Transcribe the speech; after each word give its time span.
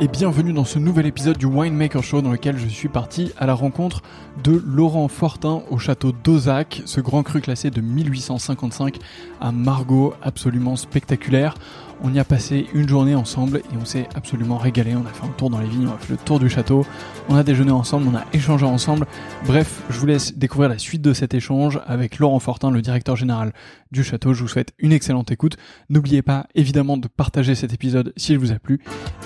et 0.00 0.08
bienvenue 0.08 0.52
dans 0.52 0.64
ce 0.64 0.80
nouvel 0.80 1.06
épisode 1.06 1.38
du 1.38 1.46
Winemaker 1.46 2.02
Show 2.02 2.20
dans 2.20 2.32
lequel 2.32 2.58
je 2.58 2.66
suis 2.66 2.88
parti 2.88 3.32
à 3.38 3.46
la 3.46 3.54
rencontre 3.54 4.02
de 4.42 4.60
Laurent 4.66 5.06
Fortin 5.06 5.62
au 5.70 5.78
château 5.78 6.12
d'Ozac, 6.12 6.82
ce 6.84 7.00
grand 7.00 7.22
cru 7.22 7.40
classé 7.40 7.70
de 7.70 7.80
1855 7.80 8.98
à 9.40 9.52
Margaux, 9.52 10.14
absolument 10.22 10.74
spectaculaire. 10.74 11.54
On 12.02 12.12
y 12.12 12.18
a 12.18 12.24
passé 12.24 12.66
une 12.74 12.88
journée 12.88 13.14
ensemble 13.14 13.58
et 13.58 13.76
on 13.80 13.84
s'est 13.84 14.08
absolument 14.14 14.58
régalé. 14.58 14.94
On 14.94 15.06
a 15.06 15.12
fait 15.12 15.24
un 15.24 15.30
tour 15.30 15.50
dans 15.50 15.58
les 15.58 15.68
vignes, 15.68 15.88
on 15.88 15.94
a 15.94 15.98
fait 15.98 16.12
le 16.12 16.18
tour 16.18 16.38
du 16.38 16.48
château, 16.48 16.84
on 17.28 17.36
a 17.36 17.42
déjeuné 17.42 17.70
ensemble, 17.70 18.08
on 18.12 18.16
a 18.16 18.24
échangé 18.32 18.66
ensemble. 18.66 19.06
Bref, 19.46 19.82
je 19.90 19.98
vous 19.98 20.06
laisse 20.06 20.36
découvrir 20.36 20.68
la 20.68 20.78
suite 20.78 21.02
de 21.02 21.12
cet 21.12 21.34
échange 21.34 21.80
avec 21.86 22.18
Laurent 22.18 22.38
Fortin, 22.40 22.70
le 22.70 22.82
directeur 22.82 23.16
général 23.16 23.52
du 23.90 24.04
château. 24.04 24.34
Je 24.34 24.42
vous 24.42 24.48
souhaite 24.48 24.72
une 24.78 24.92
excellente 24.92 25.30
écoute. 25.30 25.56
N'oubliez 25.88 26.22
pas 26.22 26.46
évidemment 26.54 26.96
de 26.96 27.08
partager 27.08 27.54
cet 27.54 27.72
épisode 27.72 28.12
s'il 28.16 28.38
vous 28.38 28.52
a 28.52 28.58
plu. 28.58 28.80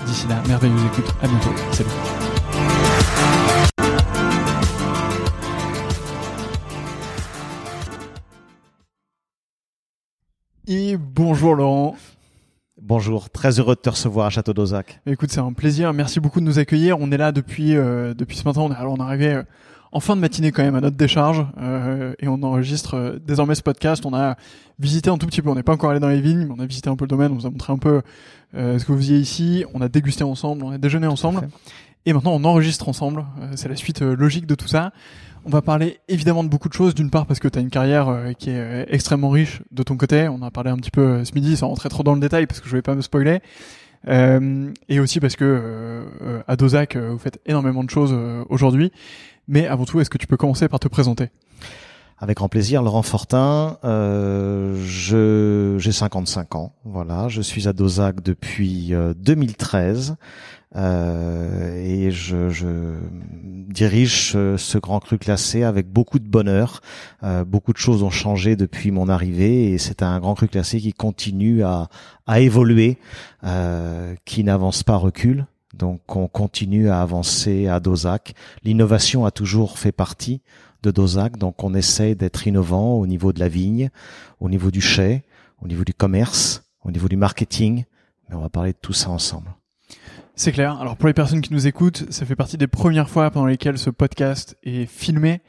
D'ici 0.05 0.27
là, 0.27 0.41
merveilleuse 0.47 0.85
écoute. 0.85 1.13
À 1.21 1.27
bientôt. 1.27 1.51
Salut. 1.71 1.89
Et 10.71 10.97
bonjour 10.97 11.55
Laurent. 11.55 11.95
Bonjour, 12.81 13.29
très 13.29 13.59
heureux 13.59 13.75
de 13.75 13.81
te 13.81 13.89
recevoir 13.89 14.27
à 14.27 14.29
Château 14.29 14.53
d'Ozac. 14.53 15.01
Écoute, 15.05 15.31
c'est 15.31 15.39
un 15.39 15.53
plaisir. 15.53 15.93
Merci 15.93 16.19
beaucoup 16.19 16.39
de 16.39 16.45
nous 16.45 16.59
accueillir. 16.59 16.97
On 16.99 17.11
est 17.11 17.17
là 17.17 17.31
depuis 17.31 17.75
euh, 17.75 18.13
depuis 18.13 18.37
ce 18.37 18.45
matin. 18.45 18.61
On 18.61 18.71
est, 18.71 18.75
alors 18.75 18.93
on 18.93 18.97
est 18.97 19.01
arrivé 19.01 19.33
euh, 19.33 19.43
en 19.91 19.99
fin 19.99 20.15
de 20.15 20.21
matinée 20.21 20.51
quand 20.51 20.63
même 20.63 20.75
à 20.75 20.81
notre 20.81 20.97
décharge 20.97 21.45
euh, 21.59 22.13
et 22.19 22.27
on 22.27 22.41
enregistre 22.43 22.95
euh, 22.95 23.19
désormais 23.19 23.55
ce 23.55 23.63
podcast. 23.63 24.05
On 24.05 24.13
a 24.13 24.35
visité 24.77 25.09
un 25.09 25.17
tout 25.17 25.25
petit 25.25 25.41
peu. 25.41 25.49
On 25.49 25.55
n'est 25.55 25.63
pas 25.63 25.73
encore 25.73 25.89
allé 25.89 25.99
dans 25.99 26.09
les 26.09 26.21
vignes, 26.21 26.45
mais 26.45 26.55
on 26.55 26.59
a 26.59 26.65
visité 26.65 26.89
un 26.89 26.95
peu 26.95 27.05
le 27.05 27.09
domaine. 27.09 27.31
On 27.31 27.35
vous 27.35 27.47
a 27.47 27.49
montré 27.49 27.73
un 27.73 27.77
peu 27.77 28.01
euh, 28.55 28.77
ce 28.77 28.85
que 28.85 28.91
vous 28.91 28.99
faisiez 28.99 29.17
ici. 29.17 29.65
On 29.73 29.81
a 29.81 29.89
dégusté 29.89 30.23
ensemble, 30.23 30.63
on 30.63 30.71
a 30.71 30.77
déjeuné 30.77 31.07
ensemble. 31.07 31.47
Et 32.05 32.13
maintenant, 32.13 32.31
on 32.33 32.43
enregistre 32.45 32.87
ensemble. 32.87 33.25
c'est 33.55 33.67
la 33.67 33.75
suite 33.75 34.01
logique 34.01 34.45
de 34.45 34.55
tout 34.55 34.67
ça. 34.67 34.93
On 35.45 35.49
va 35.49 35.61
parler 35.61 35.99
évidemment 36.07 36.43
de 36.43 36.49
beaucoup 36.49 36.69
de 36.69 36.73
choses. 36.73 36.93
D'une 36.93 37.09
part 37.09 37.25
parce 37.25 37.39
que 37.39 37.47
tu 37.47 37.57
as 37.57 37.61
une 37.61 37.69
carrière 37.69 38.09
euh, 38.09 38.33
qui 38.33 38.49
est 38.49 38.59
euh, 38.59 38.85
extrêmement 38.87 39.29
riche 39.29 39.61
de 39.71 39.83
ton 39.83 39.97
côté. 39.97 40.27
On 40.27 40.41
a 40.41 40.51
parlé 40.51 40.69
un 40.69 40.77
petit 40.77 40.91
peu 40.91 41.01
euh, 41.01 41.25
ce 41.25 41.33
midi 41.33 41.55
sans 41.55 41.67
rentrer 41.67 41.89
trop 41.89 42.03
dans 42.03 42.13
le 42.13 42.19
détail 42.19 42.45
parce 42.45 42.59
que 42.59 42.67
je 42.67 42.75
vais 42.75 42.81
pas 42.81 42.95
me 42.95 43.01
spoiler. 43.01 43.39
et 44.07 44.99
aussi 44.99 45.19
parce 45.19 45.35
que 45.35 46.05
à 46.47 46.55
Dozac, 46.55 46.95
vous 46.95 47.17
faites 47.17 47.39
énormément 47.45 47.83
de 47.83 47.89
choses 47.89 48.15
aujourd'hui. 48.49 48.91
Mais 49.47 49.67
avant 49.67 49.85
tout, 49.85 49.99
est-ce 49.99 50.09
que 50.09 50.17
tu 50.17 50.27
peux 50.27 50.37
commencer 50.37 50.67
par 50.67 50.79
te 50.79 50.87
présenter? 50.87 51.29
Avec 52.17 52.37
grand 52.37 52.49
plaisir, 52.49 52.81
Laurent 52.81 53.01
Fortin. 53.01 53.77
J'ai 54.85 55.91
55 55.91 56.55
ans, 56.55 56.73
voilà. 56.85 57.27
Je 57.27 57.41
suis 57.41 57.67
à 57.67 57.73
Dozac 57.73 58.21
depuis 58.21 58.93
2013. 59.17 60.15
Euh, 60.75 61.75
et 61.75 62.11
je, 62.11 62.49
je, 62.49 62.95
dirige 63.69 64.31
ce, 64.31 64.77
grand 64.77 64.99
cru 64.99 65.17
classé 65.17 65.63
avec 65.63 65.87
beaucoup 65.87 66.19
de 66.19 66.27
bonheur. 66.27 66.81
Euh, 67.23 67.45
beaucoup 67.45 67.71
de 67.73 67.77
choses 67.77 68.03
ont 68.03 68.09
changé 68.09 68.55
depuis 68.55 68.91
mon 68.91 69.09
arrivée 69.09 69.71
et 69.71 69.77
c'est 69.77 70.03
un 70.03 70.19
grand 70.19 70.35
cru 70.35 70.47
classé 70.47 70.79
qui 70.79 70.93
continue 70.93 71.63
à, 71.63 71.87
à 72.27 72.39
évoluer, 72.39 72.97
euh, 73.43 74.15
qui 74.25 74.43
n'avance 74.43 74.83
pas 74.83 74.95
recule. 74.95 75.45
Donc 75.73 76.15
on 76.15 76.27
continue 76.27 76.89
à 76.89 77.01
avancer 77.01 77.67
à 77.67 77.79
Dozac. 77.79 78.33
L'innovation 78.63 79.25
a 79.25 79.31
toujours 79.31 79.77
fait 79.77 79.91
partie 79.91 80.41
de 80.81 80.91
Dozac, 80.91 81.37
donc 81.37 81.63
on 81.63 81.73
essaie 81.73 82.15
d'être 82.15 82.47
innovant 82.47 82.93
au 82.95 83.05
niveau 83.05 83.33
de 83.33 83.39
la 83.39 83.49
vigne, 83.49 83.89
au 84.39 84.49
niveau 84.49 84.71
du 84.71 84.81
chai, 84.81 85.23
au 85.61 85.67
niveau 85.67 85.83
du 85.83 85.93
commerce, 85.93 86.63
au 86.83 86.91
niveau 86.91 87.07
du 87.07 87.17
marketing. 87.17 87.85
Mais 88.29 88.35
on 88.35 88.41
va 88.41 88.49
parler 88.49 88.71
de 88.71 88.77
tout 88.81 88.93
ça 88.93 89.09
ensemble. 89.09 89.49
C'est 90.41 90.53
clair. 90.53 90.79
Alors 90.79 90.95
pour 90.95 91.07
les 91.07 91.13
personnes 91.13 91.41
qui 91.41 91.51
nous 91.51 91.67
écoutent, 91.67 92.05
ça 92.13 92.25
fait 92.25 92.37
partie 92.37 92.55
des 92.55 92.67
premières 92.67 93.09
fois 93.09 93.29
pendant 93.29 93.45
lesquelles 93.45 93.77
ce 93.77 93.89
podcast 93.89 94.55
est 94.63 94.85
filmé. 94.85 95.41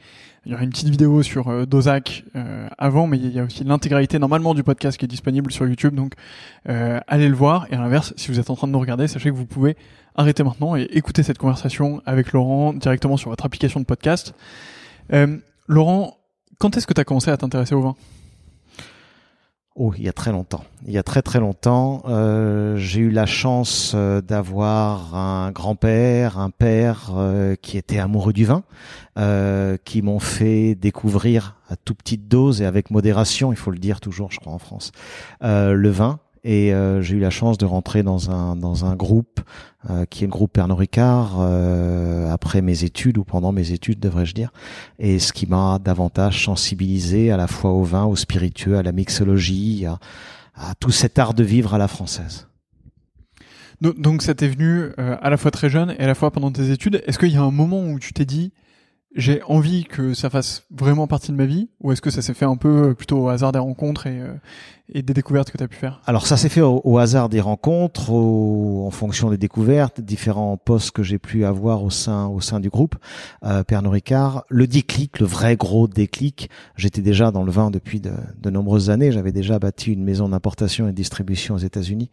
Il 0.45 0.51
y 0.51 0.53
aura 0.53 0.65
une 0.65 0.69
petite 0.69 0.89
vidéo 0.89 1.23
sur 1.23 1.47
euh, 1.47 1.65
Dozac 1.65 2.25
euh, 2.35 2.67
avant, 2.77 3.07
mais 3.07 3.17
il 3.17 3.31
y 3.31 3.39
a 3.39 3.45
aussi 3.45 3.63
l'intégralité 3.63 4.19
normalement 4.19 4.53
du 4.53 4.63
podcast 4.63 4.97
qui 4.97 5.05
est 5.05 5.07
disponible 5.07 5.49
sur 5.49 5.65
YouTube. 5.65 5.95
Donc 5.95 6.15
euh, 6.67 6.99
allez 7.07 7.29
le 7.29 7.35
voir. 7.35 7.67
Et 7.71 7.75
à 7.75 7.79
l'inverse, 7.79 8.13
si 8.17 8.27
vous 8.31 8.39
êtes 8.41 8.49
en 8.49 8.57
train 8.57 8.67
de 8.67 8.73
nous 8.73 8.79
regarder, 8.81 9.07
sachez 9.07 9.29
que 9.29 9.35
vous 9.35 9.45
pouvez 9.45 9.77
arrêter 10.13 10.43
maintenant 10.43 10.75
et 10.75 10.81
écouter 10.91 11.23
cette 11.23 11.37
conversation 11.37 12.01
avec 12.05 12.33
Laurent 12.33 12.73
directement 12.73 13.15
sur 13.15 13.29
votre 13.29 13.45
application 13.45 13.79
de 13.79 13.85
podcast. 13.85 14.33
Euh, 15.13 15.37
Laurent, 15.67 16.17
quand 16.59 16.75
est-ce 16.75 16.85
que 16.85 16.93
tu 16.93 16.99
as 16.99 17.05
commencé 17.05 17.31
à 17.31 17.37
t'intéresser 17.37 17.75
au 17.75 17.81
vin? 17.81 17.95
Oh, 19.75 19.93
il 19.97 20.03
y 20.03 20.09
a 20.09 20.13
très 20.13 20.33
longtemps. 20.33 20.65
Il 20.85 20.91
y 20.91 20.97
a 20.97 21.03
très 21.03 21.21
très 21.21 21.39
longtemps, 21.39 22.03
euh, 22.07 22.75
j'ai 22.75 22.99
eu 22.99 23.09
la 23.09 23.25
chance 23.25 23.93
euh, 23.95 24.19
d'avoir 24.19 25.15
un 25.15 25.51
grand-père, 25.51 26.37
un 26.39 26.49
père 26.49 27.11
euh, 27.15 27.55
qui 27.55 27.77
était 27.77 27.97
amoureux 27.97 28.33
du 28.33 28.43
vin, 28.43 28.63
qui 29.85 30.01
m'ont 30.01 30.19
fait 30.19 30.75
découvrir 30.75 31.55
à 31.69 31.75
toute 31.77 31.97
petite 31.97 32.27
dose 32.27 32.61
et 32.61 32.65
avec 32.65 32.91
modération, 32.91 33.53
il 33.53 33.55
faut 33.55 33.71
le 33.71 33.77
dire 33.77 34.01
toujours, 34.01 34.31
je 34.31 34.39
crois 34.39 34.53
en 34.53 34.59
France, 34.59 34.91
le 35.41 35.89
vin. 35.89 36.19
Et 36.43 36.73
j'ai 37.01 37.17
eu 37.17 37.19
la 37.19 37.29
chance 37.29 37.57
de 37.59 37.65
rentrer 37.65 38.01
dans 38.01 38.31
un 38.31 38.55
dans 38.55 38.85
un 38.85 38.95
groupe 38.95 39.41
euh, 39.89 40.05
qui 40.05 40.23
est 40.23 40.27
le 40.27 40.31
groupe 40.31 40.53
Pernod 40.53 40.77
Ricard 40.77 41.37
euh, 41.39 42.31
après 42.31 42.61
mes 42.61 42.83
études 42.83 43.17
ou 43.17 43.23
pendant 43.23 43.51
mes 43.51 43.71
études 43.71 43.99
devrais-je 43.99 44.35
dire 44.35 44.53
et 44.99 45.17
ce 45.17 45.33
qui 45.33 45.47
m'a 45.47 45.79
davantage 45.79 46.45
sensibilisé 46.45 47.31
à 47.31 47.37
la 47.37 47.47
fois 47.47 47.71
au 47.71 47.83
vin, 47.83 48.05
au 48.05 48.15
spiritueux, 48.15 48.77
à 48.77 48.83
la 48.83 48.91
mixologie, 48.91 49.87
à, 49.87 49.97
à 50.53 50.75
tout 50.75 50.91
cet 50.91 51.17
art 51.17 51.33
de 51.33 51.43
vivre 51.43 51.73
à 51.73 51.79
la 51.79 51.87
française. 51.87 52.47
Donc 53.81 54.21
ça 54.21 54.35
t'est 54.35 54.49
venu 54.49 54.91
euh, 54.99 55.17
à 55.19 55.31
la 55.31 55.37
fois 55.37 55.49
très 55.49 55.71
jeune 55.71 55.95
et 55.97 56.03
à 56.03 56.07
la 56.07 56.13
fois 56.13 56.29
pendant 56.29 56.51
tes 56.51 56.69
études. 56.69 57.01
Est-ce 57.07 57.17
qu'il 57.17 57.31
y 57.31 57.37
a 57.37 57.41
un 57.41 57.49
moment 57.49 57.83
où 57.83 57.97
tu 57.97 58.13
t'es 58.13 58.25
dit 58.25 58.53
j'ai 59.15 59.41
envie 59.43 59.83
que 59.83 60.13
ça 60.13 60.29
fasse 60.29 60.65
vraiment 60.71 61.07
partie 61.07 61.31
de 61.31 61.37
ma 61.37 61.45
vie 61.45 61.69
ou 61.81 61.91
est-ce 61.91 62.01
que 62.01 62.09
ça 62.09 62.21
s'est 62.21 62.33
fait 62.33 62.45
un 62.45 62.55
peu 62.55 62.89
euh, 62.89 62.93
plutôt 62.93 63.23
au 63.23 63.29
hasard 63.29 63.51
des 63.51 63.59
rencontres 63.59 64.07
et, 64.07 64.19
euh, 64.21 64.33
des 64.93 65.13
découvertes 65.13 65.51
que 65.51 65.57
tu 65.57 65.63
as 65.63 65.67
pu 65.67 65.75
faire? 65.75 66.01
Alors 66.05 66.27
ça 66.27 66.37
s'est 66.37 66.49
fait 66.49 66.61
au, 66.61 66.97
hasard 66.97 67.29
des 67.29 67.41
rencontres, 67.41 68.11
en 68.11 68.89
fonction 68.91 69.29
des 69.29 69.37
découvertes, 69.37 70.01
différents 70.01 70.57
postes 70.57 70.91
que 70.91 71.03
j'ai 71.03 71.19
pu 71.19 71.45
avoir 71.45 71.83
au 71.83 71.89
sein 71.89 72.27
au 72.27 72.41
sein 72.41 72.59
du 72.59 72.69
groupe. 72.69 72.95
Euh, 73.43 73.63
Pernod 73.63 73.93
Ricard. 73.93 74.45
Le 74.49 74.67
déclic, 74.67 75.19
le 75.19 75.25
vrai 75.25 75.55
gros 75.55 75.87
déclic, 75.87 76.49
j'étais 76.75 77.01
déjà 77.01 77.31
dans 77.31 77.43
le 77.43 77.51
vin 77.51 77.71
depuis 77.71 77.99
de, 77.99 78.11
de 78.37 78.49
nombreuses 78.49 78.89
années, 78.89 79.11
j'avais 79.11 79.31
déjà 79.31 79.59
bâti 79.59 79.93
une 79.93 80.03
maison 80.03 80.29
d'importation 80.29 80.87
et 80.87 80.91
de 80.91 80.95
distribution 80.95 81.55
aux 81.55 81.59
États-Unis, 81.59 82.09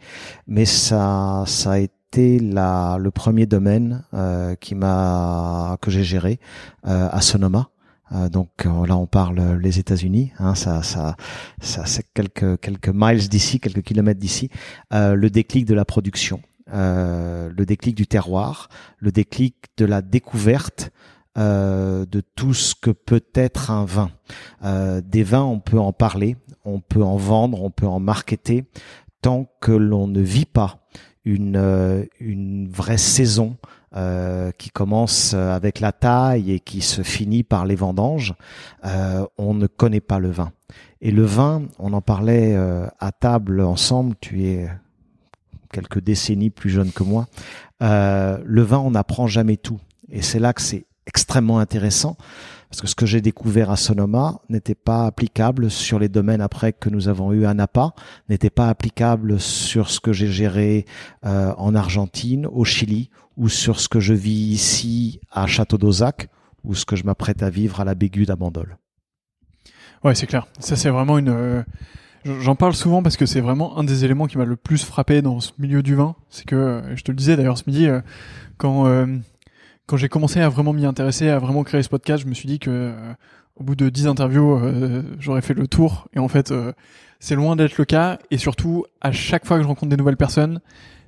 mais 0.47 0.65
ça 0.65 1.45
ça 1.47 1.73
a 1.73 1.79
été 1.79 1.98
été 2.09 2.39
la, 2.39 2.97
le 2.99 3.11
premier 3.11 3.47
domaine 3.47 4.05
euh, 4.15 4.55
qui 4.55 4.75
m'a 4.75 5.77
que 5.81 5.91
j'ai 5.91 6.05
géré 6.05 6.41
euh, 6.87 7.09
à 7.11 7.21
Sonoma. 7.21 7.69
Euh, 8.13 8.31
donc 8.31 8.49
euh, 8.65 8.87
là 8.87 8.97
on 8.97 9.07
parle 9.07 9.59
les 9.61 9.79
États-Unis, 9.79 10.33
hein, 10.39 10.55
ça, 10.55 10.83
ça, 10.83 11.17
ça 11.61 11.85
c'est 11.85 12.07
quelques 12.15 12.59
quelques 12.61 12.89
miles 12.89 13.29
d'ici, 13.29 13.61
quelques 13.61 13.83
kilomètres 13.83 14.21
d'ici. 14.21 14.49
Euh, 14.95 15.15
le 15.15 15.29
déclic 15.29 15.67
de 15.67 15.75
la 15.75 15.85
production, 15.85 16.41
le 16.73 17.65
déclic 17.65 17.95
du 17.95 18.07
terroir, 18.07 18.69
le 18.99 19.13
déclic 19.13 19.57
de 19.77 19.85
la 19.85 20.01
découverte 20.03 20.91
de 21.37 22.23
tout 22.35 22.53
ce 22.53 22.75
que 22.75 22.91
peut 22.91 23.25
être 23.35 23.71
un 23.71 23.85
vin. 23.85 24.11
des 25.03 25.23
vins, 25.23 25.45
on 25.45 25.61
peut 25.61 25.79
en 25.79 25.93
parler, 25.93 26.37
on 26.65 26.81
peut 26.81 27.03
en 27.03 27.17
vendre, 27.17 27.63
on 27.63 27.71
peut 27.71 27.87
en 27.87 28.01
marketer, 28.01 28.65
tant 29.23 29.47
que 29.61 29.73
l'on 29.73 30.09
ne 30.09 30.21
vit 30.21 30.47
pas 30.47 30.88
une, 31.25 31.57
euh, 31.57 32.05
une 32.21 32.69
vraie 32.69 32.99
saison 32.99 33.57
euh, 33.97 34.51
qui 34.59 34.71
commence 34.71 35.35
avec 35.35 35.81
la 35.81 35.93
taille 35.93 36.53
et 36.53 36.61
qui 36.61 36.81
se 36.81 37.03
finit 37.03 37.43
par 37.43 37.67
les 37.67 37.75
vendanges, 37.75 38.35
euh, 38.85 39.27
on 39.39 39.55
ne 39.55 39.67
connaît 39.67 40.01
pas 40.01 40.19
le 40.19 40.31
vin. 40.31 40.53
Et 41.01 41.11
le 41.11 41.25
vin, 41.25 41.63
on 41.79 41.93
en 41.93 42.01
parlait 42.01 42.55
euh, 42.57 42.87
à 42.99 43.13
table 43.13 43.61
ensemble, 43.61 44.15
tu 44.21 44.45
es 44.45 44.69
quelques 45.73 46.01
décennies 46.01 46.51
plus 46.51 46.71
jeune 46.71 46.93
que 46.93 47.03
moi, 47.03 47.27
euh, 47.83 48.39
le 48.45 48.63
vin, 48.63 48.79
on 48.79 48.91
n'apprend 48.91 49.27
jamais 49.27 49.57
tout. 49.57 49.79
Et 50.11 50.23
c'est 50.23 50.39
là 50.39 50.53
que 50.53 50.63
c'est 50.63 50.87
extrêmement 51.07 51.59
intéressant 51.59 52.17
parce 52.69 52.83
que 52.83 52.87
ce 52.87 52.95
que 52.95 53.07
j'ai 53.07 53.21
découvert 53.21 53.71
à 53.71 53.77
Sonoma 53.77 54.41
n'était 54.49 54.75
pas 54.75 55.07
applicable 55.07 55.71
sur 55.71 55.99
les 55.99 56.09
domaines 56.09 56.43
après 56.43 56.73
que 56.73 56.91
nous 56.91 57.09
avons 57.09 57.33
eu 57.33 57.47
à 57.47 57.55
Napa, 57.55 57.95
n'était 58.29 58.51
pas 58.51 58.69
applicable 58.69 59.41
sur 59.41 59.89
ce 59.89 60.01
que 60.01 60.13
j'ai 60.13 60.29
géré 60.29 60.85
euh, 61.25 61.53
en 61.57 61.75
Argentine, 61.75 62.47
au 62.47 62.65
Chili, 62.65 63.11
ou 63.37 63.49
sur 63.49 63.81
ce 63.81 63.89
que 63.89 64.01
je 64.01 64.13
vis 64.13 64.53
ici 64.53 65.21
à 65.31 65.47
Château 65.47 65.79
d'Ozac, 65.79 66.29
ou 66.63 66.75
ce 66.75 66.85
que 66.85 66.95
je 66.95 67.05
m'apprête 67.05 67.43
à 67.43 67.49
vivre 67.49 67.81
à 67.81 67.85
la 67.85 67.95
Bégu 67.95 68.27
d'Abandol. 68.27 68.77
Ouais, 70.05 70.15
c'est 70.15 70.27
clair. 70.27 70.47
Ça, 70.59 70.77
c'est 70.77 70.91
vraiment 70.91 71.17
une. 71.17 71.31
Euh, 71.31 71.63
j'en 72.25 72.55
parle 72.55 72.75
souvent 72.75 73.03
parce 73.03 73.17
que 73.17 73.25
c'est 73.25 73.41
vraiment 73.41 73.79
un 73.79 73.85
des 73.85 74.05
éléments 74.05 74.27
qui 74.27 74.37
m'a 74.37 74.45
le 74.45 74.57
plus 74.57 74.85
frappé 74.85 75.23
dans 75.23 75.41
ce 75.41 75.53
milieu 75.59 75.83
du 75.83 75.95
vin. 75.95 76.17
C'est 76.29 76.45
que, 76.45 76.55
euh, 76.55 76.97
je 76.97 77.03
te 77.03 77.11
le 77.11 77.17
disais 77.17 77.37
d'ailleurs 77.37 77.57
ce 77.57 77.65
midi, 77.67 77.89
quand 78.59 78.87
quand 79.89 79.97
j'ai 79.97 80.09
commencé 80.09 80.41
à 80.41 80.49
vraiment 80.51 80.73
m'y 80.73 80.85
intéresser, 80.85 81.31
à 81.31 81.39
vraiment 81.39 81.65
créer 81.65 81.83
ce 81.83 81.89
podcast, 81.89 82.23
je 82.23 82.29
me 82.29 82.35
suis 82.35 82.47
dit 82.47 82.59
que 82.59 82.71
euh, 82.71 83.13
au 83.57 83.65
bout 83.65 83.75
de 83.75 83.89
10 83.89 84.07
interviews, 84.07 84.55
euh, 84.55 85.03
j'aurais 85.19 85.41
fait 85.41 85.55
le 85.55 85.67
tour. 85.67 86.07
Et 86.15 86.19
en 86.19 86.29
fait, 86.29 86.53
euh, 86.53 86.73
c'est 87.21 87.35
loin 87.35 87.57
d'être 87.57 87.79
le 87.79 87.87
cas. 87.87 88.19
Et 88.31 88.37
surtout, 88.37 88.85
à 89.01 89.13
chaque 89.13 89.47
fois 89.47 89.57
que 89.57 89.63
je 89.63 89.69
rencontre 89.69 89.89
des 89.89 89.97
nouvelles 89.97 90.19
personnes, 90.19 90.61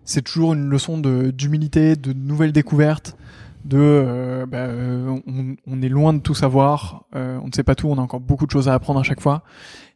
c'est 0.04 0.22
toujours 0.22 0.54
une 0.54 0.68
leçon 0.68 0.98
d'humilité, 0.98 1.94
de 1.94 2.14
nouvelles 2.14 2.52
découvertes, 2.52 3.18
de 3.66 3.78
euh, 3.78 4.46
bah, 4.46 4.58
euh, 4.58 5.20
on, 5.26 5.56
on, 5.66 5.82
est 5.82 5.90
loin 5.90 6.14
de 6.14 6.20
tout 6.20 6.34
savoir, 6.34 7.04
euh, 7.14 7.38
on 7.42 7.48
ne 7.48 7.52
sait 7.52 7.62
pas 7.62 7.74
tout, 7.74 7.88
on 7.88 7.98
a 7.98 8.00
encore 8.00 8.20
beaucoup 8.20 8.46
de 8.46 8.50
choses 8.50 8.68
à 8.68 8.74
apprendre 8.74 8.98
à 8.98 9.02
chaque 9.02 9.20
fois. 9.20 9.44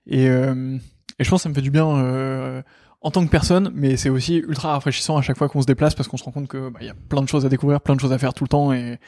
Et, 0.06 0.26
et 0.26 1.24
je 1.24 1.30
pense 1.30 1.40
que 1.40 1.44
ça 1.44 1.48
me 1.48 1.54
fait 1.54 1.62
du 1.62 1.70
bien 1.70 2.62
en 3.04 3.10
tant 3.12 3.24
que 3.24 3.30
personne, 3.30 3.70
mais 3.74 3.96
c'est 3.96 4.08
aussi 4.08 4.38
ultra 4.38 4.72
rafraîchissant 4.72 5.16
à 5.16 5.22
chaque 5.22 5.38
fois 5.38 5.48
qu'on 5.48 5.62
se 5.62 5.66
déplace 5.66 5.94
parce 5.94 6.08
qu'on 6.08 6.16
se 6.16 6.24
rend 6.24 6.32
compte 6.32 6.48
que 6.48 6.70
bah, 6.70 6.78
il 6.80 6.86
y 6.86 6.90
a 6.90 6.94
plein 7.08 7.22
de 7.22 7.28
choses 7.28 7.46
à 7.46 7.48
découvrir, 7.48 7.80
plein 7.80 7.94
de 7.94 8.00
choses 8.00 8.12
à 8.12 8.18
faire 8.18 8.34
tout 8.34 8.44
le 8.44 8.48
temps, 8.48 8.72
et, 8.72 8.98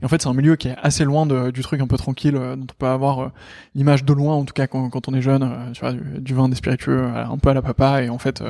et 0.00 0.04
en 0.04 0.08
fait 0.08 0.22
c'est 0.22 0.28
un 0.28 0.34
milieu 0.34 0.54
qui 0.56 0.68
est 0.68 0.76
assez 0.80 1.04
loin 1.04 1.26
de, 1.26 1.50
du 1.50 1.62
truc 1.62 1.80
un 1.80 1.88
peu 1.88 1.96
tranquille 1.96 2.34
dont 2.34 2.66
on 2.70 2.78
peut 2.78 2.86
avoir 2.86 3.32
l'image 3.74 4.04
de 4.04 4.12
loin, 4.12 4.34
en 4.34 4.44
tout 4.44 4.54
cas 4.54 4.68
quand, 4.68 4.90
quand 4.90 5.08
on 5.08 5.14
est 5.14 5.22
jeune, 5.22 5.72
tu 5.72 5.80
vois, 5.80 5.92
du, 5.92 6.34
vin, 6.34 6.48
des 6.48 6.54
spiritueux, 6.56 7.04
un 7.04 7.38
peu 7.38 7.48
à 7.48 7.54
la 7.54 7.62
papa, 7.62 8.02
et 8.02 8.10
en 8.10 8.18
fait, 8.18 8.44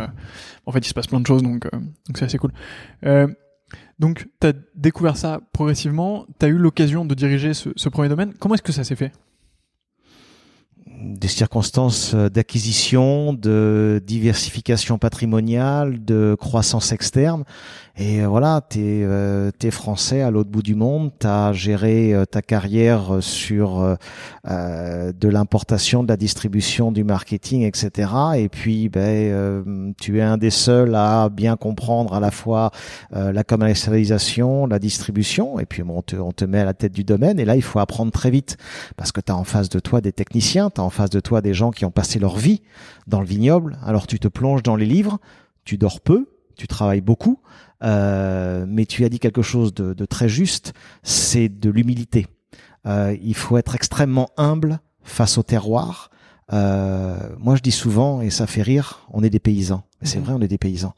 en 0.67 0.73
fait 0.73 0.81
il 0.81 0.89
se 0.89 0.95
passe 0.95 1.07
plein 1.07 1.21
de 1.21 1.27
choses, 1.27 1.43
donc 1.43 1.71
donc 1.71 2.19
c'est 2.19 2.25
assez 2.25 2.39
cool. 2.39 2.53
Donc, 3.99 4.29
tu 4.41 4.47
as 4.47 4.53
découvert 4.75 5.17
ça 5.17 5.41
progressivement, 5.53 6.27
tu 6.39 6.47
as 6.47 6.49
eu 6.49 6.59
l'occasion 6.59 7.05
de 7.05 7.15
diriger 7.15 7.55
ce, 7.55 7.71
ce 7.77 7.89
premier 7.89 8.09
domaine. 8.09 8.35
Comment 8.39 8.55
est-ce 8.55 8.63
que 8.63 8.73
ça 8.73 8.85
s'est 8.85 8.97
fait? 8.97 9.13
Des 11.07 11.29
circonstances 11.29 12.15
d'acquisition, 12.15 13.33
de 13.33 14.03
diversification 14.07 14.99
patrimoniale, 14.99 16.05
de 16.05 16.37
croissance 16.39 16.93
externe. 16.93 17.45
Et 17.99 18.21
euh, 18.21 18.29
voilà, 18.29 18.61
t'es 18.61 19.01
euh, 19.05 19.51
es 19.63 19.71
français 19.71 20.21
à 20.21 20.31
l'autre 20.31 20.51
bout 20.51 20.63
du 20.63 20.75
monde, 20.75 21.13
t'as 21.19 21.55
géré 21.55 22.13
euh, 22.13 22.27
ta 22.27 22.43
carrière 22.43 23.19
sur 23.21 23.97
euh, 24.47 25.13
de 25.13 25.29
l'importation, 25.29 26.03
de 26.03 26.09
la 26.09 26.19
distribution, 26.19 26.93
du 26.93 27.05
marketing, 27.05 27.63
etc. 27.63 28.11
Et 28.37 28.51
puis, 28.51 28.91
ben, 28.91 29.95
tu 29.99 30.19
es 30.19 30.23
un 30.23 30.37
des 30.37 30.51
seuls 30.51 30.95
à 30.95 31.31
bien 31.31 31.57
comprendre 31.57 32.13
à 32.15 32.21
la 32.21 32.31
fois 32.31 32.71
la 33.13 33.45
commercialisation, 33.45 34.67
la 34.67 34.79
distribution. 34.79 35.59
Et 35.59 35.67
puis, 35.67 35.83
bon, 35.83 35.99
on 35.99 36.03
te, 36.03 36.17
on 36.17 36.33
te 36.33 36.45
met 36.45 36.61
à 36.61 36.65
la 36.65 36.75
tête 36.75 36.93
du 36.93 37.05
domaine. 37.05 37.41
Et 37.41 37.45
là, 37.45 37.57
il 37.57 37.63
faut 37.63 37.79
apprendre 37.79 38.13
très 38.13 38.31
vite 38.31 38.57
parce 38.97 39.11
que 39.11 39.21
tu 39.21 39.33
as 39.33 39.37
en 39.37 39.45
face 39.45 39.69
de 39.69 39.81
toi 39.81 40.01
des 40.01 40.13
techniciens, 40.13 40.71
face 40.97 41.11
de 41.11 41.21
toi 41.21 41.41
des 41.41 41.55
gens 41.55 41.71
qui 41.71 41.85
ont 41.85 41.91
passé 41.91 42.19
leur 42.19 42.37
vie 42.37 42.63
dans 43.07 43.21
le 43.21 43.27
vignoble. 43.27 43.79
Alors, 43.85 44.07
tu 44.07 44.19
te 44.19 44.29
plonges 44.29 44.63
dans 44.63 44.77
les 44.77 44.87
livres, 44.87 45.19
tu 45.65 45.79
dors 45.79 46.01
peu, 46.01 46.29
tu 46.57 46.67
travailles 46.67 47.03
beaucoup. 47.03 47.41
Euh, 47.85 48.65
mais 48.67 48.87
tu 48.87 49.05
as 49.05 49.09
dit 49.09 49.19
quelque 49.19 49.43
chose 49.43 49.75
de, 49.75 49.93
de 49.93 50.05
très 50.07 50.29
juste, 50.29 50.73
c'est 51.03 51.49
de 51.49 51.71
l'humilité. 51.71 52.27
Euh, 52.87 53.17
il 53.23 53.35
faut 53.35 53.59
être 53.59 53.75
extrêmement 53.75 54.31
humble 54.37 54.81
face 55.03 55.39
au 55.39 55.43
terroir. 55.43 56.11
Euh, 56.53 57.19
moi, 57.39 57.57
je 57.57 57.63
dis 57.63 57.73
souvent, 57.73 58.21
et 58.21 58.31
ça 58.31 58.47
fait 58.47 58.63
rire, 58.63 59.07
on 59.11 59.23
est 59.23 59.31
des 59.31 59.41
paysans. 59.41 59.83
C'est 60.03 60.19
mhm. 60.19 60.25
vrai, 60.25 60.35
on 60.35 60.41
est 60.41 60.49
des 60.49 60.59
paysans. 60.59 60.95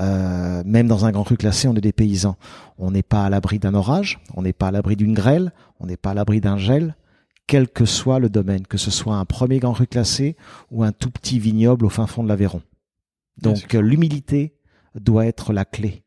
Euh, 0.00 0.62
même 0.66 0.86
dans 0.86 1.06
un 1.06 1.10
grand 1.10 1.24
cru 1.24 1.36
classé, 1.36 1.68
on 1.68 1.74
est 1.74 1.80
des 1.80 1.92
paysans. 1.92 2.36
On 2.78 2.90
n'est 2.90 3.02
pas 3.02 3.24
à 3.24 3.30
l'abri 3.30 3.58
d'un 3.58 3.74
orage, 3.74 4.20
on 4.36 4.42
n'est 4.42 4.52
pas 4.52 4.68
à 4.68 4.70
l'abri 4.70 4.96
d'une 4.96 5.14
grêle, 5.14 5.52
on 5.80 5.86
n'est 5.86 5.96
pas 5.96 6.10
à 6.10 6.14
l'abri 6.14 6.40
d'un 6.40 6.58
gel, 6.58 6.94
quel 7.46 7.68
que 7.68 7.84
soit 7.84 8.18
le 8.18 8.28
domaine, 8.28 8.66
que 8.66 8.78
ce 8.78 8.90
soit 8.90 9.16
un 9.16 9.24
premier 9.24 9.58
grand 9.58 9.72
cru 9.72 9.86
classé 9.86 10.36
ou 10.70 10.84
un 10.84 10.92
tout 10.92 11.10
petit 11.10 11.38
vignoble 11.38 11.84
au 11.84 11.90
fin 11.90 12.06
fond 12.06 12.22
de 12.22 12.28
l'Aveyron. 12.28 12.62
Donc 13.38 13.72
l'humilité 13.72 14.54
doit 14.94 15.26
être 15.26 15.52
la 15.52 15.64
clé 15.64 16.04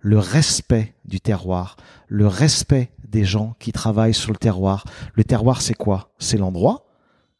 le 0.00 0.18
respect 0.18 0.94
du 1.04 1.20
terroir, 1.20 1.76
le 2.08 2.26
respect 2.26 2.90
des 3.08 3.24
gens 3.24 3.56
qui 3.58 3.72
travaillent 3.72 4.14
sur 4.14 4.32
le 4.32 4.38
terroir. 4.38 4.84
Le 5.14 5.24
terroir, 5.24 5.62
c'est 5.62 5.74
quoi? 5.74 6.12
C'est 6.18 6.38
l'endroit, 6.38 6.86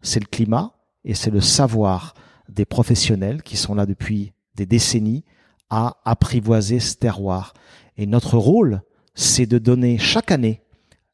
c'est 0.01 0.21
le 0.21 0.27
climat 0.27 0.73
et 1.05 1.15
c'est 1.15 1.31
le 1.31 1.41
savoir 1.41 2.15
des 2.49 2.65
professionnels 2.65 3.43
qui 3.43 3.57
sont 3.57 3.75
là 3.75 3.87
depuis 3.87 4.33
des 4.55 4.67
décennies 4.67 5.25
à 5.71 5.99
apprivoiser 6.05 6.81
ce 6.81 6.97
terroir. 6.97 7.55
Et 7.97 8.07
notre 8.07 8.39
rôle, 8.39 8.83
c'est 9.15 9.47
de 9.47 9.59
donner 9.59 9.99
chaque 9.99 10.31
année, 10.31 10.63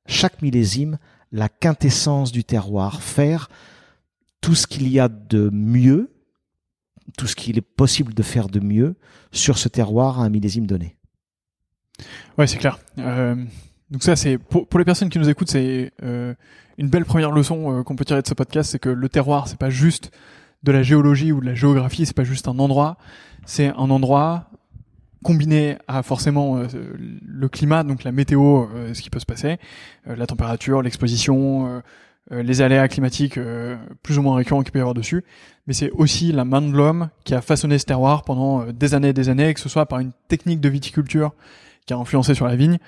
chaque 0.06 0.42
millésime, 0.42 0.98
la 1.32 1.48
quintessence 1.48 2.32
du 2.32 2.44
terroir, 2.44 3.02
faire 3.02 3.48
tout 4.40 4.54
ce 4.54 4.66
qu'il 4.66 4.88
y 4.88 4.98
a 4.98 5.08
de 5.08 5.50
mieux, 5.52 6.12
tout 7.16 7.26
ce 7.26 7.36
qu'il 7.36 7.58
est 7.58 7.62
possible 7.62 8.14
de 8.14 8.22
faire 8.22 8.48
de 8.48 8.60
mieux 8.60 8.96
sur 9.32 9.58
ce 9.58 9.68
terroir 9.68 10.20
à 10.20 10.24
un 10.24 10.28
millésime 10.28 10.66
donné. 10.66 10.96
Ouais, 12.38 12.46
c'est 12.46 12.56
clair. 12.56 12.78
Euh, 12.98 13.36
donc 13.90 14.02
ça, 14.02 14.16
c'est 14.16 14.38
pour, 14.38 14.78
les 14.78 14.84
personnes 14.84 15.10
qui 15.10 15.18
nous 15.18 15.28
écoutent, 15.28 15.50
c'est 15.50 15.92
euh, 16.02 16.34
une 16.78 16.88
belle 16.88 17.04
première 17.04 17.32
leçon 17.32 17.78
euh, 17.80 17.82
qu'on 17.82 17.96
peut 17.96 18.04
tirer 18.04 18.22
de 18.22 18.26
ce 18.26 18.34
podcast, 18.34 18.70
c'est 18.70 18.78
que 18.78 18.88
le 18.88 19.08
terroir, 19.08 19.48
c'est 19.48 19.58
pas 19.58 19.70
juste 19.70 20.10
de 20.62 20.72
la 20.72 20.82
géologie 20.82 21.32
ou 21.32 21.40
de 21.40 21.46
la 21.46 21.54
géographie, 21.54 22.06
c'est 22.06 22.16
pas 22.16 22.24
juste 22.24 22.48
un 22.48 22.58
endroit, 22.58 22.98
c'est 23.46 23.68
un 23.68 23.90
endroit 23.90 24.49
combiné 25.22 25.76
à 25.88 26.02
forcément 26.02 26.58
euh, 26.58 26.66
le 26.96 27.48
climat, 27.48 27.84
donc 27.84 28.04
la 28.04 28.12
météo, 28.12 28.66
euh, 28.74 28.94
ce 28.94 29.02
qui 29.02 29.10
peut 29.10 29.20
se 29.20 29.26
passer, 29.26 29.58
la 30.06 30.26
température, 30.26 30.82
l'exposition, 30.82 31.82
les 32.30 32.62
aléas 32.62 32.88
climatiques 32.88 33.38
plus 34.02 34.18
ou 34.18 34.22
moins 34.22 34.36
récurrents 34.36 34.62
qu'il 34.62 34.72
peut 34.72 34.78
y 34.78 34.82
avoir 34.82 34.94
dessus, 34.94 35.24
mais 35.66 35.74
c'est 35.74 35.90
aussi 35.90 36.32
la 36.32 36.44
main 36.44 36.62
de 36.62 36.70
l'homme 36.70 37.10
qui 37.24 37.34
a 37.34 37.40
façonné 37.40 37.78
ce 37.78 37.84
terroir 37.84 38.22
pendant 38.22 38.66
des 38.66 38.94
années 38.94 39.08
et 39.08 39.12
des 39.12 39.28
années, 39.28 39.52
que 39.52 39.60
ce 39.60 39.68
soit 39.68 39.86
par 39.86 39.98
une 39.98 40.12
technique 40.28 40.60
de 40.60 40.68
viticulture 40.68 41.32
qui 41.86 41.92
a 41.92 41.96
influencé 41.96 42.34
sur 42.34 42.46
la 42.46 42.56
vigne, 42.56 42.78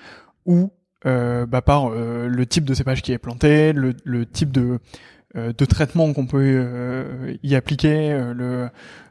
ou 0.46 0.70
euh, 1.05 1.46
bah, 1.46 1.62
par 1.62 1.88
euh, 1.88 2.29
le 2.29 2.46
type 2.46 2.64
de 2.64 2.75
cépage 2.75 3.02
qui 3.02 3.12
est 3.12 3.19
planté, 3.19 3.73
le, 3.73 4.26
type 4.26 4.52
de, 4.52 4.79
euh, 5.37 5.52
de 5.56 5.64
traitement 5.64 6.12
qu'on 6.12 6.26
peut 6.26 6.40
euh, 6.40 7.34
y 7.43 7.55
appliquer. 7.56 8.17
le, 8.34 8.69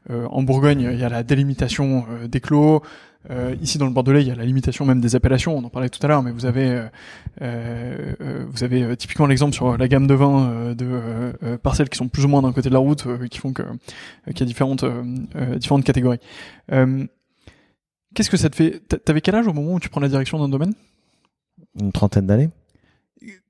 en 0.09 0.43
Bourgogne, 0.43 0.89
il 0.91 0.99
y 0.99 1.03
a 1.03 1.09
la 1.09 1.23
délimitation 1.23 2.05
des 2.27 2.39
clos. 2.39 2.81
Ici, 3.61 3.77
dans 3.77 3.85
le 3.85 3.91
Bordelais, 3.91 4.21
il 4.21 4.27
y 4.27 4.31
a 4.31 4.35
la 4.35 4.45
limitation 4.45 4.85
même 4.85 5.01
des 5.01 5.15
appellations. 5.15 5.57
On 5.57 5.63
en 5.63 5.69
parlait 5.69 5.89
tout 5.89 5.99
à 6.03 6.07
l'heure, 6.07 6.23
mais 6.23 6.31
vous 6.31 6.45
avez, 6.45 6.87
vous 7.39 8.63
avez 8.63 8.97
typiquement 8.97 9.27
l'exemple 9.27 9.53
sur 9.53 9.77
la 9.77 9.87
gamme 9.87 10.07
de 10.07 10.13
vins 10.13 10.73
de 10.73 11.57
parcelles 11.57 11.89
qui 11.89 11.97
sont 11.97 12.07
plus 12.07 12.25
ou 12.25 12.27
moins 12.27 12.41
d'un 12.41 12.53
côté 12.53 12.69
de 12.69 12.73
la 12.73 12.79
route, 12.79 13.07
qui 13.29 13.39
font 13.39 13.53
que 13.53 13.63
qu'il 14.27 14.39
y 14.39 14.43
a 14.43 14.45
différentes 14.45 14.85
différentes 15.57 15.83
catégories. 15.83 16.19
Qu'est-ce 18.13 18.29
que 18.29 18.37
ça 18.37 18.49
te 18.49 18.55
fait? 18.55 18.81
T'avais 19.05 19.21
quel 19.21 19.35
âge 19.35 19.47
au 19.47 19.53
moment 19.53 19.73
où 19.75 19.79
tu 19.79 19.89
prends 19.89 20.01
la 20.01 20.09
direction 20.09 20.37
d'un 20.39 20.49
domaine? 20.49 20.73
Une 21.79 21.91
trentaine 21.91 22.27
d'années. 22.27 22.49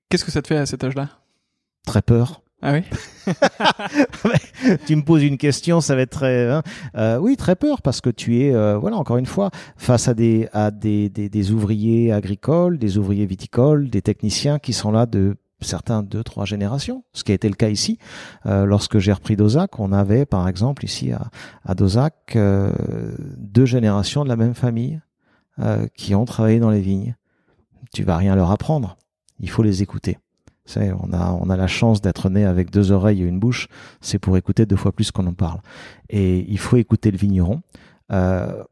Qu'est-ce 0.09 0.25
que 0.25 0.31
ça 0.31 0.41
te 0.41 0.47
fait 0.47 0.57
à 0.57 0.65
cet 0.65 0.83
âge-là? 0.83 1.09
Très 1.87 2.01
peur. 2.01 2.40
Ah 2.61 2.73
oui 2.73 2.83
Tu 4.85 4.95
me 4.95 5.03
poses 5.03 5.23
une 5.23 5.37
question, 5.37 5.81
ça 5.81 5.95
va 5.95 6.01
être 6.01 6.11
très... 6.11 6.49
Hein 6.49 6.63
euh, 6.95 7.17
oui, 7.17 7.35
très 7.37 7.55
peur, 7.55 7.81
parce 7.81 8.01
que 8.01 8.09
tu 8.09 8.41
es, 8.41 8.53
euh, 8.53 8.77
voilà, 8.77 8.97
encore 8.97 9.17
une 9.17 9.25
fois, 9.25 9.49
face 9.77 10.07
à 10.07 10.13
des, 10.13 10.47
à 10.53 10.71
des, 10.71 11.09
des, 11.09 11.29
des 11.29 11.51
ouvriers 11.51 12.11
agricoles, 12.11 12.77
des 12.77 12.97
ouvriers 12.97 13.25
viticoles, 13.25 13.89
des 13.89 14.01
techniciens 14.01 14.59
qui 14.59 14.73
sont 14.73 14.91
là 14.91 15.05
de 15.05 15.37
certains 15.61 16.03
deux, 16.03 16.23
trois 16.23 16.45
générations, 16.45 17.03
ce 17.13 17.23
qui 17.23 17.31
a 17.31 17.35
été 17.35 17.47
le 17.47 17.55
cas 17.55 17.69
ici. 17.69 17.97
Euh, 18.45 18.65
lorsque 18.65 18.99
j'ai 18.99 19.13
repris 19.13 19.35
Dozac, 19.35 19.79
on 19.79 19.91
avait 19.91 20.25
par 20.25 20.47
exemple 20.47 20.85
ici 20.85 21.11
à, 21.11 21.29
à 21.63 21.75
Dozac 21.75 22.35
euh, 22.35 22.71
deux 23.37 23.65
générations 23.65 24.23
de 24.23 24.29
la 24.29 24.35
même 24.35 24.55
famille 24.55 24.99
euh, 25.59 25.87
qui 25.95 26.15
ont 26.15 26.25
travaillé 26.25 26.59
dans 26.59 26.71
les 26.71 26.81
vignes. 26.81 27.15
Tu 27.93 28.03
vas 28.03 28.17
rien 28.17 28.35
leur 28.35 28.51
apprendre, 28.51 28.97
il 29.39 29.49
faut 29.49 29.63
les 29.63 29.81
écouter. 29.81 30.17
On 30.77 31.11
a, 31.11 31.31
on 31.33 31.49
a 31.49 31.57
la 31.57 31.67
chance 31.67 32.01
d'être 32.01 32.29
né 32.29 32.45
avec 32.45 32.71
deux 32.71 32.91
oreilles 32.91 33.23
et 33.23 33.25
une 33.25 33.39
bouche, 33.39 33.67
c'est 33.99 34.19
pour 34.19 34.37
écouter 34.37 34.65
deux 34.65 34.75
fois 34.75 34.91
plus 34.91 35.11
qu'on 35.11 35.27
en 35.27 35.33
parle. 35.33 35.59
Et 36.09 36.45
il 36.49 36.59
faut 36.59 36.77
écouter 36.77 37.11
le 37.11 37.17
vigneron. 37.17 37.61
Euh, 38.11 38.63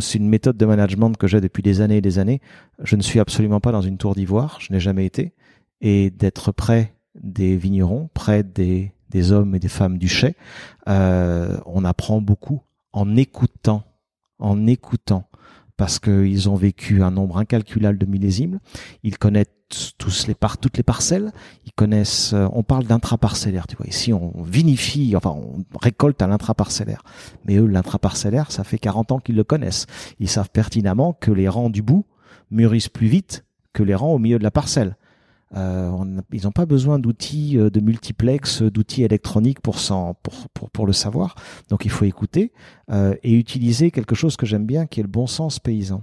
c'est 0.00 0.18
une 0.18 0.28
méthode 0.28 0.56
de 0.56 0.66
management 0.66 1.16
que 1.16 1.26
j'ai 1.26 1.40
depuis 1.40 1.62
des 1.62 1.80
années 1.80 1.98
et 1.98 2.00
des 2.00 2.18
années. 2.18 2.40
Je 2.82 2.96
ne 2.96 3.02
suis 3.02 3.20
absolument 3.20 3.60
pas 3.60 3.72
dans 3.72 3.80
une 3.80 3.96
tour 3.96 4.14
d'ivoire, 4.14 4.58
je 4.60 4.72
n'ai 4.72 4.80
jamais 4.80 5.06
été 5.06 5.32
et 5.80 6.10
d'être 6.10 6.52
près 6.52 6.94
des 7.14 7.56
vignerons, 7.56 8.08
près 8.14 8.42
des, 8.42 8.92
des 9.10 9.32
hommes 9.32 9.54
et 9.54 9.58
des 9.58 9.68
femmes 9.68 9.98
du 9.98 10.08
chai. 10.08 10.34
Euh, 10.88 11.58
on 11.66 11.84
apprend 11.84 12.20
beaucoup 12.20 12.62
en 12.92 13.16
écoutant, 13.16 13.84
en 14.38 14.66
écoutant, 14.66 15.28
parce 15.76 15.98
qu'ils 15.98 16.48
ont 16.48 16.54
vécu 16.54 17.02
un 17.02 17.10
nombre 17.10 17.38
incalculable 17.38 17.98
de 17.98 18.06
millésimes. 18.06 18.60
Ils 19.02 19.18
connaissent 19.18 19.46
toutes 19.96 20.76
les 20.76 20.82
parcelles. 20.82 21.32
Ils 21.66 21.72
connaissent. 21.72 22.32
Euh, 22.32 22.48
on 22.52 22.62
parle 22.62 22.84
d'intraparcellaire. 22.84 23.66
Tu 23.66 23.76
vois 23.76 23.86
ici, 23.86 24.12
on 24.12 24.32
vinifie, 24.42 25.14
enfin, 25.16 25.30
on 25.30 25.64
récolte 25.78 26.20
à 26.22 26.26
l'intraparcellaire. 26.26 27.02
Mais 27.44 27.56
eux, 27.56 27.66
l'intraparcellaire, 27.66 28.50
ça 28.50 28.64
fait 28.64 28.78
40 28.78 29.12
ans 29.12 29.18
qu'ils 29.18 29.36
le 29.36 29.44
connaissent. 29.44 29.86
Ils 30.18 30.28
savent 30.28 30.50
pertinemment 30.50 31.12
que 31.12 31.30
les 31.30 31.48
rangs 31.48 31.70
du 31.70 31.82
bout 31.82 32.04
mûrissent 32.50 32.88
plus 32.88 33.06
vite 33.08 33.44
que 33.72 33.82
les 33.82 33.94
rangs 33.94 34.12
au 34.12 34.18
milieu 34.18 34.38
de 34.38 34.44
la 34.44 34.50
parcelle. 34.50 34.96
Euh, 35.54 35.90
ils 36.32 36.44
n'ont 36.44 36.52
pas 36.52 36.64
besoin 36.64 36.98
d'outils 36.98 37.58
euh, 37.58 37.68
de 37.68 37.80
multiplex, 37.80 38.62
d'outils 38.62 39.02
électroniques 39.02 39.60
pour, 39.60 39.76
le 40.86 40.92
savoir. 40.92 41.34
Donc 41.68 41.84
il 41.84 41.90
faut 41.90 42.04
écouter 42.04 42.52
et 43.22 43.32
utiliser 43.32 43.90
quelque 43.90 44.14
chose 44.14 44.36
que 44.36 44.44
j'aime 44.44 44.66
bien, 44.66 44.86
qui 44.86 45.00
est 45.00 45.02
le 45.02 45.08
bon 45.08 45.26
sens 45.26 45.58
paysan. 45.58 46.02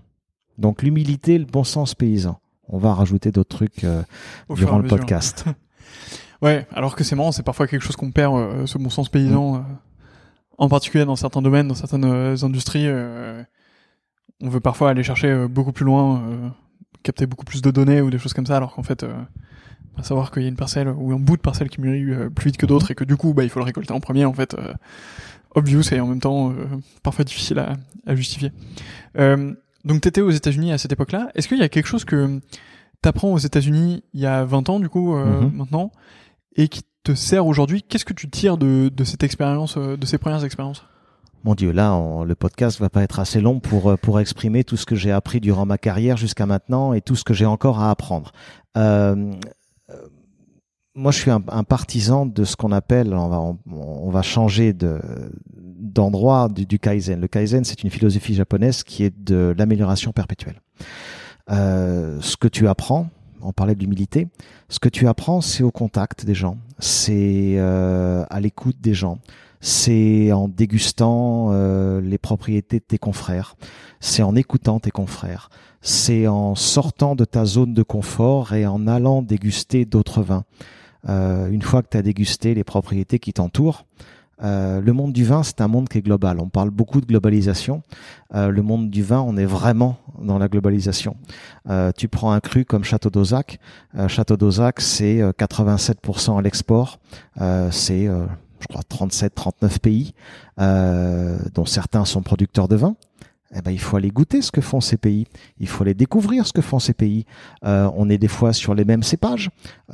Donc 0.57 0.81
l'humilité, 0.83 1.37
le 1.37 1.45
bon 1.45 1.63
sens 1.63 1.95
paysan. 1.95 2.39
On 2.69 2.77
va 2.77 2.93
rajouter 2.93 3.31
d'autres 3.31 3.57
trucs 3.57 3.83
euh, 3.83 4.03
durant 4.49 4.77
le 4.77 4.87
podcast. 4.87 5.45
ouais, 6.41 6.67
alors 6.71 6.95
que 6.95 7.03
c'est 7.03 7.15
marrant, 7.15 7.31
c'est 7.31 7.43
parfois 7.43 7.67
quelque 7.67 7.81
chose 7.81 7.95
qu'on 7.95 8.11
perd, 8.11 8.35
euh, 8.35 8.65
ce 8.67 8.77
bon 8.77 8.89
sens 8.89 9.09
paysan, 9.09 9.57
mm. 9.57 9.65
en 10.59 10.69
particulier 10.69 11.05
dans 11.05 11.15
certains 11.15 11.41
domaines, 11.41 11.67
dans 11.67 11.75
certaines 11.75 12.05
industries 12.05 12.87
on 14.41 14.47
veut 14.47 14.61
parfois 14.61 14.91
aller 14.91 15.03
chercher 15.03 15.47
beaucoup 15.49 15.73
plus 15.73 15.83
loin, 15.83 16.53
capter 17.03 17.25
beaucoup 17.25 17.43
plus 17.43 17.61
de 17.61 17.71
données 17.71 17.99
ou 17.99 18.09
des 18.09 18.17
choses 18.17 18.31
comme 18.31 18.45
ça, 18.45 18.55
alors 18.55 18.73
qu'en 18.73 18.83
fait, 18.83 19.05
à 19.97 20.03
savoir 20.03 20.31
qu'il 20.31 20.43
y 20.43 20.45
a 20.45 20.47
une 20.47 20.55
parcelle 20.55 20.87
ou 20.87 21.11
un 21.11 21.19
bout 21.19 21.35
de 21.35 21.41
parcelle 21.41 21.67
qui 21.67 21.81
mûrit 21.81 22.29
plus 22.29 22.45
vite 22.45 22.57
que 22.57 22.65
d'autres 22.65 22.89
et 22.91 22.95
que 22.95 23.03
du 23.03 23.17
coup, 23.17 23.33
bah, 23.33 23.43
il 23.43 23.49
faut 23.49 23.59
le 23.59 23.65
récolter 23.65 23.91
en 23.91 23.99
premier, 23.99 24.23
en 24.23 24.31
fait, 24.31 24.55
obvious 25.55 25.93
et 25.93 25.99
en 25.99 26.07
même 26.07 26.21
temps 26.21 26.53
parfois 27.03 27.25
difficile 27.25 27.59
à, 27.59 27.73
à 28.07 28.15
justifier. 28.15 28.53
Donc, 29.85 30.01
t'étais 30.01 30.21
aux 30.21 30.31
États-Unis 30.31 30.71
à 30.71 30.77
cette 30.77 30.91
époque-là. 30.91 31.29
Est-ce 31.35 31.47
qu'il 31.47 31.57
y 31.57 31.63
a 31.63 31.69
quelque 31.69 31.87
chose 31.87 32.05
que 32.05 32.39
t'apprends 33.01 33.33
aux 33.33 33.37
États-Unis 33.37 34.03
il 34.13 34.19
y 34.19 34.25
a 34.25 34.43
20 34.45 34.69
ans, 34.69 34.79
du 34.79 34.89
coup, 34.89 35.15
mm-hmm. 35.15 35.53
maintenant, 35.53 35.91
et 36.55 36.67
qui 36.67 36.81
te 37.03 37.13
sert 37.13 37.45
aujourd'hui? 37.45 37.83
Qu'est-ce 37.83 38.05
que 38.05 38.13
tu 38.13 38.29
tires 38.29 38.57
de, 38.57 38.89
de 38.93 39.03
cette 39.03 39.23
expérience, 39.23 39.77
de 39.77 40.05
ces 40.05 40.17
premières 40.17 40.43
expériences? 40.43 40.83
Mon 41.45 41.55
Dieu, 41.55 41.71
là, 41.71 41.97
le 42.25 42.35
podcast 42.35 42.79
va 42.79 42.89
pas 42.89 43.01
être 43.01 43.19
assez 43.19 43.39
long 43.39 43.61
pour 43.61 43.91
euh, 43.91 43.95
pour 43.95 44.19
exprimer 44.19 44.65
tout 44.65 44.75
ce 44.75 44.85
que 44.85 44.95
j'ai 44.95 45.11
appris 45.11 45.39
durant 45.39 45.65
ma 45.65 45.77
carrière 45.77 46.17
jusqu'à 46.17 46.45
maintenant 46.45 46.91
et 46.91 47.01
tout 47.01 47.15
ce 47.15 47.23
que 47.23 47.33
j'ai 47.33 47.45
encore 47.45 47.79
à 47.79 47.91
apprendre. 47.91 48.33
Euh, 48.77 49.15
euh 49.15 49.33
moi, 50.99 51.11
je 51.11 51.19
suis 51.19 51.31
un, 51.31 51.63
partisan 51.63 52.25
de 52.25 52.43
ce 52.43 52.57
qu'on 52.57 52.73
appelle, 52.73 53.13
on 53.13 53.29
va 53.29 53.39
on, 53.71 54.09
va 54.09 54.21
changer 54.21 54.73
de 54.73 54.99
d'endroit 55.55 56.49
du, 56.49 56.65
du, 56.65 56.77
kaizen. 56.77 57.21
Le 57.21 57.27
kaizen, 57.27 57.63
c'est 57.63 57.83
une 57.83 57.89
philosophie 57.89 58.35
japonaise 58.35 58.83
qui 58.83 59.03
est 59.03 59.13
de 59.17 59.55
l'amélioration 59.57 60.11
perpétuelle. 60.11 60.61
Euh, 61.49 62.17
ce 62.21 62.35
que 62.35 62.49
tu 62.49 62.67
apprends, 62.67 63.07
on 63.41 63.53
parlait 63.53 63.75
de 63.75 63.79
l'humilité. 63.79 64.27
Ce 64.67 64.79
que 64.79 64.89
tu 64.89 65.07
apprends, 65.07 65.39
c'est 65.39 65.63
au 65.63 65.71
contact 65.71 66.25
des 66.25 66.35
gens, 66.35 66.57
c'est 66.79 67.55
euh, 67.57 68.25
à 68.29 68.41
l'écoute 68.41 68.81
des 68.81 68.93
gens, 68.93 69.19
c'est 69.61 70.33
en 70.33 70.49
dégustant 70.49 71.49
euh, 71.51 72.01
les 72.01 72.17
propriétés 72.17 72.79
de 72.79 72.85
tes 72.85 72.97
confrères, 72.97 73.55
c'est 74.01 74.21
en 74.21 74.35
écoutant 74.35 74.79
tes 74.81 74.91
confrères, 74.91 75.49
c'est 75.81 76.27
en 76.27 76.55
sortant 76.55 77.15
de 77.15 77.23
ta 77.23 77.45
zone 77.45 77.73
de 77.73 77.83
confort 77.83 78.53
et 78.53 78.67
en 78.67 78.85
allant 78.85 79.21
déguster 79.21 79.85
d'autres 79.85 80.21
vins. 80.21 80.43
Euh, 81.07 81.49
une 81.49 81.61
fois 81.61 81.81
que 81.81 81.89
tu 81.91 81.97
as 81.97 82.01
dégusté 82.01 82.53
les 82.53 82.63
propriétés 82.63 83.19
qui 83.19 83.33
t'entourent, 83.33 83.85
euh, 84.43 84.81
le 84.81 84.93
monde 84.93 85.13
du 85.13 85.25
vin, 85.25 85.43
c'est 85.43 85.61
un 85.61 85.67
monde 85.67 85.89
qui 85.89 85.97
est 85.97 86.01
global. 86.01 86.39
On 86.39 86.49
parle 86.49 86.69
beaucoup 86.69 87.01
de 87.01 87.05
globalisation. 87.05 87.83
Euh, 88.35 88.49
le 88.49 88.61
monde 88.61 88.89
du 88.89 89.03
vin, 89.03 89.19
on 89.21 89.37
est 89.37 89.45
vraiment 89.45 89.97
dans 90.21 90.37
la 90.37 90.47
globalisation. 90.47 91.17
Euh, 91.69 91.91
tu 91.95 92.07
prends 92.07 92.31
un 92.31 92.39
cru 92.39 92.65
comme 92.65 92.83
Château 92.83 93.09
d'Ozac. 93.09 93.59
Château 94.07 94.37
d'Ozac, 94.37 94.81
c'est 94.81 95.21
87% 95.37 96.37
à 96.37 96.41
l'export. 96.41 96.99
c'est, 97.71 98.05
je 98.05 98.67
crois, 98.67 98.81
37-39 98.89 99.79
pays, 99.79 100.13
dont 100.57 101.65
certains 101.65 102.05
sont 102.05 102.21
producteurs 102.21 102.67
de 102.67 102.75
vin. 102.75 102.95
Eh 103.55 103.61
ben, 103.61 103.71
il 103.71 103.79
faut 103.79 103.97
aller 103.97 104.11
goûter 104.11 104.41
ce 104.41 104.51
que 104.51 104.61
font 104.61 104.81
ces 104.81 104.97
pays. 104.97 105.25
Il 105.59 105.67
faut 105.67 105.83
aller 105.83 105.95
découvrir 105.95 106.45
ce 106.45 106.53
que 106.53 106.61
font 106.61 106.79
ces 106.79 106.93
pays. 106.93 107.25
on 107.63 108.09
est 108.09 108.19
des 108.19 108.27
fois 108.27 108.53
sur 108.53 108.75
les 108.75 108.85
mêmes 108.85 109.03
cépages, 109.03 109.49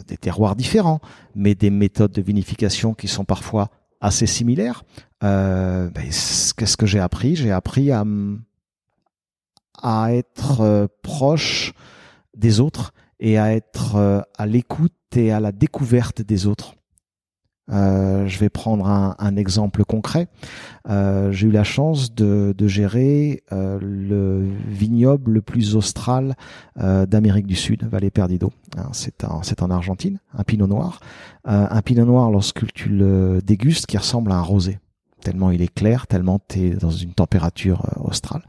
des 0.08 0.18
terroirs 0.18 0.56
différents, 0.56 1.00
mais 1.36 1.56
des 1.56 1.70
méthodes 1.70 2.12
de 2.12 2.22
vinification 2.22 2.94
qui 2.94 3.08
sont 3.08 3.24
parfois 3.24 3.70
assez 4.02 4.28
similaire. 4.28 4.84
Euh, 5.24 5.90
ben, 5.90 6.04
Qu'est-ce 6.04 6.78
que 6.78 6.86
j'ai 6.86 7.00
appris? 7.00 7.36
J'ai 7.36 7.52
appris 7.52 7.92
à, 7.92 8.04
à 9.82 10.14
être 10.14 10.62
euh, 10.62 10.88
proche 11.02 11.74
des 12.36 12.60
autres 12.60 12.94
et 13.20 13.38
à 13.38 13.54
être 13.54 13.96
euh, 13.96 14.22
à 14.38 14.46
l'écoute 14.46 14.94
et 15.16 15.32
à 15.32 15.40
la 15.40 15.52
découverte 15.52 16.22
des 16.22 16.48
autres. 16.48 16.76
Euh, 17.72 18.28
je 18.28 18.38
vais 18.40 18.50
prendre 18.50 18.88
un, 18.88 19.16
un 19.18 19.36
exemple 19.38 19.84
concret. 19.86 20.28
Euh, 20.88 21.32
J'ai 21.32 21.48
eu 21.48 21.52
la 21.52 21.64
chance 21.64 22.14
de, 22.14 22.54
de 22.56 22.68
gérer 22.68 23.44
euh, 23.52 23.80
le 23.82 24.48
vignoble 24.68 25.32
le 25.32 25.42
plus 25.42 25.76
austral 25.76 26.36
euh, 26.80 27.06
d'Amérique 27.06 27.48
du 27.48 27.56
Sud, 27.56 27.84
Vallée 27.84 28.12
Perdido. 28.12 28.52
Hein, 28.78 28.90
c'est 28.92 29.24
en, 29.24 29.42
en 29.62 29.72
Argentine, 29.72 30.20
un 30.38 30.44
pinot 30.44 30.68
noir. 30.68 31.00
Euh, 31.48 31.68
un 31.70 31.82
pinot 31.82 32.06
noir, 32.06 32.30
lorsque 32.30 32.72
tu 32.74 32.90
le 32.90 33.40
dégustes, 33.44 33.88
qui 33.88 33.98
ressemble 33.98 34.32
à 34.32 34.36
un 34.36 34.42
rosé 34.42 34.80
tellement 35.24 35.50
il 35.50 35.64
est 35.64 35.74
clair, 35.74 36.06
tellement 36.06 36.40
tu 36.48 36.60
es 36.60 36.70
dans 36.76 36.92
une 36.92 37.14
température 37.14 37.82
australe. 37.98 38.44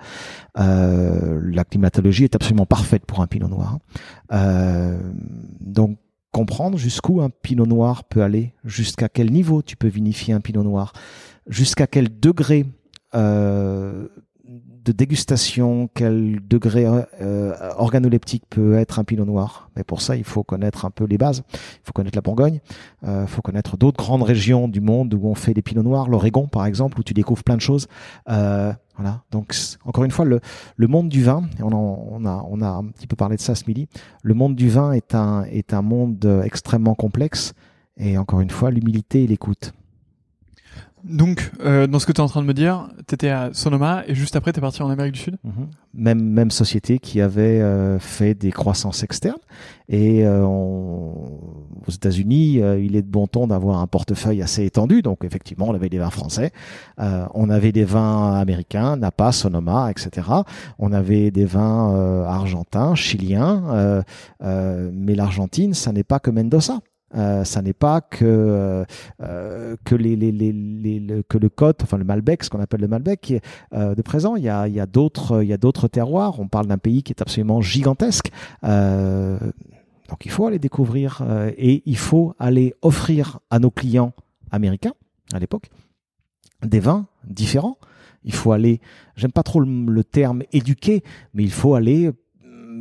Euh, 0.58 1.40
la 1.42 1.64
climatologie 1.64 2.24
est 2.24 2.36
absolument 2.36 2.66
parfaite 2.66 3.06
pour 3.06 3.22
un 3.22 3.26
pinot 3.26 3.48
noir. 3.48 3.78
Euh, 4.32 5.00
donc 5.60 5.96
comprendre 6.36 6.76
jusqu'où 6.76 7.22
un 7.22 7.30
pinot 7.30 7.64
noir 7.64 8.04
peut 8.04 8.22
aller, 8.22 8.52
jusqu'à 8.62 9.08
quel 9.08 9.32
niveau 9.32 9.62
tu 9.62 9.74
peux 9.74 9.88
vinifier 9.88 10.34
un 10.34 10.42
pinot 10.42 10.64
noir, 10.64 10.92
jusqu'à 11.46 11.86
quel 11.86 12.20
degré 12.20 12.66
euh, 13.14 14.08
de 14.48 14.92
dégustation, 14.92 15.88
quel 15.94 16.38
degré 16.46 16.86
euh, 17.20 17.54
organoleptique 17.76 18.44
peut 18.48 18.78
être 18.78 18.98
un 18.98 19.04
pinot 19.04 19.24
noir. 19.24 19.70
Mais 19.76 19.82
pour 19.82 20.00
ça, 20.00 20.16
il 20.16 20.24
faut 20.24 20.44
connaître 20.44 20.84
un 20.84 20.90
peu 20.90 21.04
les 21.04 21.18
bases. 21.18 21.42
Il 21.52 21.80
faut 21.82 21.92
connaître 21.92 22.16
la 22.16 22.22
Bourgogne. 22.22 22.60
Il 23.02 23.08
euh, 23.08 23.26
faut 23.26 23.42
connaître 23.42 23.76
d'autres 23.76 23.96
grandes 23.96 24.22
régions 24.22 24.68
du 24.68 24.80
monde 24.80 25.12
où 25.14 25.26
on 25.26 25.34
fait 25.34 25.54
des 25.54 25.62
pinots 25.62 25.82
noirs. 25.82 26.08
L'Oregon, 26.08 26.46
par 26.46 26.66
exemple, 26.66 27.00
où 27.00 27.02
tu 27.02 27.14
découvres 27.14 27.42
plein 27.42 27.56
de 27.56 27.60
choses. 27.60 27.88
Euh, 28.28 28.72
voilà. 28.96 29.22
Donc, 29.32 29.54
encore 29.84 30.04
une 30.04 30.12
fois, 30.12 30.24
le, 30.24 30.40
le 30.76 30.86
monde 30.86 31.08
du 31.08 31.22
vin, 31.22 31.42
on, 31.60 31.72
on, 31.72 32.24
a, 32.24 32.46
on 32.48 32.60
a 32.60 32.68
un 32.68 32.84
petit 32.84 33.08
peu 33.08 33.16
parlé 33.16 33.36
de 33.36 33.42
ça 33.42 33.56
ce 33.56 33.64
midi. 33.66 33.88
Le 34.22 34.34
monde 34.34 34.54
du 34.54 34.68
vin 34.68 34.92
est 34.92 35.14
un, 35.14 35.42
est 35.44 35.74
un 35.74 35.82
monde 35.82 36.42
extrêmement 36.44 36.94
complexe. 36.94 37.54
Et 37.98 38.18
encore 38.18 38.40
une 38.40 38.50
fois, 38.50 38.70
l'humilité 38.70 39.24
et 39.24 39.26
l'écoute. 39.26 39.72
Donc, 41.04 41.52
euh, 41.60 41.86
dans 41.86 41.98
ce 41.98 42.06
que 42.06 42.12
tu 42.12 42.20
es 42.20 42.24
en 42.24 42.28
train 42.28 42.42
de 42.42 42.46
me 42.46 42.54
dire, 42.54 42.88
tu 43.06 43.14
étais 43.14 43.28
à 43.28 43.50
Sonoma 43.52 44.02
et 44.08 44.14
juste 44.14 44.34
après, 44.34 44.52
tu 44.52 44.58
es 44.58 44.60
parti 44.60 44.82
en 44.82 44.90
Amérique 44.90 45.12
du 45.12 45.20
Sud 45.20 45.36
mhm. 45.44 45.68
même, 45.94 46.20
même 46.20 46.50
société 46.50 46.98
qui 46.98 47.20
avait 47.20 47.60
euh, 47.60 47.98
fait 47.98 48.34
des 48.34 48.50
croissances 48.50 49.02
externes. 49.02 49.38
Et 49.88 50.26
euh, 50.26 50.42
aux 50.44 51.90
États-Unis, 51.92 52.60
il 52.80 52.96
est 52.96 53.02
de 53.02 53.08
bon 53.08 53.28
ton 53.28 53.46
d'avoir 53.46 53.78
un 53.78 53.86
portefeuille 53.86 54.42
assez 54.42 54.64
étendu. 54.64 55.00
Donc, 55.02 55.24
effectivement, 55.24 55.68
on 55.68 55.74
avait 55.74 55.88
des 55.88 55.98
vins 55.98 56.10
français, 56.10 56.50
on 56.98 57.50
avait 57.50 57.70
des 57.70 57.84
vins 57.84 58.34
américains, 58.34 58.96
Napa, 58.96 59.30
Sonoma, 59.30 59.88
etc. 59.92 60.26
On 60.80 60.92
avait 60.92 61.30
des 61.30 61.44
vins 61.44 62.24
argentins, 62.26 62.96
chiliens. 62.96 64.02
mais 64.40 65.14
l'Argentine, 65.14 65.72
ça 65.72 65.92
n'est 65.92 66.02
pas 66.02 66.18
que 66.18 66.32
Mendoza. 66.32 66.80
Euh, 67.14 67.44
ça 67.44 67.62
n'est 67.62 67.72
pas 67.72 68.00
que 68.00 68.84
euh, 69.22 69.76
que 69.84 69.94
les, 69.94 70.16
les, 70.16 70.32
les, 70.32 70.52
les, 70.52 71.22
que 71.28 71.38
le 71.38 71.48
Côte, 71.48 71.82
enfin 71.82 71.98
le 71.98 72.04
Malbec, 72.04 72.42
ce 72.42 72.50
qu'on 72.50 72.60
appelle 72.60 72.80
le 72.80 72.88
Malbec, 72.88 73.40
euh, 73.72 73.94
de 73.94 74.02
présent. 74.02 74.34
Il 74.36 74.42
y 74.42 74.48
a 74.48 74.66
il 74.66 74.74
y 74.74 74.80
a 74.80 74.86
d'autres 74.86 75.42
il 75.42 75.48
y 75.48 75.52
a 75.52 75.56
d'autres 75.56 75.88
terroirs. 75.88 76.40
On 76.40 76.48
parle 76.48 76.66
d'un 76.66 76.78
pays 76.78 77.02
qui 77.02 77.12
est 77.12 77.22
absolument 77.22 77.60
gigantesque. 77.60 78.30
Euh, 78.64 79.38
donc 80.08 80.24
il 80.24 80.30
faut 80.30 80.46
aller 80.46 80.58
découvrir 80.58 81.22
euh, 81.22 81.50
et 81.56 81.82
il 81.86 81.96
faut 81.96 82.34
aller 82.38 82.74
offrir 82.82 83.40
à 83.50 83.58
nos 83.58 83.70
clients 83.70 84.12
américains 84.50 84.94
à 85.32 85.38
l'époque 85.38 85.70
des 86.62 86.80
vins 86.80 87.06
différents. 87.24 87.78
Il 88.24 88.32
faut 88.32 88.50
aller, 88.50 88.80
j'aime 89.14 89.30
pas 89.30 89.44
trop 89.44 89.60
le 89.60 90.04
terme 90.04 90.42
éduquer, 90.52 91.04
mais 91.32 91.44
il 91.44 91.52
faut 91.52 91.74
aller 91.74 92.10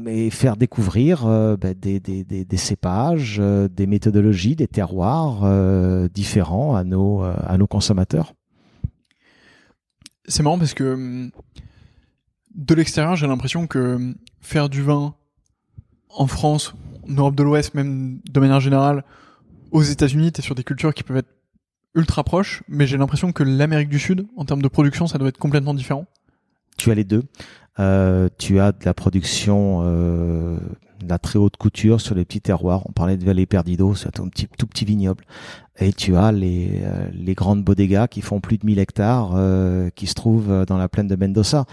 et 0.07 0.29
faire 0.29 0.57
découvrir 0.57 1.25
euh, 1.25 1.57
ben, 1.57 1.73
des, 1.73 1.99
des, 1.99 2.23
des, 2.23 2.45
des, 2.45 2.57
cépages, 2.57 3.37
euh, 3.39 3.67
des 3.67 3.87
méthodologies, 3.87 4.55
des 4.55 4.67
terroirs 4.67 5.41
euh, 5.43 6.07
différents 6.13 6.75
à 6.75 6.83
nos, 6.83 7.21
à 7.23 7.57
nos 7.57 7.67
consommateurs. 7.67 8.33
C'est 10.27 10.43
marrant 10.43 10.57
parce 10.57 10.73
que 10.73 10.93
hum, 10.93 11.31
de 12.55 12.75
l'extérieur, 12.75 13.15
j'ai 13.15 13.27
l'impression 13.27 13.67
que 13.67 13.95
hum, 13.95 14.15
faire 14.41 14.69
du 14.69 14.81
vin 14.81 15.15
en 16.09 16.27
France, 16.27 16.75
en 17.07 17.13
Europe 17.13 17.35
de 17.35 17.43
l'Ouest, 17.43 17.73
même 17.73 18.19
de 18.31 18.39
manière 18.39 18.59
générale, 18.59 19.03
aux 19.71 19.83
États-Unis, 19.83 20.31
tu 20.31 20.41
es 20.41 20.43
sur 20.43 20.55
des 20.55 20.63
cultures 20.63 20.93
qui 20.93 21.03
peuvent 21.03 21.17
être 21.17 21.35
ultra 21.93 22.23
proches, 22.23 22.63
mais 22.67 22.87
j'ai 22.87 22.97
l'impression 22.97 23.31
que 23.31 23.43
l'Amérique 23.43 23.89
du 23.89 23.99
Sud, 23.99 24.27
en 24.35 24.45
termes 24.45 24.61
de 24.61 24.67
production, 24.67 25.07
ça 25.07 25.17
doit 25.17 25.29
être 25.29 25.37
complètement 25.37 25.73
différent. 25.73 26.05
Tu 26.77 26.91
as 26.91 26.95
les 26.95 27.05
deux. 27.05 27.23
Euh, 27.79 28.29
tu 28.37 28.59
as 28.59 28.71
de 28.71 28.85
la 28.85 28.93
production, 28.93 29.81
euh, 29.83 30.57
de 31.01 31.09
la 31.09 31.19
très 31.19 31.37
haute 31.37 31.57
couture 31.57 31.99
sur 31.99 32.15
les 32.15 32.23
petits 32.23 32.41
terroirs. 32.41 32.83
On 32.87 32.93
parlait 32.93 33.17
de 33.17 33.25
Vallée 33.25 33.45
Perdido, 33.45 33.95
c'est 33.95 34.19
un 34.19 34.27
petit, 34.29 34.47
tout 34.57 34.67
petit 34.67 34.85
vignoble. 34.85 35.25
Et 35.79 35.91
tu 35.91 36.15
as 36.15 36.31
les, 36.31 36.81
euh, 36.83 37.09
les 37.13 37.33
grandes 37.33 37.63
bodegas 37.63 38.07
qui 38.07 38.21
font 38.21 38.39
plus 38.39 38.57
de 38.57 38.65
1000 38.65 38.79
hectares, 38.79 39.33
euh, 39.35 39.89
qui 39.93 40.07
se 40.07 40.13
trouvent 40.13 40.65
dans 40.65 40.77
la 40.77 40.87
plaine 40.87 41.07
de 41.07 41.15
Mendoza. 41.15 41.65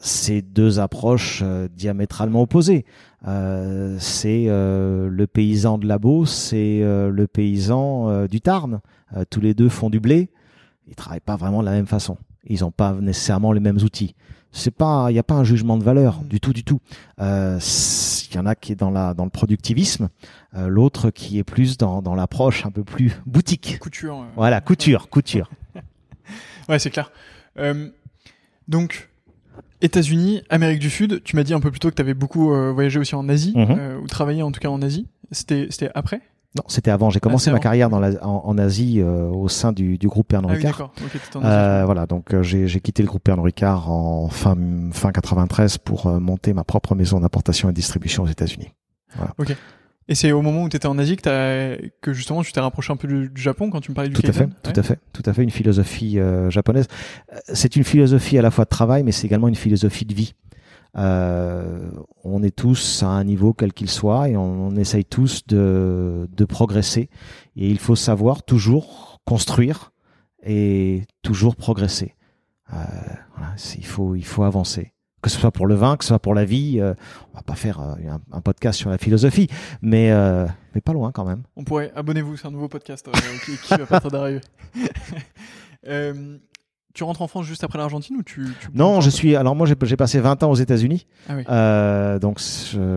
C'est 0.00 0.42
deux 0.42 0.78
approches 0.78 1.42
diamétralement 1.72 2.42
opposées. 2.42 2.84
c'est 3.24 4.46
le 4.46 5.26
paysan 5.26 5.78
de 5.78 5.88
la 5.88 5.98
Beauce, 5.98 6.32
c'est 6.32 6.82
le 6.82 7.26
paysan 7.26 8.26
du 8.28 8.40
Tarn. 8.40 8.78
tous 9.28 9.40
les 9.40 9.54
deux 9.54 9.68
font 9.68 9.90
du 9.90 9.98
blé. 9.98 10.30
Ils 10.86 10.94
travaillent 10.94 11.18
pas 11.18 11.34
vraiment 11.34 11.62
de 11.62 11.64
la 11.64 11.72
même 11.72 11.88
façon. 11.88 12.16
Ils 12.46 12.60
n'ont 12.60 12.70
pas 12.70 12.92
nécessairement 12.92 13.50
les 13.50 13.58
mêmes 13.58 13.78
outils 13.78 14.14
c'est 14.52 14.70
pas 14.70 15.06
il 15.10 15.12
n'y 15.14 15.18
a 15.18 15.22
pas 15.22 15.34
un 15.34 15.44
jugement 15.44 15.76
de 15.76 15.84
valeur 15.84 16.20
du 16.24 16.40
tout 16.40 16.52
du 16.52 16.64
tout 16.64 16.80
euh, 17.20 17.58
il 18.30 18.34
y 18.34 18.38
en 18.38 18.46
a 18.46 18.54
qui 18.54 18.72
est 18.72 18.76
dans 18.76 18.90
la 18.90 19.14
dans 19.14 19.24
le 19.24 19.30
productivisme 19.30 20.08
euh, 20.56 20.68
l'autre 20.68 21.10
qui 21.10 21.38
est 21.38 21.44
plus 21.44 21.76
dans 21.76 22.02
dans 22.02 22.14
l'approche 22.14 22.64
un 22.66 22.70
peu 22.70 22.84
plus 22.84 23.12
boutique 23.26 23.78
couture 23.80 24.24
voilà 24.36 24.60
couture 24.60 25.08
couture 25.10 25.50
ouais 26.68 26.78
c'est 26.78 26.90
clair 26.90 27.10
euh, 27.58 27.88
donc 28.68 29.08
États-Unis, 29.80 30.42
Amérique 30.50 30.80
du 30.80 30.90
Sud. 30.90 31.22
Tu 31.22 31.36
m'as 31.36 31.44
dit 31.44 31.54
un 31.54 31.60
peu 31.60 31.70
plus 31.70 31.78
tôt 31.78 31.88
que 31.88 31.94
tu 31.94 32.02
avais 32.02 32.12
beaucoup 32.12 32.48
voyagé 32.74 32.98
aussi 32.98 33.14
en 33.14 33.28
Asie, 33.28 33.52
Mhm. 33.54 33.76
euh, 33.78 33.98
ou 34.00 34.08
travaillé 34.08 34.42
en 34.42 34.50
tout 34.50 34.58
cas 34.58 34.70
en 34.70 34.82
Asie. 34.82 35.06
C'était 35.30 35.68
c'était 35.70 35.88
après 35.94 36.20
Non, 36.56 36.62
c'était 36.66 36.90
avant. 36.90 37.10
J'ai 37.10 37.20
commencé 37.20 37.46
c'est 37.46 37.52
ma 37.52 37.58
carrière 37.58 37.90
dans 37.90 38.00
la, 38.00 38.24
en, 38.26 38.42
en 38.46 38.58
Asie 38.58 39.00
euh, 39.00 39.28
au 39.28 39.48
sein 39.48 39.72
du, 39.72 39.98
du 39.98 40.08
groupe 40.08 40.28
Pernod 40.28 40.50
Ah 40.50 40.54
oui, 40.54 40.58
Ricard. 40.58 40.72
d'accord. 40.72 40.92
Ok, 41.04 41.12
t'étais 41.12 41.36
en 41.36 41.40
Asie. 41.42 41.50
Euh, 41.50 41.82
voilà, 41.84 42.06
donc 42.06 42.32
euh, 42.32 42.42
j'ai 42.42 42.80
quitté 42.80 43.02
le 43.02 43.08
groupe 43.08 43.22
Pernod 43.22 43.44
Ricard 43.44 43.90
en 43.90 44.28
fin 44.28 44.56
fin 44.92 45.12
93 45.12 45.78
pour 45.78 46.06
euh, 46.06 46.18
monter 46.20 46.54
ma 46.54 46.64
propre 46.64 46.94
maison 46.94 47.20
d'importation 47.20 47.68
et 47.68 47.72
distribution 47.72 48.22
aux 48.22 48.28
États-Unis. 48.28 48.68
Et 50.10 50.14
c'est 50.14 50.32
au 50.32 50.40
moment 50.40 50.62
où 50.62 50.68
tu 50.70 50.76
étais 50.76 50.86
en 50.86 50.96
Asie 50.98 51.16
que, 51.16 51.22
t'as- 51.22 51.76
que 52.00 52.14
justement 52.14 52.42
tu 52.42 52.50
t'es 52.50 52.60
rapproché 52.60 52.94
un 52.94 52.96
peu 52.96 53.06
du, 53.06 53.28
du 53.28 53.42
Japon 53.42 53.68
quand 53.68 53.82
tu 53.82 53.90
me 53.90 53.94
parlais 53.94 54.08
du 54.08 54.14
Tout 54.18 54.26
à 54.26 54.32
fait, 54.32 54.48
tout 54.62 54.72
à 54.74 54.82
fait, 54.82 54.98
tout 55.12 55.22
à 55.26 55.34
fait, 55.34 55.42
une 55.42 55.50
philosophie 55.50 56.18
euh, 56.18 56.48
japonaise. 56.48 56.86
Euh, 57.34 57.36
C'est 57.52 57.76
une 57.76 57.84
philosophie 57.84 58.38
à 58.38 58.42
la 58.42 58.50
fois 58.50 58.64
de 58.64 58.70
travail, 58.70 59.02
mais 59.02 59.12
c'est 59.12 59.26
également 59.26 59.48
une 59.48 59.54
philosophie 59.54 60.06
de 60.06 60.14
vie. 60.14 60.32
Euh, 60.96 61.90
on 62.24 62.42
est 62.42 62.54
tous 62.54 63.02
à 63.02 63.08
un 63.08 63.24
niveau 63.24 63.52
quel 63.52 63.72
qu'il 63.72 63.90
soit 63.90 64.28
et 64.28 64.36
on, 64.36 64.74
essaye 64.76 65.04
tous 65.04 65.46
de, 65.46 66.28
progresser. 66.48 67.10
Et 67.56 67.68
il 67.68 67.78
faut 67.78 67.96
savoir 67.96 68.42
toujours 68.42 69.20
construire 69.24 69.92
et 70.42 71.02
toujours 71.22 71.56
progresser. 71.56 72.14
Euh, 72.72 72.76
il 73.76 73.86
faut, 73.86 74.14
il 74.14 74.24
faut 74.24 74.44
avancer. 74.44 74.92
Que 75.20 75.30
ce 75.30 75.38
soit 75.38 75.50
pour 75.50 75.66
le 75.66 75.74
vin, 75.74 75.96
que 75.96 76.04
ce 76.04 76.08
soit 76.08 76.20
pour 76.20 76.34
la 76.34 76.44
vie. 76.44 76.78
euh, 76.80 76.94
on 77.32 77.36
va 77.36 77.42
pas 77.42 77.56
faire 77.56 77.80
euh, 77.80 77.94
un, 78.30 78.40
podcast 78.40 78.78
sur 78.78 78.88
la 78.88 78.98
philosophie, 78.98 79.48
mais 79.82 80.12
mais 80.74 80.80
pas 80.80 80.92
loin 80.92 81.10
quand 81.10 81.24
même. 81.24 81.42
On 81.56 81.64
pourrait, 81.64 81.90
abonnez-vous, 81.94 82.36
c'est 82.36 82.46
un 82.46 82.52
nouveau 82.52 82.68
podcast 82.68 83.08
qui 83.44 83.74
va 83.76 83.86
partir 83.86 84.10
d'arriver. 84.10 84.40
Tu 86.98 87.04
rentres 87.04 87.22
en 87.22 87.28
France 87.28 87.46
juste 87.46 87.62
après 87.62 87.78
l'Argentine 87.78 88.16
ou 88.16 88.24
tu, 88.24 88.44
tu 88.60 88.68
Non, 88.74 89.00
je 89.00 89.08
suis. 89.08 89.36
Alors 89.36 89.54
moi, 89.54 89.68
j'ai 89.68 89.96
passé 89.96 90.18
20 90.18 90.42
ans 90.42 90.50
aux 90.50 90.56
États-Unis. 90.56 91.06
Ah 91.28 91.34
oui. 91.36 91.44
Euh, 91.48 92.18
donc 92.18 92.40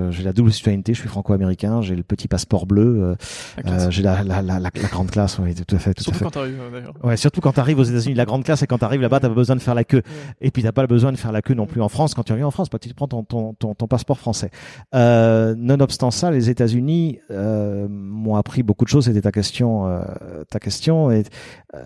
j'ai 0.10 0.24
la 0.24 0.34
double 0.34 0.52
citoyenneté. 0.52 0.96
Je 0.96 1.00
suis 1.02 1.08
franco-américain. 1.08 1.84
J'ai 1.84 1.96
le 1.96 2.02
petit 2.02 2.28
passeport 2.28 2.66
bleu. 2.66 3.04
euh, 3.04 3.16
classe. 3.62 3.84
euh, 3.84 3.92
j'ai 3.92 4.02
la, 4.02 4.24
la, 4.24 4.42
la, 4.42 4.60
la, 4.60 4.72
grande 4.72 5.12
classe. 5.12 5.38
Oui, 5.38 5.54
tout 5.54 5.76
à 5.76 5.78
fait, 5.78 5.94
tout 5.94 6.04
Surtout 6.04 6.16
à 6.16 6.18
fait. 6.18 6.24
quand 6.26 6.32
t'arrives 6.32 6.60
euh, 6.60 6.72
d'ailleurs. 6.72 6.94
Ouais, 7.04 7.16
surtout 7.16 7.42
quand 7.42 7.52
tu 7.54 7.60
arrives 7.60 7.78
aux 7.78 7.84
États-Unis, 7.84 8.16
la 8.16 8.26
grande 8.26 8.44
classe, 8.44 8.64
et 8.64 8.66
quand 8.66 8.80
tu 8.80 8.86
arrives 8.86 9.02
là-bas, 9.02 9.20
t'as 9.20 9.30
pas 9.30 9.36
besoin 9.36 9.56
de 9.56 9.62
faire 9.62 9.76
la 9.76 9.84
queue. 9.84 9.98
Ouais. 9.98 10.34
Et 10.42 10.50
puis 10.50 10.64
t'as 10.64 10.72
pas 10.72 10.88
besoin 10.88 11.12
de 11.12 11.18
faire 11.18 11.32
la 11.32 11.44
queue 11.44 11.54
non 11.54 11.68
plus 11.68 11.84
en 11.84 11.90
France 11.90 12.16
quand 12.16 12.24
tu 12.24 12.32
reviens 12.32 12.48
en 12.48 12.52
France, 12.52 12.70
tu 12.82 12.92
prends 12.96 13.08
ton, 13.08 13.22
ton, 13.24 13.54
ton, 13.54 13.76
ton 13.76 13.86
passeport 13.86 14.18
français. 14.18 14.50
Euh, 14.96 15.54
nonobstant 15.56 16.10
ça, 16.10 16.32
les 16.32 16.50
États-Unis 16.50 17.20
euh, 17.30 17.86
m'ont 17.88 18.36
appris 18.36 18.64
beaucoup 18.64 18.86
de 18.86 18.90
choses. 18.90 19.06
C'était 19.06 19.22
ta 19.22 19.32
question, 19.32 19.86
euh, 19.86 20.02
ta 20.50 20.58
question, 20.58 21.12
et 21.12 21.22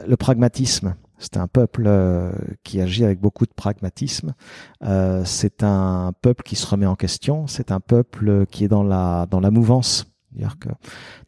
le 0.08 0.16
pragmatisme. 0.16 0.96
C'est 1.26 1.38
un 1.38 1.48
peuple 1.48 1.86
euh, 1.88 2.32
qui 2.64 2.80
agit 2.80 3.04
avec 3.04 3.20
beaucoup 3.20 3.48
de 3.48 3.54
pragmatisme. 3.54 4.36
Euh, 4.84 5.24
c'est 5.26 5.64
un 5.64 6.14
peuple 6.22 6.44
qui 6.44 6.56
se 6.56 6.68
remet 6.68 6.86
en 6.86 6.96
question. 6.96 7.48
C'est 7.48 7.72
un 7.72 7.80
peuple 7.80 8.46
qui 8.46 8.64
est 8.64 8.68
dans 8.68 8.84
la 8.84 9.26
dans 9.30 9.40
la 9.40 9.50
mouvance. 9.50 10.06
Que 10.60 10.68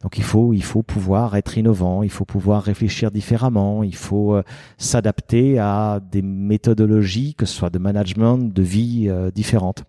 donc 0.02 0.18
il 0.18 0.22
faut 0.22 0.52
il 0.52 0.62
faut 0.62 0.82
pouvoir 0.82 1.34
être 1.34 1.56
innovant, 1.56 2.02
il 2.02 2.10
faut 2.10 2.26
pouvoir 2.26 2.62
réfléchir 2.62 3.10
différemment, 3.10 3.82
il 3.82 3.96
faut 3.96 4.34
euh, 4.34 4.42
s'adapter 4.76 5.58
à 5.58 5.98
des 6.12 6.20
méthodologies, 6.20 7.34
que 7.34 7.46
ce 7.46 7.54
soit 7.54 7.70
de 7.70 7.78
management, 7.78 8.36
de 8.36 8.62
vie 8.62 9.10
différentes. 9.34 9.84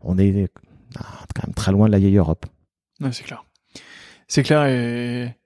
On 0.00 0.18
est 0.18 0.48
quand 0.96 1.46
même 1.46 1.54
très 1.54 1.70
loin 1.70 1.86
de 1.86 1.92
la 1.92 1.98
vieille 1.98 2.16
Europe. 2.16 2.46
Ouais, 3.00 3.12
c'est 3.12 3.24
clair. 3.24 3.44
C'est 4.26 4.42
clair 4.42 4.64
et 4.64 5.36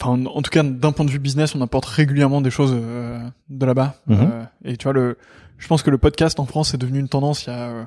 enfin 0.00 0.24
en 0.26 0.42
tout 0.42 0.50
cas 0.50 0.62
d'un 0.62 0.92
point 0.92 1.04
de 1.04 1.10
vue 1.10 1.18
business, 1.18 1.54
on 1.54 1.60
apporte 1.60 1.84
régulièrement 1.84 2.40
des 2.40 2.50
choses 2.50 2.72
euh, 2.74 3.18
de 3.48 3.66
là-bas. 3.66 3.96
Mhm. 4.06 4.18
Euh, 4.20 4.44
et 4.64 4.76
tu 4.76 4.84
vois 4.84 4.92
le, 4.92 5.18
je 5.58 5.66
pense 5.68 5.82
que 5.82 5.90
le 5.90 5.98
podcast 5.98 6.40
en 6.40 6.46
France 6.46 6.74
est 6.74 6.78
devenu 6.78 6.98
une 6.98 7.08
tendance 7.08 7.44
il 7.44 7.50
y 7.50 7.52
a 7.52 7.68
euh, 7.68 7.84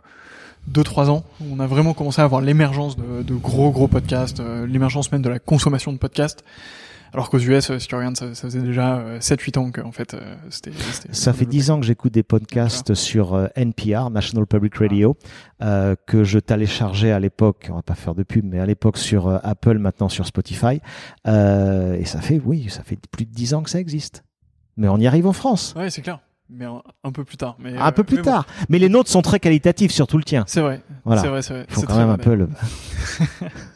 deux 0.68 0.84
trois 0.84 1.10
ans. 1.10 1.24
On 1.52 1.60
a 1.60 1.68
vraiment 1.68 1.94
commencé 1.94 2.22
à 2.22 2.26
avoir 2.26 2.42
l'émergence 2.42 2.96
de, 2.96 3.24
de 3.24 3.36
gros 3.36 3.72
gros 3.72 3.88
podcasts, 3.88 4.40
euh, 4.40 4.66
l'émergence 4.68 5.12
même 5.12 5.22
de 5.22 5.30
la 5.30 5.40
consommation 5.40 5.92
de 5.92 5.98
podcasts. 5.98 6.44
Alors 7.14 7.30
qu'aux 7.30 7.38
US, 7.40 7.70
euh, 7.70 7.80
si 7.80 7.88
tu 7.88 7.96
regardes, 7.96 8.18
ça, 8.18 8.34
ça 8.34 8.48
faisait 8.48 8.62
déjà 8.62 8.98
euh, 8.98 9.20
7-8 9.20 9.60
ans 9.60 9.72
que 9.72 9.82
en 9.82 9.92
fait 9.92 10.14
euh, 10.14 10.36
c'était. 10.50 10.72
Ça 11.12 11.32
fait 11.34 11.46
dix 11.46 11.70
ans 11.70 11.80
que 11.80 11.86
j'écoute 11.86 12.12
des 12.14 12.24
podcasts 12.24 12.96
sur 12.96 13.36
euh, 13.36 13.48
NPR, 13.56 14.10
National 14.10 14.48
Public 14.48 14.76
Radio, 14.76 15.16
euh, 15.62 15.96
que 16.08 16.24
je 16.24 16.40
téléchargeais 16.40 17.12
à 17.12 17.20
l'époque, 17.20 17.68
on 17.70 17.76
va 17.76 17.82
pas 17.84 17.96
faire 17.96 18.16
de 18.16 18.24
pub, 18.24 18.46
mais 18.46 18.60
à 18.60 18.66
l'époque 18.66 18.98
sur 18.98 19.28
euh, 19.28 19.38
Apple, 19.44 19.78
maintenant 19.78 20.10
sur 20.10 20.26
Spotify. 20.26 20.82
Euh, 21.28 21.94
et 21.94 22.06
ça 22.06 22.20
fait, 22.20 22.42
oui, 22.44 22.68
ça 22.70 22.84
fait 22.84 22.98
plus 23.12 23.26
de 23.26 23.32
dix 23.32 23.54
ans 23.54 23.62
que 23.62 23.70
ça 23.70 23.80
existe. 23.80 24.24
Mais 24.76 24.88
on 24.88 24.98
y 24.98 25.08
arrive 25.08 25.28
en 25.28 25.34
France. 25.34 25.74
Ouais, 25.78 25.90
c'est 25.90 26.02
clair. 26.02 26.20
Mais 26.50 26.66
un, 26.66 27.12
peu 27.12 27.24
plus 27.24 27.38
tard. 27.38 27.56
Mais 27.60 27.78
Un 27.78 27.88
euh, 27.88 27.92
peu 27.92 28.04
plus 28.04 28.18
mais 28.18 28.24
bon, 28.24 28.32
tard. 28.32 28.46
Mais 28.70 28.78
les 28.78 28.90
nôtres 28.90 29.10
sont 29.10 29.22
très 29.22 29.40
qualitatifs, 29.40 29.92
surtout 29.92 30.18
le 30.18 30.24
tien. 30.24 30.44
c'est 30.48 30.62
vrai. 30.62 30.82
Voilà. 31.06 31.22
C'est 31.22 31.28
vrai, 31.30 31.42
c'est 31.42 31.54
vrai. 31.54 31.66
Faut 31.70 31.82
quand 31.84 31.98
même 31.98 32.10
un 32.10 32.18
peu 32.18 32.36
le. 32.36 32.50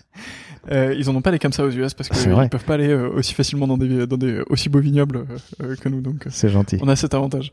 Euh, 0.71 0.93
ils 0.97 1.09
en 1.09 1.15
ont 1.15 1.21
pas 1.21 1.31
les 1.31 1.39
comme 1.39 1.53
ça 1.53 1.63
aux 1.63 1.69
US 1.71 1.93
parce 1.93 2.09
qu'ils 2.09 2.29
vrai. 2.31 2.49
peuvent 2.49 2.65
pas 2.65 2.73
aller 2.73 2.89
euh, 2.89 3.09
aussi 3.09 3.33
facilement 3.33 3.67
dans 3.67 3.77
des 3.77 4.05
dans 4.07 4.17
des 4.17 4.41
aussi 4.49 4.67
beaux 4.69 4.79
vignobles 4.79 5.17
euh, 5.17 5.37
euh, 5.63 5.75
que 5.75 5.87
nous 5.89 6.01
donc 6.01 6.27
euh, 6.27 6.29
C'est 6.31 6.49
gentil. 6.49 6.77
on 6.81 6.87
a 6.87 6.95
cet 6.95 7.13
avantage. 7.13 7.51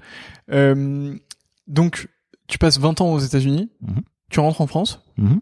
Euh, 0.53 1.14
donc 1.68 2.09
tu 2.48 2.59
passes 2.59 2.79
20 2.79 3.00
ans 3.00 3.12
aux 3.12 3.18
États-Unis, 3.20 3.70
Mhm. 3.83 4.00
tu 4.31 4.40
rentres 4.40 4.61
en 4.61 4.66
France 4.66 5.00
Mhm. 5.16 5.40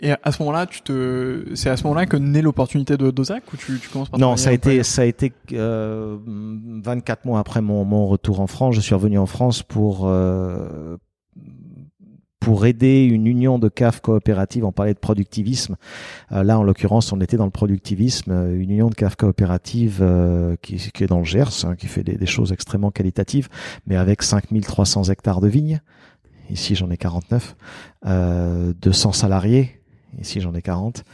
et 0.00 0.12
à 0.22 0.32
ce 0.32 0.40
moment-là 0.42 0.66
tu 0.66 0.80
te 0.82 1.44
c'est 1.54 1.70
à 1.70 1.76
ce 1.76 1.82
moment-là 1.84 2.06
que 2.06 2.16
naît 2.16 2.40
l'opportunité 2.42 2.96
de 2.96 3.10
Dozac 3.10 3.42
ou 3.52 3.56
tu, 3.56 3.78
tu 3.80 3.88
commences 3.88 4.08
par 4.10 4.20
Non, 4.20 4.36
ça 4.36 4.50
a 4.50 4.52
été, 4.52 4.82
ça 4.84 5.02
a 5.02 5.04
été 5.04 5.32
euh, 5.52 6.18
24 6.24 7.24
mois 7.24 7.40
après 7.40 7.60
mon, 7.60 7.84
mon 7.84 8.06
retour 8.06 8.40
en 8.40 8.46
France. 8.46 8.74
Je 8.76 8.80
suis 8.80 8.94
revenu 8.94 9.18
en 9.18 9.26
France 9.26 9.62
pour 9.62 10.02
euh, 10.06 10.96
pour 12.40 12.66
aider 12.66 13.04
une 13.04 13.26
union 13.26 13.58
de 13.58 13.68
CAF 13.68 14.00
coopératives. 14.00 14.64
On 14.64 14.72
parlait 14.72 14.94
de 14.94 14.98
productivisme. 14.98 15.76
Euh, 16.32 16.42
là, 16.42 16.58
en 16.58 16.62
l'occurrence, 16.62 17.12
on 17.12 17.20
était 17.20 17.36
dans 17.36 17.44
le 17.44 17.50
productivisme. 17.50 18.30
euh, 18.30 18.54
Une 18.54 18.70
union 18.70 18.88
de 18.88 18.94
CAF 18.94 19.16
coopératives 19.16 19.98
euh, 20.00 20.56
qui, 20.62 20.76
est 20.76 21.06
dans 21.06 21.18
le 21.18 21.24
Gers, 21.24 21.64
hein, 21.64 21.74
qui 21.76 21.86
fait 21.86 22.04
des, 22.04 22.26
choses 22.26 22.52
extrêmement 22.52 22.90
qualitatives, 22.90 23.48
mais 23.86 23.96
avec 23.96 24.22
5300 24.22 25.04
hectares 25.04 25.40
de 25.40 25.48
vignes. 25.48 25.80
Ici, 26.50 26.74
j'en 26.74 26.90
ai 26.90 26.96
49. 26.96 27.56
Euh, 28.06 28.72
200 28.80 29.12
salariés. 29.12 29.80
Ici, 30.18 30.40
j'en 30.40 30.54
ai 30.54 30.62
40 30.62 31.04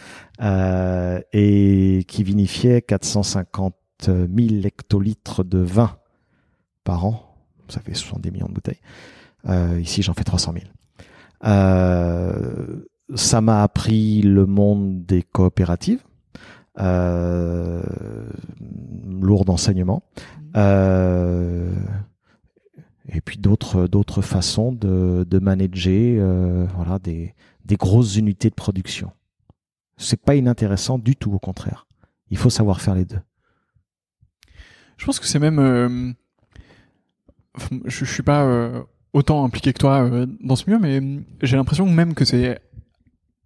euh, 0.41 1.21
et 1.33 2.05
qui 2.07 2.23
vinifiait 2.23 2.81
450 2.81 3.75
000 4.07 4.27
hectolitres 4.65 5.43
de 5.45 5.59
vin 5.59 5.97
par 6.85 7.05
an. 7.05 7.35
Ça 7.69 7.81
fait 7.81 7.95
70 7.95 8.31
millions 8.31 8.47
de 8.47 8.53
bouteilles. 8.53 8.81
Ici, 9.81 10.03
j'en 10.03 10.15
fais 10.15 10.25
300 10.25 10.53
000. 10.53 10.65
Euh, 11.45 12.85
ça 13.15 13.41
m'a 13.41 13.63
appris 13.63 14.23
le 14.23 14.47
monde 14.47 15.05
des 15.05 15.23
coopératives, 15.23 16.03
euh, 16.79 17.83
lourd 19.21 19.45
d'enseignement, 19.45 20.03
euh, 20.57 21.71
et 23.09 23.21
puis 23.21 23.37
d'autres 23.39 23.87
d'autres 23.87 24.23
façons 24.23 24.73
de, 24.73 25.27
de 25.29 25.39
manager, 25.39 26.17
euh, 26.21 26.67
voilà, 26.75 26.99
des 26.99 27.35
des 27.65 27.77
grosses 27.77 28.17
unités 28.17 28.49
de 28.51 28.55
production. 28.55 29.11
C'est 29.97 30.21
pas 30.21 30.35
inintéressant 30.35 30.99
du 30.99 31.15
tout, 31.15 31.33
au 31.33 31.39
contraire. 31.39 31.87
Il 32.31 32.39
faut 32.39 32.51
savoir 32.51 32.81
faire 32.81 32.95
les 32.95 33.05
deux. 33.05 33.21
Je 34.97 35.05
pense 35.07 35.21
que 35.21 35.27
c'est 35.27 35.39
même. 35.39 35.59
euh, 35.59 36.13
enfin, 37.57 37.77
je, 37.85 38.05
je 38.05 38.13
suis 38.13 38.23
pas 38.23 38.45
euh, 38.45 38.83
autant 39.15 39.45
impliqué 39.45 39.73
que 39.73 39.79
toi 39.79 40.05
euh, 40.05 40.27
dans 40.41 40.57
ce 40.57 40.67
milieu, 40.67 40.79
mais 40.79 41.01
euh, 41.01 41.21
j'ai 41.41 41.57
l'impression 41.57 41.87
même 41.87 42.13
que 42.13 42.27
c'est 42.27 42.61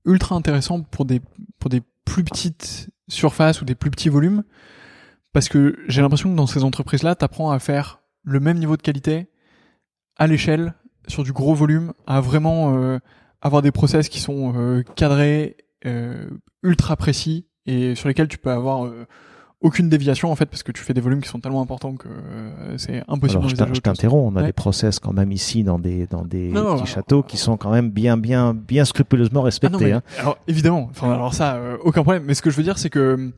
ultra 0.04 0.34
intéressant 0.34 0.82
pour 0.82 1.04
des 1.04 1.20
pour 1.60 1.70
des 1.70 1.82
plus 2.04 2.24
petites 2.24 2.90
surfaces 3.08 3.62
ou 3.62 3.64
des 3.64 3.76
plus 3.76 3.90
petits 3.90 4.08
volumes, 4.08 4.42
parce 5.32 5.48
que 5.48 5.76
j'ai 5.86 6.00
l'impression 6.00 6.30
que 6.30 6.36
dans 6.36 6.46
ces 6.46 6.64
entreprises-là, 6.64 7.14
t'apprends 7.14 7.52
à 7.52 7.58
faire 7.60 8.00
le 8.24 8.40
même 8.40 8.58
niveau 8.58 8.76
de 8.76 8.82
qualité 8.82 9.28
à 10.16 10.26
l'échelle 10.26 10.74
sur 11.06 11.22
du 11.22 11.32
gros 11.32 11.54
volume, 11.54 11.92
à 12.06 12.20
vraiment 12.20 12.76
euh, 12.76 12.98
avoir 13.40 13.62
des 13.62 13.70
process 13.70 14.08
qui 14.08 14.20
sont 14.20 14.54
euh, 14.56 14.82
cadrés, 14.96 15.56
euh, 15.86 16.28
ultra 16.62 16.96
précis 16.96 17.46
et 17.66 17.94
sur 17.94 18.08
lesquels 18.08 18.28
tu 18.28 18.38
peux 18.38 18.50
avoir 18.50 18.86
euh, 18.86 19.06
aucune 19.60 19.88
déviation 19.88 20.30
en 20.30 20.36
fait 20.36 20.46
parce 20.46 20.62
que 20.62 20.70
tu 20.72 20.82
fais 20.82 20.94
des 20.94 21.00
volumes 21.00 21.20
qui 21.20 21.28
sont 21.28 21.40
tellement 21.40 21.60
importants 21.62 21.94
que 21.96 22.08
euh, 22.08 22.78
c'est 22.78 23.02
impossible 23.08 23.42
Alors, 23.44 23.52
t'in- 23.54 23.74
je 23.74 23.80
t'interromps. 23.80 24.32
On 24.32 24.36
a 24.36 24.40
Ouais. 24.40 24.46
des 24.46 24.52
process 24.52 25.00
quand 25.00 25.12
même 25.12 25.32
ici 25.32 25.64
dans 25.64 25.78
des 25.80 26.06
dans 26.06 26.24
des 26.24 26.48
Non, 26.52 26.76
petits 26.76 26.86
châteaux 26.86 27.22
qui 27.24 27.36
sont 27.36 27.56
quand 27.56 27.70
même 27.70 27.90
bien 27.90 28.16
bien 28.16 28.54
bien 28.54 28.84
scrupuleusement 28.84 29.40
Ah 29.40 29.42
non, 29.42 29.44
respectés. 29.46 29.84
mais, 29.86 29.92
hein. 29.92 30.02
alors 30.18 30.38
évidemment, 30.46 30.86
enfin 30.90 31.12
alors 31.12 31.34
ça 31.34 31.56
euh, 31.56 31.76
aucun 31.82 32.02
problème, 32.02 32.22
mais 32.24 32.34
ce 32.34 32.42
que 32.42 32.50
je 32.50 32.56
veux 32.56 32.62
dire 32.62 32.78
c'est 32.78 32.90
que 32.90 33.32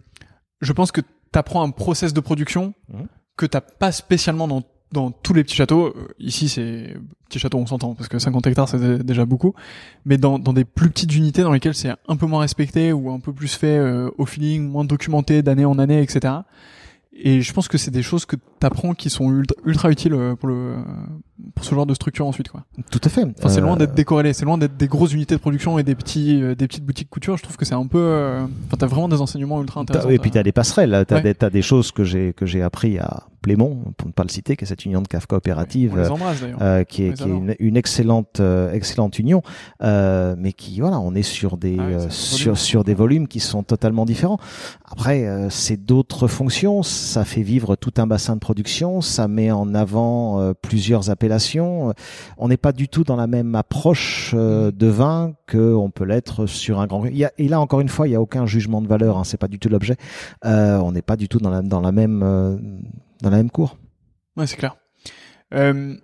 je 0.61 0.72
pense 0.74 0.92
que 0.92 1.00
tu 1.00 1.38
apprends 1.38 1.62
un 1.62 1.70
process 1.70 2.12
de 2.12 2.20
production 2.20 2.74
Mhm. 2.92 3.06
que 3.37 3.46
t'as 3.46 3.62
pas 3.62 3.90
spécialement 3.90 4.46
dans 4.46 4.62
dans 4.92 5.11
tous 5.11 5.33
les 5.35 5.44
petits 5.44 5.55
châteaux, 5.57 5.88
Euh, 5.88 6.09
ici 6.18 6.48
c'est 6.48 6.96
petit 7.29 7.38
château 7.38 7.59
on 7.59 7.66
s'entend 7.66 7.94
parce 7.94 8.09
que 8.09 8.18
50 8.18 8.46
hectares 8.48 8.68
c'est 8.68 8.79
dé- 8.79 9.05
déjà 9.05 9.24
beaucoup, 9.24 9.55
mais 10.05 10.18
dans, 10.18 10.38
dans 10.38 10.53
des 10.53 10.64
plus 10.64 10.90
petites 10.90 11.14
unités 11.14 11.42
dans 11.42 11.53
lesquelles 11.53 11.74
c'est 11.76 11.92
un 12.09 12.16
peu 12.16 12.26
moins 12.26 12.40
respecté 12.40 12.92
ou 12.92 13.11
un 13.11 13.20
peu 13.20 13.33
plus 13.33 13.55
fait 13.55 13.79
euh, 13.79 14.11
au 14.18 14.26
feeling, 14.26 14.68
moins 14.68 14.85
documenté 14.85 15.42
d'année 15.42 15.64
en 15.64 15.79
année, 15.79 16.03
etc. 16.03 16.35
et 17.12 17.40
je 17.42 17.53
pense 17.53 17.68
que 17.68 17.79
c'est 17.79 17.90
des 17.92 18.03
choses 18.03 18.24
que 18.26 18.37
tu 18.37 18.66
apprends 18.66 18.94
qui 18.94 19.11
sont 19.11 19.31
ultra, 19.31 19.57
ultra 19.64 19.90
utiles 19.90 20.14
euh, 20.14 20.35
pour 20.35 20.48
le 20.48 20.76
pour 21.55 21.64
ce 21.64 21.74
genre 21.74 21.87
de 21.87 21.94
structure 21.94 22.26
ensuite 22.26 22.48
quoi. 22.48 22.64
Tout 22.90 23.00
à 23.05 23.09
fait. 23.09 23.24
Enfin, 23.38 23.48
c'est 23.48 23.61
loin 23.61 23.76
d'être 23.76 23.94
décorrélé, 23.94 24.33
c'est 24.33 24.44
loin 24.44 24.59
d'être 24.59 24.76
des 24.76 24.88
grosses 24.88 25.12
unités 25.12 25.35
de 25.35 25.40
production 25.40 25.79
et 25.79 25.83
des 25.83 25.94
petits 25.94 26.40
des 26.40 26.66
petites 26.66 26.85
boutiques 26.85 27.11
couture. 27.11 27.37
Je 27.37 27.42
trouve 27.42 27.57
que 27.57 27.64
c'est 27.64 27.74
un 27.74 27.87
peu 27.87 28.38
enfin 28.66 28.76
t'as 28.79 28.87
vraiment 28.87 29.09
des 29.09 29.20
enseignements 29.20 29.61
ultra 29.61 29.81
intéressants. 29.81 30.09
Et 30.11 30.18
puis 30.18 30.31
t'as 30.31 30.42
des 30.42 30.53
passerelles, 30.53 31.05
t'as 31.07 31.22
ouais. 31.22 31.35
des, 31.35 31.50
des 31.50 31.62
choses 31.62 31.92
que 31.92 32.05
j'ai 32.05 32.33
que 32.33 32.46
j'ai 32.46 32.62
appris 32.62 32.98
à 32.98 33.24
Plémont, 33.40 33.94
pour 33.96 34.09
ne 34.09 34.12
pas 34.12 34.22
le 34.22 34.29
citer, 34.29 34.57
qui 34.57 34.64
est 34.64 34.66
cette 34.66 34.85
union 34.85 35.00
de 35.00 35.09
CAF 35.09 35.26
coopérative, 35.26 35.94
euh, 36.61 36.85
qui 36.85 37.05
est, 37.05 37.14
qui 37.14 37.22
est 37.22 37.26
une, 37.26 37.55
une, 37.59 37.76
excellente, 37.76 38.40
euh, 38.40 38.70
excellente 38.72 39.18
union, 39.18 39.42
euh, 39.83 40.35
mais 40.38 40.53
qui, 40.53 40.81
voilà, 40.81 41.00
on 41.00 41.14
est 41.14 41.22
sur 41.22 41.57
des, 41.57 41.79
ah 41.79 42.11
sur, 42.11 42.59
sur 42.59 42.85
des 42.85 42.92
volumes 42.92 43.29
qui 43.29 43.40
sont 43.40 43.62
totalement 43.62 44.05
différents. 44.05 44.38
Après, 44.90 45.26
c'est 45.48 45.79
d'autres 45.79 46.29
fonctions, 46.29 46.83
ça 46.83 47.24
fait 47.24 47.42
vivre 47.42 47.76
tout 47.76 47.94
un 47.96 48.07
bassin 48.07 48.35
de 48.35 48.40
production, 48.40 49.00
ça 49.00 49.26
met 49.26 49.50
en 49.50 49.74
avant 49.74 50.53
plusieurs 50.61 51.09
appellations. 51.09 51.29
On 52.38 52.48
n'est 52.48 52.56
pas 52.56 52.72
du 52.72 52.88
tout 52.88 53.04
dans 53.04 53.16
la 53.16 53.26
même 53.26 53.54
approche 53.54 54.34
mm. 54.34 54.70
de 54.72 54.86
vin 54.86 55.34
que 55.46 55.74
on 55.74 55.90
peut 55.90 56.04
l'être 56.04 56.46
sur 56.46 56.80
un 56.80 56.86
grand. 56.86 57.04
Il 57.06 57.16
y 57.16 57.24
a, 57.24 57.32
et 57.38 57.48
là, 57.48 57.60
encore 57.60 57.80
une 57.80 57.88
fois, 57.88 58.06
il 58.06 58.10
n'y 58.10 58.16
a 58.16 58.20
aucun 58.20 58.46
jugement 58.46 58.82
de 58.82 58.88
valeur, 58.88 59.18
hein, 59.18 59.24
c'est 59.24 59.38
pas 59.38 59.48
du 59.48 59.58
tout 59.58 59.68
l'objet. 59.68 59.96
on 60.44 60.92
n'est 60.92 61.02
pas 61.02 61.16
du 61.16 61.28
tout 61.28 61.38
dans 61.38 61.50
la, 61.50 61.62
dans 61.62 61.80
la 61.80 61.92
même 61.92 62.20
dans 63.22 63.30
la 63.30 63.36
même 63.36 63.50
cour. 63.50 63.76
Ouais, 64.36 64.46
c'est 64.46 64.56
clair. 64.56 64.76
Euh, 65.54 65.96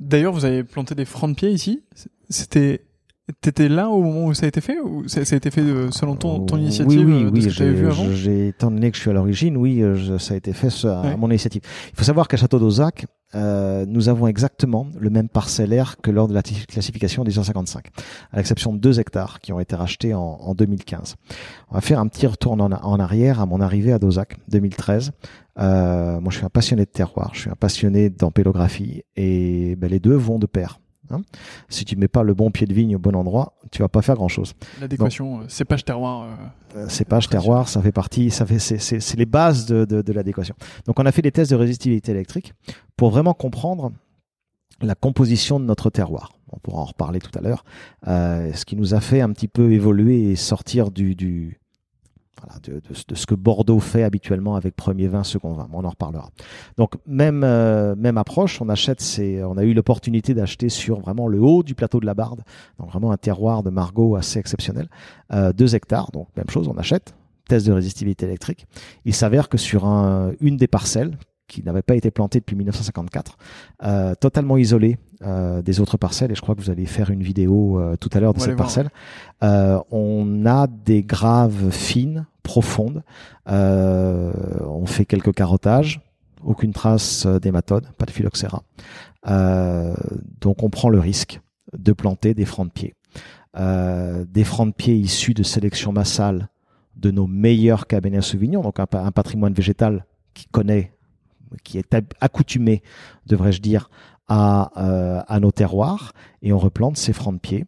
D'ailleurs, 0.00 0.32
vous 0.32 0.44
avez 0.44 0.64
planté 0.64 0.94
des 0.94 1.04
francs 1.04 1.30
de 1.30 1.36
pied 1.36 1.50
ici. 1.50 1.84
C'était 2.28 2.84
T'étais 3.40 3.68
là 3.68 3.88
au 3.88 4.02
moment 4.02 4.26
où 4.26 4.34
ça 4.34 4.46
a 4.46 4.48
été 4.48 4.60
fait 4.60 4.80
ou 4.80 5.06
ça, 5.06 5.20
a 5.20 5.36
été 5.36 5.50
fait 5.52 5.60
euh, 5.60 5.92
selon 5.92 6.16
ton, 6.16 6.40
ton 6.40 6.58
initiative 6.58 7.06
Oui, 7.06 7.24
oui, 7.24 7.30
oui. 7.32 8.10
j'ai, 8.14 8.48
étant 8.48 8.70
donné 8.70 8.90
que 8.90 8.96
je 8.96 9.02
suis 9.02 9.10
à 9.10 9.12
l'origine, 9.12 9.56
oui, 9.56 9.80
euh, 9.80 10.18
ça 10.18 10.34
a 10.34 10.36
été 10.36 10.52
fait 10.52 10.68
à 10.84 11.16
mon 11.16 11.28
initiative. 11.28 11.62
Il 11.92 11.96
faut 11.96 12.04
savoir 12.04 12.26
qu'à 12.26 12.36
Château 12.36 12.58
d'Ozac, 12.58 13.06
euh, 13.34 13.86
nous 13.86 14.08
avons 14.08 14.26
exactement 14.26 14.86
le 14.98 15.10
même 15.10 15.28
parcellaire 15.28 15.96
que 16.02 16.10
lors 16.10 16.28
de 16.28 16.34
la 16.34 16.42
classification 16.42 17.24
des 17.24 17.32
155, 17.32 17.88
à 18.30 18.36
l'exception 18.36 18.72
de 18.72 18.78
deux 18.78 19.00
hectares 19.00 19.40
qui 19.40 19.52
ont 19.52 19.60
été 19.60 19.74
rachetés 19.74 20.14
en, 20.14 20.20
en 20.20 20.54
2015. 20.54 21.16
On 21.70 21.74
va 21.74 21.80
faire 21.80 21.98
un 21.98 22.08
petit 22.08 22.26
retour 22.26 22.52
en, 22.52 23.00
arrière 23.00 23.40
à 23.40 23.46
mon 23.46 23.60
arrivée 23.60 23.92
à 23.92 23.98
Dozac, 23.98 24.36
2013. 24.48 25.12
Euh, 25.58 26.20
moi, 26.20 26.30
je 26.30 26.36
suis 26.36 26.46
un 26.46 26.50
passionné 26.50 26.84
de 26.84 26.90
terroir, 26.90 27.30
je 27.34 27.40
suis 27.40 27.50
un 27.50 27.56
passionné 27.56 28.10
d'empélographie, 28.10 29.02
et 29.16 29.76
ben, 29.76 29.90
les 29.90 30.00
deux 30.00 30.14
vont 30.14 30.38
de 30.38 30.46
pair. 30.46 30.81
Hein. 31.10 31.20
si 31.68 31.84
tu 31.84 31.96
mets 31.96 32.08
pas 32.08 32.22
le 32.22 32.32
bon 32.32 32.50
pied 32.50 32.66
de 32.66 32.72
vigne 32.72 32.96
au 32.96 32.98
bon 32.98 33.14
endroit, 33.14 33.54
tu 33.70 33.82
vas 33.82 33.88
pas 33.88 34.02
faire 34.02 34.14
grand 34.14 34.28
chose. 34.28 34.54
L'adéquation, 34.80 35.40
euh, 35.40 35.44
cépage 35.48 35.84
terroir. 35.84 36.28
Euh, 36.76 36.88
cépage 36.88 37.28
terroir, 37.28 37.68
ça 37.68 37.82
fait 37.82 37.92
partie, 37.92 38.30
ça 38.30 38.46
fait, 38.46 38.58
c'est 38.58 39.16
les 39.16 39.26
bases 39.26 39.66
de, 39.66 39.84
de, 39.84 40.00
de 40.00 40.12
l'adéquation. 40.12 40.54
Donc 40.86 40.98
on 40.98 41.06
a 41.06 41.12
fait 41.12 41.22
des 41.22 41.32
tests 41.32 41.50
de 41.50 41.56
résistivité 41.56 42.12
électrique 42.12 42.54
pour 42.96 43.10
vraiment 43.10 43.34
comprendre 43.34 43.92
la 44.80 44.94
composition 44.94 45.60
de 45.60 45.64
notre 45.64 45.90
terroir. 45.90 46.32
On 46.52 46.58
pourra 46.58 46.82
en 46.82 46.86
reparler 46.86 47.18
tout 47.18 47.36
à 47.38 47.42
l'heure. 47.42 47.64
Euh, 48.08 48.52
ce 48.52 48.64
qui 48.64 48.76
nous 48.76 48.94
a 48.94 49.00
fait 49.00 49.20
un 49.20 49.32
petit 49.32 49.48
peu 49.48 49.72
évoluer 49.72 50.30
et 50.30 50.36
sortir 50.36 50.90
du, 50.90 51.14
du 51.14 51.60
voilà, 52.42 52.60
de, 52.60 52.74
de, 52.74 53.14
ce 53.14 53.26
que 53.26 53.34
Bordeaux 53.34 53.80
fait 53.80 54.02
habituellement 54.02 54.56
avec 54.56 54.74
premier 54.74 55.08
vin, 55.08 55.24
second 55.24 55.52
vin. 55.52 55.68
On 55.72 55.84
en 55.84 55.90
reparlera. 55.90 56.30
Donc 56.76 56.94
même 57.06 57.42
euh, 57.44 57.94
même 57.96 58.18
approche. 58.18 58.60
On 58.60 58.68
achète, 58.68 59.00
c'est, 59.00 59.42
on 59.44 59.56
a 59.56 59.64
eu 59.64 59.74
l'opportunité 59.74 60.34
d'acheter 60.34 60.68
sur 60.68 61.00
vraiment 61.00 61.28
le 61.28 61.40
haut 61.40 61.62
du 61.62 61.74
plateau 61.74 62.00
de 62.00 62.06
la 62.06 62.14
Barde, 62.14 62.42
donc 62.78 62.90
vraiment 62.90 63.12
un 63.12 63.16
terroir 63.16 63.62
de 63.62 63.70
Margaux 63.70 64.16
assez 64.16 64.38
exceptionnel, 64.38 64.88
euh, 65.32 65.52
deux 65.52 65.74
hectares. 65.74 66.10
Donc 66.12 66.28
même 66.36 66.50
chose, 66.50 66.68
on 66.68 66.76
achète. 66.76 67.14
Test 67.48 67.66
de 67.66 67.72
résistivité 67.72 68.26
électrique. 68.26 68.66
Il 69.04 69.14
s'avère 69.14 69.48
que 69.48 69.58
sur 69.58 69.84
un, 69.84 70.32
une 70.40 70.56
des 70.56 70.68
parcelles 70.68 71.18
qui 71.52 71.62
n'avait 71.62 71.82
pas 71.82 71.94
été 71.94 72.10
plantée 72.10 72.40
depuis 72.40 72.56
1954, 72.56 73.36
euh, 73.84 74.14
totalement 74.14 74.56
isolée 74.56 74.98
euh, 75.22 75.60
des 75.60 75.80
autres 75.80 75.98
parcelles, 75.98 76.32
et 76.32 76.34
je 76.34 76.40
crois 76.40 76.54
que 76.54 76.60
vous 76.60 76.70
allez 76.70 76.86
faire 76.86 77.10
une 77.10 77.22
vidéo 77.22 77.78
euh, 77.78 77.96
tout 77.96 78.08
à 78.14 78.20
l'heure 78.20 78.32
de 78.32 78.40
cette 78.40 78.56
parcelle. 78.56 78.88
Euh, 79.42 79.78
on 79.90 80.46
a 80.46 80.66
des 80.66 81.02
graves 81.02 81.70
fines, 81.70 82.26
profondes. 82.42 83.02
Euh, 83.48 84.32
on 84.66 84.86
fait 84.86 85.04
quelques 85.04 85.34
carottages, 85.34 86.00
aucune 86.44 86.72
trace 86.72 87.26
d'hématode, 87.26 87.86
pas 87.98 88.06
de 88.06 88.10
phylloxéra. 88.10 88.62
donc 90.40 90.62
on 90.62 90.70
prend 90.70 90.88
le 90.88 90.98
risque 90.98 91.40
de 91.76 91.92
planter 91.92 92.34
des 92.34 92.44
francs 92.44 92.66
de 92.68 92.72
pied. 92.72 92.94
des 93.54 94.44
francs 94.44 94.68
de 94.68 94.74
pied 94.74 94.96
issus 94.96 95.34
de 95.34 95.42
sélection 95.42 95.92
massale 95.92 96.48
de 96.96 97.10
nos 97.10 97.26
meilleurs 97.26 97.86
cabernets 97.86 98.22
Sauvignon, 98.22 98.62
donc 98.62 98.78
un, 98.78 98.86
patrimoine 98.86 99.54
végétal 99.54 100.04
qui 100.34 100.46
connaît 100.46 100.92
qui 101.64 101.78
est 101.78 101.94
accoutumé, 102.20 102.82
devrais-je 103.26 103.60
dire, 103.60 103.90
à, 104.28 104.70
euh, 104.76 105.22
à 105.26 105.40
nos 105.40 105.50
terroirs, 105.50 106.12
et 106.40 106.52
on 106.52 106.58
replante 106.58 106.96
ces 106.96 107.12
francs 107.12 107.34
de 107.34 107.40
pied. 107.40 107.66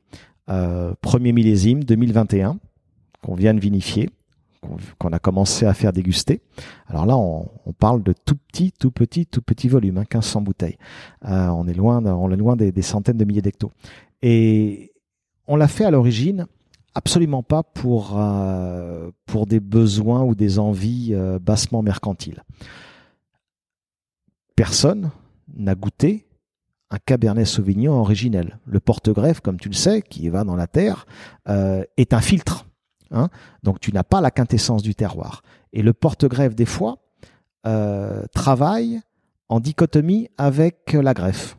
Euh, 0.49 0.95
premier 1.01 1.33
millésime 1.33 1.85
2021 1.85 2.59
qu'on 3.23 3.35
vient 3.35 3.55
de 3.55 3.61
vinifier, 3.61 4.11
qu'on 4.99 5.11
a 5.11 5.19
commencé 5.19 5.67
à 5.67 5.75
faire 5.75 5.93
déguster. 5.93 6.41
Alors 6.87 7.07
là, 7.07 7.17
on, 7.17 7.49
parle 7.79 8.03
de 8.03 8.13
tout 8.13 8.37
petit, 8.37 8.73
tout 8.73 8.91
petit, 8.91 9.27
tout 9.27 9.43
petit 9.43 9.69
volume, 9.69 9.99
hein, 9.99 10.03
1500 10.03 10.43
bouteilles. 10.43 10.79
Euh, 11.27 11.49
on 11.49 11.67
est 11.67 11.75
loin, 11.75 12.05
on 12.05 12.31
est 12.31 12.37
loin 12.37 12.57
des, 12.57 12.83
centaines 12.83 13.17
de 13.17 13.25
milliers 13.25 13.43
d'hectos. 13.43 13.73
Et 14.23 14.93
on 15.47 15.57
l'a 15.57 15.69
fait 15.69 15.85
à 15.85 15.91
l'origine 15.91 16.47
absolument 16.95 17.43
pas 17.43 17.63
pour 17.63 18.15
euh, 18.17 19.11
des 19.47 19.61
besoins 19.61 20.23
ou 20.23 20.35
des 20.35 20.59
envies 20.59 21.11
euh, 21.13 21.39
bassement 21.39 21.83
mercantiles 21.83 22.43
personne 24.55 25.11
n'a 25.57 25.75
goûté 25.75 26.29
un 26.91 26.99
Cabernet 27.05 27.45
Sauvignon 27.45 27.95
originel. 27.95 28.61
Le 28.67 28.79
porte-greffe, 28.79 29.41
comme 29.41 29.59
tu 29.59 29.69
le 29.69 29.75
sais, 29.75 30.01
qui 30.01 30.29
va 30.29 30.45
dans 30.45 30.55
la 30.55 30.69
terre, 30.69 31.07
est 31.49 32.15
un 32.15 32.21
filtre. 32.21 32.65
Hein 33.15 33.29
Donc 33.63 33.81
tu 33.81 33.93
n'as 33.93 34.03
pas 34.03 34.21
la 34.21 34.31
quintessence 34.31 34.83
du 34.83 34.95
terroir. 34.95 35.43
Et 35.73 35.83
le 35.83 35.93
porte-greffe, 35.93 36.55
des 36.55 36.67
fois, 36.67 36.99
euh, 37.67 38.25
travaille 38.35 39.01
en 39.49 39.61
dichotomie 39.61 40.29
avec 40.37 40.93
la 40.93 41.15
greffe 41.15 41.57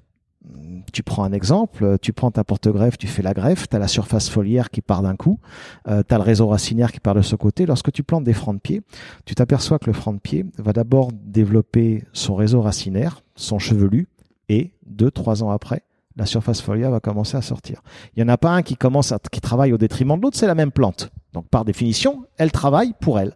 tu 0.92 1.04
prends 1.04 1.24
un 1.24 1.34
exemple, 1.34 1.98
tu 2.02 2.14
prends 2.14 2.32
ta 2.32 2.44
porte-greffe, 2.44 2.98
tu 2.98 3.08
fais 3.08 3.22
la 3.22 3.34
greffe, 3.34 3.68
tu 3.68 3.76
as 3.76 3.80
la 3.80 3.88
surface 3.88 4.30
foliaire 4.30 4.70
qui 4.70 4.82
part 4.82 5.02
d'un 5.02 5.16
coup, 5.16 5.40
euh, 5.88 6.04
tu 6.08 6.14
as 6.14 6.18
le 6.18 6.24
réseau 6.24 6.48
racinaire 6.48 6.92
qui 6.92 7.00
part 7.00 7.16
de 7.16 7.22
ce 7.22 7.36
côté. 7.36 7.66
Lorsque 7.66 7.92
tu 7.92 8.04
plantes 8.04 8.24
des 8.24 8.34
francs 8.34 8.56
de 8.56 8.62
pied, 8.62 8.82
tu 9.26 9.36
t'aperçois 9.36 9.80
que 9.80 9.88
le 9.88 9.94
franc 9.94 10.14
de 10.14 10.20
pied 10.20 10.46
va 10.58 10.74
d'abord 10.74 11.12
développer 11.12 12.06
son 12.14 12.36
réseau 12.36 12.62
racinaire, 12.62 13.24
son 13.36 13.60
chevelu, 13.60 14.08
et 14.48 14.72
deux, 14.86 15.12
trois 15.12 15.44
ans 15.44 15.50
après, 15.50 15.84
la 16.16 16.26
surface 16.26 16.62
foliaire 16.62 16.92
va 16.92 17.00
commencer 17.00 17.36
à 17.36 17.42
sortir. 17.42 17.82
Il 18.16 18.24
n'y 18.24 18.30
en 18.30 18.34
a 18.34 18.38
pas 18.38 18.52
un 18.52 18.62
qui 18.62 18.78
commence 18.78 19.12
à, 19.12 19.20
qui 19.20 19.42
travaille 19.42 19.74
au 19.74 19.78
détriment 19.78 20.18
de 20.18 20.22
l'autre, 20.22 20.38
c'est 20.38 20.48
la 20.48 20.56
même 20.56 20.72
plante. 20.72 21.12
Donc 21.36 21.50
par 21.50 21.66
définition, 21.66 22.26
elle 22.38 22.54
travaille 22.54 22.94
pour 23.02 23.20
elle. 23.20 23.36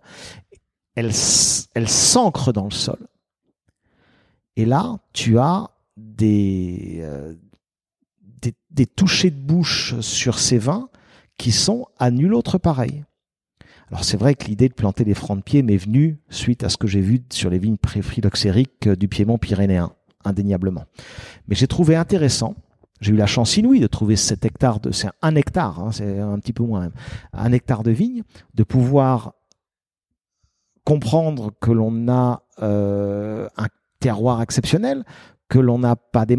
Elle, 0.95 1.13
s'ancre 1.13 2.53
dans 2.53 2.63
le 2.63 2.71
sol. 2.71 3.07
Et 4.55 4.65
là, 4.65 4.99
tu 5.13 5.37
as 5.37 5.69
des, 5.97 6.99
euh, 7.01 7.35
touchés 8.95 9.31
de 9.31 9.39
bouche 9.39 9.99
sur 9.99 10.39
ces 10.39 10.57
vins 10.57 10.89
qui 11.37 11.51
sont 11.51 11.87
à 11.97 12.09
nul 12.09 12.33
autre 12.33 12.57
pareil. 12.57 13.03
Alors 13.89 14.05
c'est 14.05 14.17
vrai 14.17 14.33
que 14.33 14.45
l'idée 14.45 14.69
de 14.69 14.73
planter 14.73 15.03
des 15.03 15.13
francs 15.13 15.37
de 15.37 15.43
pied 15.43 15.61
m'est 15.61 15.77
venue 15.77 16.19
suite 16.29 16.63
à 16.63 16.69
ce 16.69 16.77
que 16.77 16.87
j'ai 16.87 17.01
vu 17.01 17.21
sur 17.31 17.49
les 17.49 17.59
vignes 17.59 17.77
phylloxériques 18.01 18.87
du 18.87 19.09
Piémont 19.09 19.37
pyrénéen, 19.37 19.91
indéniablement. 20.23 20.85
Mais 21.49 21.55
j'ai 21.55 21.67
trouvé 21.67 21.97
intéressant, 21.97 22.55
j'ai 23.01 23.13
eu 23.13 23.15
la 23.15 23.25
chance 23.25 23.57
inouïe 23.57 23.79
de 23.79 23.87
trouver 23.87 24.15
cet 24.15 24.45
hectare 24.45 24.79
de, 24.79 24.91
c'est 24.91 25.09
un 25.21 25.35
hectare, 25.35 25.79
hein, 25.79 25.91
c'est 25.91 26.19
un 26.19 26.39
petit 26.39 26.53
peu 26.53 26.63
moins 26.63 26.91
un 27.33 27.51
hectare 27.51 27.83
de 27.83 27.91
vignes, 27.91 28.23
de 28.53 28.63
pouvoir 28.63 29.33
comprendre 30.83 31.51
que 31.59 31.71
l'on 31.71 32.07
a 32.09 32.43
euh, 32.61 33.47
un 33.57 33.67
terroir 33.99 34.41
exceptionnel, 34.41 35.03
que 35.47 35.59
l'on 35.59 35.79
n'a 35.79 35.95
pas 35.95 36.25
des 36.25 36.37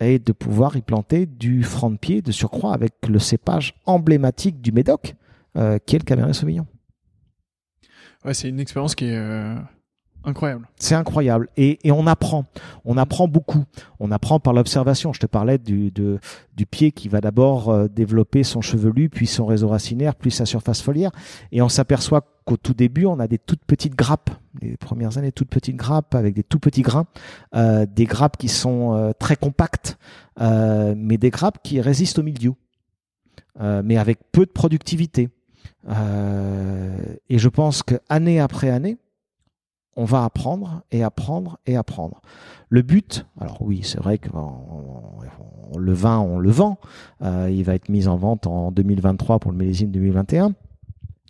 et 0.00 0.18
de 0.18 0.32
pouvoir 0.32 0.76
y 0.76 0.82
planter 0.82 1.26
du 1.26 1.62
franc 1.62 1.90
de 1.90 1.96
pied 1.96 2.22
de 2.22 2.32
surcroît 2.32 2.74
avec 2.74 2.92
le 3.08 3.18
cépage 3.18 3.74
emblématique 3.86 4.60
du 4.60 4.72
Médoc, 4.72 5.14
euh, 5.56 5.78
qui 5.84 5.96
est 5.96 5.98
le 5.98 6.04
Cabernet 6.04 6.34
Sauvignon. 6.34 6.66
Ouais, 8.24 8.34
c'est 8.34 8.48
une 8.48 8.60
expérience 8.60 8.94
qui 8.94 9.06
est 9.06 9.16
euh, 9.16 9.56
incroyable. 10.26 10.68
C'est 10.76 10.94
incroyable 10.94 11.48
et, 11.56 11.78
et, 11.86 11.92
on 11.92 12.06
apprend, 12.06 12.44
on 12.84 12.98
apprend 12.98 13.28
beaucoup. 13.28 13.64
On 14.00 14.10
apprend 14.10 14.40
par 14.40 14.52
l'observation. 14.52 15.12
Je 15.12 15.20
te 15.20 15.26
parlais 15.26 15.56
du, 15.58 15.90
du 15.90 16.66
pied 16.66 16.92
qui 16.92 17.08
va 17.08 17.20
d'abord 17.20 17.70
euh, 17.70 17.88
développer 17.88 18.42
son 18.42 18.60
chevelu, 18.60 19.08
puis 19.08 19.26
son 19.26 19.46
réseau 19.46 19.68
racinaire, 19.68 20.14
puis 20.14 20.30
sa 20.30 20.44
surface 20.44 20.82
foliaire, 20.82 21.12
et 21.52 21.62
on 21.62 21.68
s'aperçoit 21.68 22.22
qu'au 22.46 22.56
tout 22.56 22.74
début, 22.74 23.04
on 23.06 23.18
a 23.18 23.26
des 23.26 23.38
toutes 23.38 23.64
petites 23.64 23.94
grappes, 23.94 24.30
les 24.62 24.76
premières 24.76 25.18
années, 25.18 25.32
toutes 25.32 25.50
petites 25.50 25.76
grappes 25.76 26.14
avec 26.14 26.34
des 26.34 26.44
tout 26.44 26.60
petits 26.60 26.82
grains, 26.82 27.06
euh, 27.54 27.86
des 27.86 28.04
grappes 28.04 28.36
qui 28.36 28.48
sont 28.48 28.94
euh, 28.94 29.12
très 29.18 29.36
compactes, 29.36 29.98
euh, 30.40 30.94
mais 30.96 31.18
des 31.18 31.30
grappes 31.30 31.58
qui 31.62 31.80
résistent 31.80 32.20
au 32.20 32.22
milieu, 32.22 32.54
euh, 33.60 33.82
mais 33.84 33.98
avec 33.98 34.20
peu 34.32 34.46
de 34.46 34.50
productivité. 34.50 35.28
et 35.88 37.38
je 37.38 37.48
pense 37.48 37.82
que 37.82 37.96
année 38.08 38.40
après 38.40 38.70
année, 38.70 38.96
on 39.96 40.04
va 40.04 40.24
apprendre 40.24 40.82
et 40.90 41.02
apprendre 41.02 41.58
et 41.66 41.76
apprendre. 41.76 42.20
Le 42.68 42.82
but, 42.82 43.26
alors 43.40 43.62
oui, 43.62 43.80
c'est 43.82 43.98
vrai 43.98 44.18
que 44.18 44.28
le 45.78 45.92
vin, 45.92 46.18
on 46.18 46.38
le 46.38 46.50
vend. 46.50 46.78
Euh, 47.22 47.48
il 47.50 47.64
va 47.64 47.74
être 47.74 47.88
mis 47.88 48.06
en 48.06 48.16
vente 48.16 48.46
en 48.46 48.72
2023 48.72 49.38
pour 49.38 49.52
le 49.52 49.58
millésime 49.58 49.90
2021. 49.90 50.52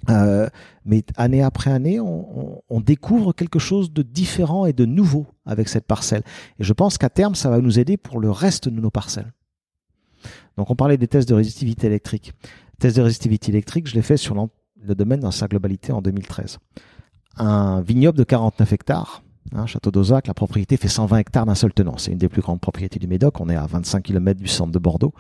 Euh, 0.09 0.49
mais 0.85 1.05
année 1.17 1.43
après 1.43 1.71
année, 1.71 1.99
on, 2.01 2.81
découvre 2.81 3.33
quelque 3.33 3.59
chose 3.59 3.93
de 3.93 4.03
différent 4.03 4.67
et 4.67 4.73
de 4.73 4.85
nouveau 4.85 5.27
avec 5.45 5.69
cette 5.69 5.87
parcelle. 5.87 6.23
Et 6.61 6.65
je 6.65 6.73
pense 6.73 6.99
qu'à 6.99 7.09
terme, 7.09 7.35
ça 7.35 7.51
va 7.51 7.61
nous 7.61 7.81
aider 7.81 7.97
pour 7.97 8.21
le 8.21 8.31
reste 8.31 8.69
de 8.69 8.81
nos 8.81 8.91
parcelles. 8.91 9.33
Donc 10.57 10.71
on 10.71 10.77
parlait 10.77 10.97
des 10.97 11.09
tests 11.09 11.29
de 11.29 11.35
résistivité 11.35 11.89
électrique. 11.89 12.33
Tests 12.79 12.97
de 12.97 13.03
résistivité 13.03 13.51
électrique, 13.51 13.89
je 13.89 13.95
l'ai 13.95 14.03
fait 14.03 14.17
sur 14.17 14.35
le 14.37 14.95
domaine 14.95 15.21
dans 15.21 15.33
sa 15.33 15.49
globalité 15.49 15.93
en 15.93 16.03
2013. 16.03 16.59
Un 17.39 17.83
vignoble 17.83 18.19
de 18.19 18.25
49 18.25 18.73
hectares, 18.73 19.23
hein, 19.55 19.67
Château 19.67 19.91
d'Ozac, 19.91 20.27
la 20.27 20.35
propriété 20.35 20.77
fait 20.77 20.89
120 20.89 21.19
hectares 21.19 21.45
d'un 21.45 21.55
seul 21.55 21.73
tenant. 21.73 21.99
C'est 21.99 22.13
une 22.13 22.19
des 22.19 22.29
plus 22.29 22.41
grandes 22.41 22.61
propriétés 22.61 22.99
du 22.99 23.07
Médoc. 23.07 23.41
On 23.41 23.49
est 23.51 23.57
à 23.57 23.67
25 23.67 24.03
km 24.03 24.41
du 24.41 24.49
centre 24.49 24.73
de 24.73 24.79
Bordeaux, 24.79 25.13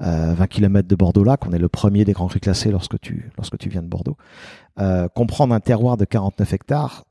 euh, 0.00 0.34
20 0.34 0.46
km 0.46 0.88
de 0.88 0.96
Bordeaux-Lac. 0.96 1.46
On 1.46 1.52
est 1.52 1.58
le 1.58 1.68
premier 1.68 2.04
des 2.04 2.12
grands 2.12 2.28
crus 2.28 2.40
classés 2.40 2.70
lorsque 2.70 2.98
tu, 3.00 3.30
lorsque 3.36 3.58
tu 3.58 3.68
viens 3.68 3.82
de 3.82 3.88
Bordeaux. 3.88 4.16
Euh, 4.80 5.08
comprendre 5.08 5.54
un 5.54 5.60
terroir 5.60 5.96
de 5.96 6.04
49 6.04 6.52
hectares, 6.54 7.04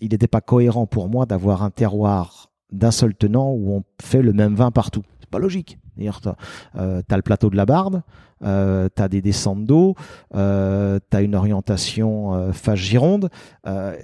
il 0.00 0.10
n'était 0.10 0.26
pas 0.26 0.40
cohérent 0.40 0.86
pour 0.86 1.08
moi 1.08 1.26
d'avoir 1.26 1.62
un 1.62 1.70
terroir 1.70 2.50
d'un 2.70 2.90
seul 2.90 3.14
tenant 3.14 3.52
où 3.52 3.72
on 3.72 3.84
fait 4.02 4.22
le 4.22 4.32
même 4.32 4.54
vin 4.54 4.70
partout. 4.70 5.02
C'est 5.20 5.30
pas 5.30 5.38
logique. 5.38 5.78
Tu 5.98 6.28
euh, 6.76 7.02
as 7.08 7.16
le 7.16 7.22
plateau 7.22 7.50
de 7.50 7.56
la 7.56 7.66
Barde, 7.66 8.02
euh, 8.44 8.88
tu 8.94 9.02
as 9.02 9.08
des 9.08 9.22
descentes 9.22 9.64
d'eau, 9.64 9.94
euh, 10.34 10.98
tu 11.10 11.16
as 11.16 11.22
une 11.22 11.34
orientation 11.34 12.34
euh, 12.34 12.52
face 12.52 12.78
Gironde. 12.78 13.30
Euh, 13.66 13.96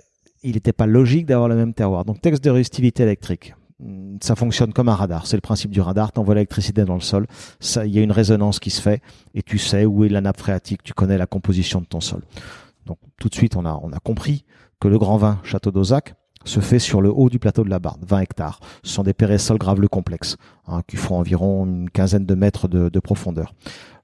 il 0.43 0.55
n'était 0.55 0.73
pas 0.73 0.87
logique 0.87 1.27
d'avoir 1.27 1.49
le 1.49 1.57
même 1.57 1.73
terroir. 1.73 2.05
Donc 2.05 2.21
texte 2.21 2.45
de 2.45 2.51
résistivité 2.51 3.03
électrique. 3.03 3.55
Ça 4.21 4.37
fonctionne 4.37 4.73
comme 4.73 4.89
un 4.89 4.95
radar. 4.95 5.27
C'est 5.27 5.37
le 5.37 5.41
principe 5.41 5.71
du 5.71 5.81
radar. 5.81 6.13
Tu 6.13 6.21
envoies 6.21 6.35
l'électricité 6.35 6.85
dans 6.85 6.95
le 6.95 7.01
sol. 7.01 7.27
Il 7.85 7.91
y 7.91 7.99
a 7.99 8.03
une 8.03 8.13
résonance 8.13 8.61
qui 8.61 8.71
se 8.71 8.81
fait 8.81 9.03
et 9.35 9.43
tu 9.43 9.59
sais 9.59 9.85
où 9.85 10.05
est 10.05 10.09
la 10.09 10.21
nappe 10.21 10.39
phréatique. 10.39 10.83
Tu 10.83 10.93
connais 10.93 11.19
la 11.19 11.27
composition 11.27 11.81
de 11.81 11.87
ton 11.87 12.01
sol. 12.01 12.23
Donc 12.87 12.99
tout 13.19 13.29
de 13.29 13.35
suite, 13.35 13.57
on 13.57 13.65
a, 13.65 13.79
on 13.83 13.93
a 13.93 13.99
compris 13.99 14.45
que 14.81 14.89
le 14.89 14.99
grand 14.99 15.17
vin 15.17 15.41
Château 15.45 15.71
d'Ozac, 15.71 16.15
se 16.45 16.61
fait 16.61 16.79
sur 16.79 17.01
le 17.01 17.11
haut 17.11 17.29
du 17.29 17.39
plateau 17.39 17.65
de 17.65 17.71
la 17.71 17.79
Barde, 17.79 18.05
20 18.07 18.21
hectares. 18.21 18.61
Ce 18.83 18.93
sont 18.93 19.03
des 19.03 19.15
péressols 19.15 19.59
graveleux 19.59 19.89
complexes, 19.89 20.37
hein, 20.67 20.83
qui 20.87 20.97
font 20.97 21.17
environ 21.17 21.67
une 21.67 21.91
quinzaine 21.91 22.27
de 22.27 22.35
mètres 22.35 22.69
de, 22.69 23.01
profondeur. 23.01 23.55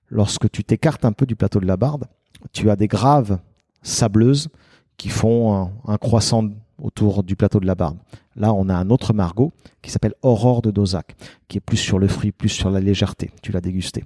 Lorsque 0.09 0.51
tu 0.51 0.65
t'écartes 0.65 1.05
un 1.05 1.13
peu 1.13 1.27
du 1.27 1.37
plateau 1.37 1.61
de 1.61 1.67
la 1.67 1.77
Barde, 1.77 2.05
tu 2.53 2.71
as 2.71 2.77
des 2.77 2.89
graves 2.89 3.39
sableuses 3.83 4.49
qui 4.97 5.09
font 5.09 5.71
un, 5.87 5.97
croissant 5.99 6.49
autour 6.83 7.23
du 7.23 7.37
plateau 7.37 7.61
de 7.61 7.67
la 7.67 7.75
Barde. 7.75 7.99
Là, 8.37 8.53
on 8.53 8.69
a 8.69 8.75
un 8.75 8.91
autre 8.91 9.13
margot 9.13 9.53
qui 9.83 9.91
s'appelle 9.91 10.15
Aurore 10.23 10.63
de 10.63 10.71
Dozac, 10.71 11.15
qui 11.49 11.59
est 11.59 11.61
plus 11.61 11.77
sur 11.77 11.99
le 11.99 12.09
fruit, 12.09 12.33
plus 12.33 12.49
sur 12.49 12.71
la 12.71 12.81
légèreté. 12.81 13.31
Tu 13.43 13.53
l'as 13.53 13.61
dégusté. 13.61 14.05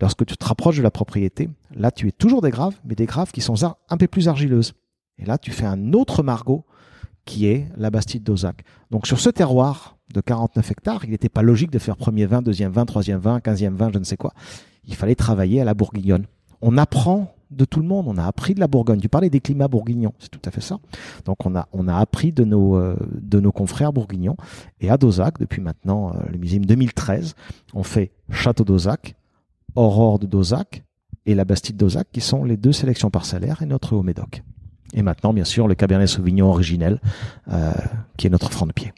Lorsque 0.00 0.24
tu 0.26 0.36
te 0.36 0.44
rapproches 0.44 0.78
de 0.78 0.82
la 0.82 0.90
propriété, 0.90 1.48
là, 1.74 1.90
tu 1.90 2.08
es 2.08 2.12
toujours 2.12 2.42
des 2.42 2.50
graves, 2.50 2.74
mais 2.84 2.94
des 2.94 3.06
graves 3.06 3.32
qui 3.32 3.40
sont 3.40 3.54
un 3.62 3.96
peu 3.96 4.06
plus 4.06 4.28
argileuses. 4.28 4.72
Et 5.18 5.24
là, 5.24 5.38
tu 5.38 5.50
fais 5.50 5.66
un 5.66 5.92
autre 5.92 6.22
margot 6.22 6.64
qui 7.30 7.46
est 7.46 7.68
la 7.76 7.90
Bastide 7.90 8.24
d'Ozac. 8.24 8.64
Donc 8.90 9.06
sur 9.06 9.20
ce 9.20 9.30
terroir 9.30 9.96
de 10.12 10.20
49 10.20 10.68
hectares, 10.68 11.04
il 11.04 11.10
n'était 11.10 11.28
pas 11.28 11.42
logique 11.42 11.70
de 11.70 11.78
faire 11.78 11.96
premier 11.96 12.26
vin, 12.26 12.42
deuxième 12.42 12.72
vin, 12.72 12.84
troisième 12.84 13.20
vin, 13.20 13.38
quinzième 13.38 13.76
vin, 13.76 13.88
je 13.94 14.00
ne 14.00 14.04
sais 14.04 14.16
quoi. 14.16 14.34
Il 14.84 14.96
fallait 14.96 15.14
travailler 15.14 15.60
à 15.60 15.64
la 15.64 15.74
bourguignonne. 15.74 16.26
On 16.60 16.76
apprend 16.76 17.32
de 17.52 17.64
tout 17.64 17.78
le 17.78 17.86
monde, 17.86 18.06
on 18.08 18.18
a 18.18 18.24
appris 18.24 18.54
de 18.54 18.60
la 18.60 18.66
Bourgogne. 18.66 19.00
Tu 19.00 19.08
parlais 19.08 19.30
des 19.30 19.38
climats 19.38 19.68
bourguignons, 19.68 20.12
c'est 20.18 20.28
tout 20.28 20.40
à 20.44 20.50
fait 20.50 20.60
ça. 20.60 20.80
Donc 21.24 21.46
on 21.46 21.54
a, 21.54 21.68
on 21.72 21.86
a 21.86 21.96
appris 21.96 22.32
de 22.32 22.42
nos, 22.42 22.76
euh, 22.76 22.96
de 23.12 23.38
nos 23.38 23.52
confrères 23.52 23.92
bourguignons. 23.92 24.36
Et 24.80 24.90
à 24.90 24.96
Dozac, 24.96 25.38
depuis 25.38 25.62
maintenant 25.62 26.12
euh, 26.12 26.18
le 26.32 26.38
musée 26.38 26.58
2013, 26.58 27.36
on 27.74 27.84
fait 27.84 28.10
Château 28.30 28.64
d'Ozac, 28.64 29.14
Aurore 29.76 30.18
de 30.18 30.26
Dozac 30.26 30.82
et 31.26 31.36
la 31.36 31.44
Bastide 31.44 31.76
d'Ozac, 31.76 32.08
qui 32.10 32.20
sont 32.20 32.42
les 32.42 32.56
deux 32.56 32.72
sélections 32.72 33.10
parcellaires 33.10 33.62
et 33.62 33.66
notre 33.66 33.94
Haut-Médoc. 33.94 34.42
Et 34.94 35.02
maintenant, 35.02 35.32
bien 35.32 35.44
sûr, 35.44 35.68
le 35.68 35.74
Cabernet 35.74 36.08
Sauvignon 36.08 36.48
originel, 36.48 37.00
euh, 37.48 37.72
qui 38.16 38.26
est 38.26 38.30
notre 38.30 38.50
franc 38.50 38.66
de 38.66 38.72
pied. 38.72 38.92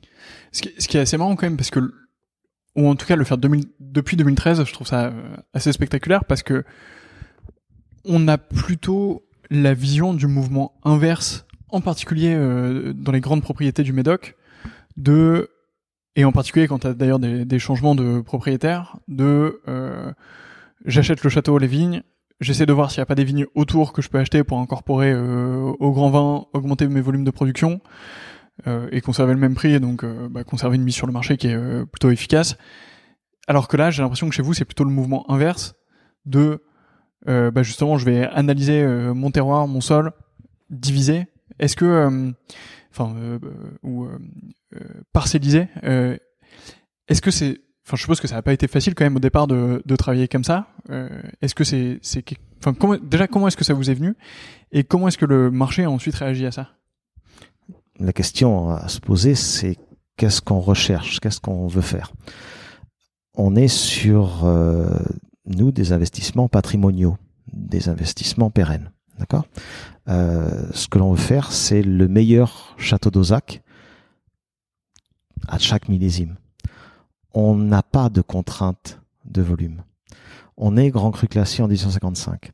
Ce 0.53 0.63
qui, 0.63 0.97
est 0.97 1.01
assez 1.01 1.17
marrant 1.17 1.35
quand 1.35 1.47
même, 1.47 1.57
parce 1.57 1.71
que, 1.71 1.93
ou 2.77 2.89
en 2.89 2.95
tout 2.95 3.07
cas 3.07 3.17
le 3.17 3.25
faire 3.25 3.39
depuis 3.39 4.17
2013, 4.17 4.65
je 4.65 4.73
trouve 4.73 4.87
ça 4.87 5.07
euh, 5.07 5.37
assez 5.55 5.73
spectaculaire, 5.73 6.25
parce 6.25 6.43
que 6.43 6.65
on 8.05 8.29
a 8.29 8.37
plutôt 8.39 9.25
la 9.51 9.75
vision 9.75 10.15
du 10.15 10.27
mouvement 10.27 10.75
inverse, 10.85 11.47
en 11.69 11.81
particulier 11.81 12.35
euh, 12.35 12.93
dans 12.93 13.13
les 13.13 13.21
grandes 13.21 13.43
propriétés 13.43 13.83
du 13.83 13.93
Médoc, 13.93 14.37
de 14.97 15.51
et 16.15 16.25
en 16.27 16.33
particulier 16.33 16.69
quand 16.69 16.81
tu 16.81 16.87
as 16.87 16.95
d'ailleurs 16.95 17.19
des, 17.19 17.47
des, 17.47 17.59
changements 17.59 17.95
de 17.95 18.21
propriétaires, 18.21 18.99
de 19.09 19.63
euh, 19.69 20.13
j'achète 20.85 21.25
le 21.25 21.31
château, 21.31 21.57
les 21.57 21.67
vignes, 21.67 22.03
J'essaie 22.43 22.67
de 22.67 22.73
voir 22.73 22.91
s'il 22.91 22.99
n'y 22.99 23.03
a 23.03 23.07
pas 23.07 23.15
des 23.15 23.23
vignes 23.23 23.47
autour 23.55 23.93
que 23.93 24.03
je 24.03 24.09
peux 24.09 24.19
acheter 24.19 24.43
pour 24.43 24.59
incorporer 24.59 25.13
euh, 25.13 25.73
au 25.79 25.93
grand 25.93 26.11
vin, 26.11 26.47
augmenter 26.53 26.89
mes 26.89 27.01
volumes 27.01 27.23
de 27.23 27.31
production 27.31 27.81
euh, 28.67 28.89
et 28.91 29.01
conserver 29.01 29.33
le 29.33 29.39
même 29.39 29.55
prix, 29.55 29.75
et 29.75 29.79
donc 29.79 30.03
euh, 30.03 30.29
bah, 30.29 30.43
conserver 30.43 30.75
une 30.75 30.83
mise 30.83 30.97
sur 30.97 31.07
le 31.07 31.13
marché 31.13 31.37
qui 31.37 31.47
est 31.47 31.87
plutôt 31.87 32.11
efficace. 32.11 32.57
Alors 33.47 33.69
que 33.69 33.77
là, 33.77 33.93
j'ai 33.93 34.03
l'impression 34.03 34.29
que 34.29 34.35
chez 34.35 34.43
vous, 34.43 34.55
c'est 34.55 34.65
plutôt 34.65 34.83
le 34.83 34.91
mouvement 34.91 35.31
inverse 35.31 35.77
de 36.27 36.65
bah, 37.25 37.63
justement, 37.63 37.97
je 37.97 38.07
vais 38.07 38.25
analyser 38.27 38.85
mon 39.15 39.31
terroir, 39.31 39.69
mon 39.69 39.81
sol, 39.81 40.11
diviser. 40.69 41.27
Est-ce 41.61 41.77
que, 41.77 42.33
enfin, 42.91 43.15
ou 43.85 44.09
parcelliser. 45.13 45.69
Est-ce 47.07 47.23
que 47.23 47.31
c'est 47.31 47.61
Enfin, 47.85 47.97
je 47.97 48.03
suppose 48.03 48.21
que 48.21 48.29
ça 48.29 48.37
n'a 48.37 48.42
pas 48.42 48.53
été 48.53 48.68
facile 48.68 48.95
quand 48.95 49.05
même 49.05 49.16
au 49.16 49.21
départ 49.21 49.47
de, 49.49 49.83
de 49.85 49.97
travailler 49.97 50.29
comme 50.29 50.45
ça. 50.45 50.68
Euh, 50.90 51.09
est-ce 51.40 51.55
que 51.55 51.64
c'est, 51.64 51.99
c'est, 52.01 52.25
enfin, 52.61 52.75
comment, 52.75 52.97
déjà 52.97 53.27
comment 53.27 53.49
est-ce 53.49 53.57
que 53.57 53.64
ça 53.64 53.75
vous 53.75 53.90
est 53.90 53.95
venu 53.95 54.14
et 54.71 54.85
comment 54.85 55.09
est-ce 55.09 55.18
que 55.18 55.27
le 55.27 55.51
marché 55.51 55.85
a 55.85 55.90
ensuite 55.90 56.14
réagi 56.14 56.47
à 56.47 56.53
ça? 56.53 56.71
La 57.99 58.12
question 58.12 58.71
à 58.71 58.88
se 58.88 59.01
poser, 59.01 59.35
c'est 59.35 59.79
qu'est-ce 60.16 60.40
qu'on 60.40 60.61
recherche, 60.61 61.18
qu'est-ce 61.21 61.40
qu'on 61.40 61.66
veut 61.66 61.83
faire? 61.83 62.12
On 63.35 63.57
est 63.57 63.68
sur 63.68 64.45
euh, 64.45 64.99
nous 65.47 65.73
des 65.73 65.92
investissements 65.92 66.49
patrimoniaux, 66.49 67.16
des 67.53 67.88
investissements 67.88 68.51
pérennes, 68.51 68.92
d'accord? 69.18 69.47
Euh, 70.09 70.68
ce 70.73 70.87
que 70.88 70.99
l'on 70.99 71.12
veut 71.12 71.21
faire, 71.21 71.51
c'est 71.51 71.83
le 71.83 72.09
meilleur 72.09 72.75
château 72.79 73.11
d'Ozac 73.11 73.62
à 75.49 75.59
chaque 75.59 75.88
millésime 75.88 76.37
on 77.35 77.57
n'a 77.57 77.83
pas 77.83 78.09
de 78.09 78.21
contrainte 78.21 79.01
de 79.25 79.42
volume. 79.42 79.83
On 80.57 80.77
est 80.77 80.90
grand 80.90 81.11
cru 81.11 81.29
classé 81.29 81.62
en 81.62 81.68
1855. 81.68 82.53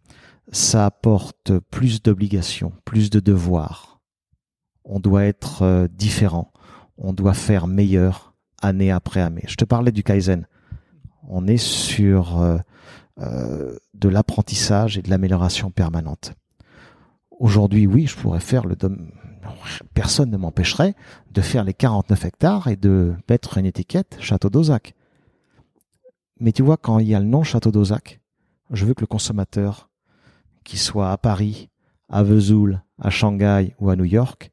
Ça 0.51 0.87
apporte 0.87 1.53
plus 1.71 2.03
d'obligations, 2.03 2.73
plus 2.85 3.11
de 3.11 3.21
devoirs. 3.21 4.01
On 4.85 5.01
doit 5.01 5.25
être 5.25 5.63
euh, 5.63 5.89
différent. 5.89 6.53
On 6.97 7.13
doit 7.13 7.35
faire 7.35 7.67
meilleur 7.67 8.35
année 8.63 8.91
après 8.91 9.21
année. 9.21 9.45
Je 9.47 9.57
te 9.57 9.65
parlais 9.65 9.93
du 9.93 10.03
Kaizen. 10.03 10.47
On 11.29 11.47
est 11.47 11.59
sur 11.59 12.41
euh, 12.41 12.59
euh, 13.21 13.77
de 13.95 14.09
l'apprentissage 14.09 14.97
et 14.97 15.03
de 15.03 15.11
l'amélioration 15.11 15.71
permanente. 15.71 16.33
Aujourd'hui, 17.39 17.87
oui, 17.87 18.07
je 18.07 18.17
pourrais 18.17 18.41
faire 18.41 18.65
le 18.65 18.77
personne 19.95 20.31
ne 20.31 20.37
m'empêcherait 20.37 20.95
de 21.31 21.41
faire 21.41 21.65
les 21.65 21.75
49 21.75 22.25
hectares 22.25 22.69
et 22.69 22.77
de 22.77 23.15
mettre 23.29 23.59
une 23.59 23.67
étiquette 23.67 24.17
Château 24.21 24.51
d'Ozac. 24.51 24.95
Mais 26.41 26.53
tu 26.53 26.63
vois, 26.63 26.77
quand 26.77 26.99
il 26.99 27.09
y 27.09 27.15
a 27.15 27.21
le 27.21 27.27
nom 27.27 27.43
Château 27.43 27.71
d'Ozac, 27.71 28.21
je 28.71 28.85
veux 28.87 28.95
que 28.95 29.01
le 29.01 29.07
consommateur, 29.07 29.89
qu'il 30.65 30.79
soit 30.79 31.11
à 31.11 31.19
Paris, 31.19 31.69
à 32.09 32.23
Vesoul, 32.23 32.83
à 33.01 33.11
Shanghai 33.11 33.75
ou 33.81 33.91
à 33.91 33.97
New 33.97 34.05
York, 34.05 34.53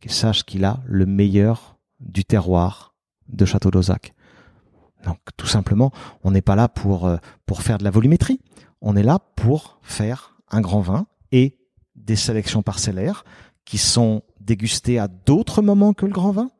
qu'il 0.00 0.12
sache 0.12 0.44
qu'il 0.44 0.64
a 0.64 0.80
le 0.86 1.06
meilleur 1.06 1.76
du 2.00 2.24
terroir 2.24 2.94
de 3.28 3.44
Château 3.44 3.70
d'Ozac. 3.70 4.14
Donc 5.04 5.18
tout 5.36 5.46
simplement, 5.46 5.92
on 6.22 6.30
n'est 6.30 6.42
pas 6.42 6.56
là 6.56 6.68
euh, 6.86 7.18
pour 7.46 7.62
faire 7.62 7.78
de 7.78 7.84
la 7.84 7.90
volumétrie. 7.90 8.40
On 8.80 8.96
est 8.96 9.02
là 9.02 9.18
pour 9.36 9.78
faire 9.82 10.36
un 10.50 10.60
grand 10.60 10.80
vin 10.80 11.06
et 11.32 11.58
des 11.96 12.16
sélections 12.16 12.62
parcellaires 12.62 13.24
qui 13.64 13.78
sont 13.78 14.22
dégustés 14.44 14.98
à 14.98 15.08
d'autres 15.08 15.62
moments 15.62 15.92
que 15.92 16.06
le 16.06 16.12
grand 16.12 16.32
vin. 16.32 16.50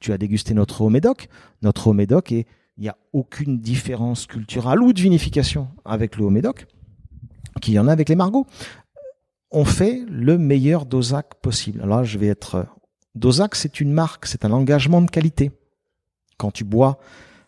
Tu 0.00 0.12
as 0.12 0.18
dégusté 0.18 0.54
notre 0.54 0.82
haut 0.82 0.90
médoc. 0.90 1.28
Notre 1.62 1.88
haut 1.88 1.92
médoc 1.92 2.32
et 2.32 2.46
il 2.76 2.82
n'y 2.82 2.88
a 2.88 2.96
aucune 3.12 3.58
différence 3.58 4.26
culturelle 4.26 4.80
ou 4.80 4.92
de 4.92 5.00
vinification 5.00 5.68
avec 5.84 6.16
le 6.16 6.24
haut 6.24 6.30
médoc 6.30 6.66
qu'il 7.60 7.74
y 7.74 7.78
en 7.78 7.88
a 7.88 7.92
avec 7.92 8.08
les 8.08 8.14
margots. 8.14 8.46
On 9.50 9.64
fait 9.64 10.04
le 10.08 10.38
meilleur 10.38 10.86
Dozac 10.86 11.34
possible. 11.42 11.80
Alors 11.82 11.98
là, 11.98 12.04
je 12.04 12.18
vais 12.18 12.28
être 12.28 12.66
Dozac, 13.14 13.56
c'est 13.56 13.80
une 13.80 13.92
marque, 13.92 14.26
c'est 14.26 14.44
un 14.44 14.52
engagement 14.52 15.02
de 15.02 15.10
qualité. 15.10 15.50
Quand 16.36 16.52
tu 16.52 16.62
bois 16.62 16.98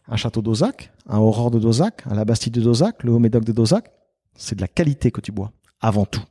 un 0.09 0.17
château 0.17 0.43
Dozac, 0.43 0.93
un 1.07 1.19
Aurore 1.19 1.53
de 1.53 1.61
Dozac, 1.61 2.03
un 2.07 2.15
La 2.15 2.25
Bastide 2.25 2.55
de 2.55 2.61
Dozac, 2.61 3.05
le 3.05 3.13
haut 3.13 3.21
médoc 3.21 3.45
de 3.45 3.53
Dozac, 3.53 3.93
c'est 4.35 4.57
de 4.57 4.61
la 4.61 4.69
qualité 4.69 5.13
que 5.13 5.21
tu 5.21 5.31
bois 5.31 5.53
avant 5.81 6.07
tout. 6.07 6.25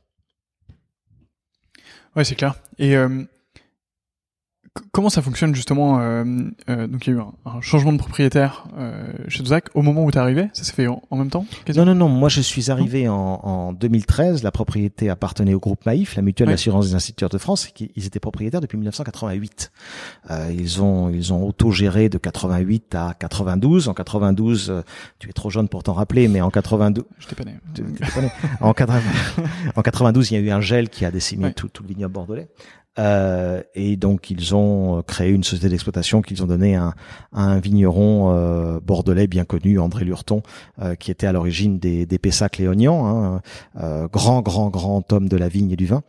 Ouais, 2.16 2.24
c'est 2.24 2.34
clair. 2.34 2.54
Et 2.78 2.96
euh, 2.96 3.24
Comment 4.92 5.08
ça 5.08 5.20
fonctionne 5.20 5.52
justement 5.52 6.00
euh, 6.00 6.24
euh, 6.68 6.86
Donc 6.86 7.04
il 7.06 7.12
y 7.12 7.16
a 7.16 7.18
eu 7.18 7.22
un, 7.44 7.60
changement 7.60 7.92
de 7.92 7.98
propriétaire 7.98 8.66
euh, 8.78 9.12
chez 9.26 9.42
Dozac 9.42 9.68
au 9.74 9.82
moment 9.82 10.04
où 10.04 10.12
tu 10.12 10.16
es 10.16 10.20
arrivé? 10.20 10.48
Ça 10.52 10.62
s'est 10.62 10.72
fait 10.72 10.86
en, 10.86 11.02
même 11.16 11.28
temps 11.28 11.44
Non, 11.74 11.84
non, 11.84 11.94
non. 11.96 12.08
Moi, 12.08 12.28
je 12.28 12.40
suis 12.40 12.70
arrivé 12.70 13.08
en, 13.08 13.16
en, 13.16 13.72
2013. 13.72 14.44
La 14.44 14.52
propriété 14.52 15.10
appartenait 15.10 15.54
au 15.54 15.58
groupe 15.58 15.84
Maïf, 15.86 16.14
la 16.14 16.22
mutuelle 16.22 16.50
d'assurance 16.50 16.88
des 16.88 16.94
instituteurs 16.94 17.30
de 17.30 17.38
France. 17.38 17.68
Ils 17.96 18.06
étaient 18.06 18.20
propriétaires 18.20 18.60
depuis 18.60 18.78
1988. 18.78 19.72
Euh, 20.30 20.52
ils 20.56 20.80
ont 20.80 21.10
ils 21.10 21.32
ont 21.32 21.44
autogéré 21.44 22.08
de 22.08 22.18
88 22.18 22.94
à 22.94 23.14
92. 23.18 23.88
En 23.88 23.94
92, 23.94 24.70
euh, 24.70 24.82
tu 25.18 25.28
es 25.28 25.32
trop 25.32 25.50
jeune 25.50 25.68
pour 25.68 25.82
t'en 25.82 25.94
rappeler, 25.94 26.28
mais 26.28 26.40
en 26.40 26.50
92, 26.50 27.04
je 27.18 27.26
t'ai 27.26 27.34
pas 27.34 27.44
né. 27.44 27.56
en, 28.60 28.72
80, 28.72 29.00
en 29.74 29.82
92, 29.82 30.30
il 30.30 30.34
y 30.34 30.36
a 30.36 30.40
eu 30.40 30.50
un 30.50 30.60
gel 30.60 30.90
qui 30.90 31.04
a 31.04 31.10
décimé 31.10 31.52
tout, 31.54 31.68
tout 31.68 31.82
le 31.82 31.88
vignoble 31.88 32.14
bordelais. 32.14 32.48
Euh, 33.00 33.62
et 33.74 33.96
donc 33.96 34.30
ils 34.30 34.54
ont 34.54 35.02
créé 35.06 35.30
une 35.30 35.42
société 35.42 35.70
d'exploitation 35.70 36.20
qu'ils 36.20 36.42
ont 36.42 36.46
donné 36.46 36.76
à, 36.76 36.94
un 37.32 37.58
vigneron 37.58 38.30
euh, 38.30 38.78
bordelais 38.80 39.26
bien 39.26 39.44
connu, 39.44 39.78
André 39.78 40.04
Lurton, 40.04 40.42
euh, 40.80 40.94
qui 40.94 41.10
était 41.10 41.26
à 41.26 41.32
l'origine 41.32 41.78
des, 41.78 42.04
des 42.04 42.18
Pessac 42.18 42.58
léonians, 42.58 43.06
hein, 43.06 43.40
euh, 43.80 44.06
grand 44.08 44.42
grand 44.42 44.68
grand 44.68 45.12
homme 45.12 45.28
de 45.28 45.36
la 45.36 45.48
vigne 45.48 45.70
et 45.70 45.76
du 45.76 45.86
vin. 45.86 46.02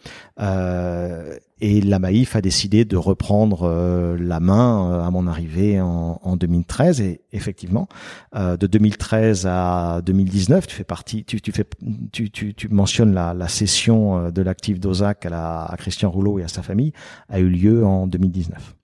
Et 1.64 1.80
la 1.80 2.00
Maïf 2.00 2.36
a 2.36 2.42
décidé 2.42 2.86
de 2.86 2.98
reprendre 2.98 3.70
euh, 3.70 4.18
la 4.20 4.40
main 4.40 4.92
euh, 4.92 5.04
à 5.04 5.12
mon 5.12 5.28
arrivée 5.28 5.80
en, 5.80 6.20
en 6.24 6.36
2013. 6.36 7.02
Et 7.02 7.22
effectivement, 7.34 7.88
euh, 8.36 8.58
de 8.58 8.66
2013 8.66 9.46
à 9.48 10.02
2019, 10.04 10.66
tu 10.66 10.76
fais 10.76 10.84
partie, 10.84 11.24
tu, 11.24 11.40
tu 11.40 11.52
fais, 11.52 11.66
tu, 12.12 12.32
tu, 12.32 12.56
tu 12.56 12.68
mentionnes 12.70 13.14
la, 13.14 13.36
la 13.36 13.48
cession 13.48 14.32
de 14.32 14.42
l'actif 14.42 14.80
d'Ozac 14.80 15.28
à, 15.28 15.30
la, 15.30 15.64
à 15.66 15.78
Christian 15.78 16.10
Rouleau 16.10 16.40
et 16.40 16.44
à 16.44 16.48
sa 16.48 16.64
famille 16.64 16.94
a 17.30 17.40
eu 17.40 17.48
lieu 17.48 17.86
en 17.86 18.08
2019. 18.08 18.76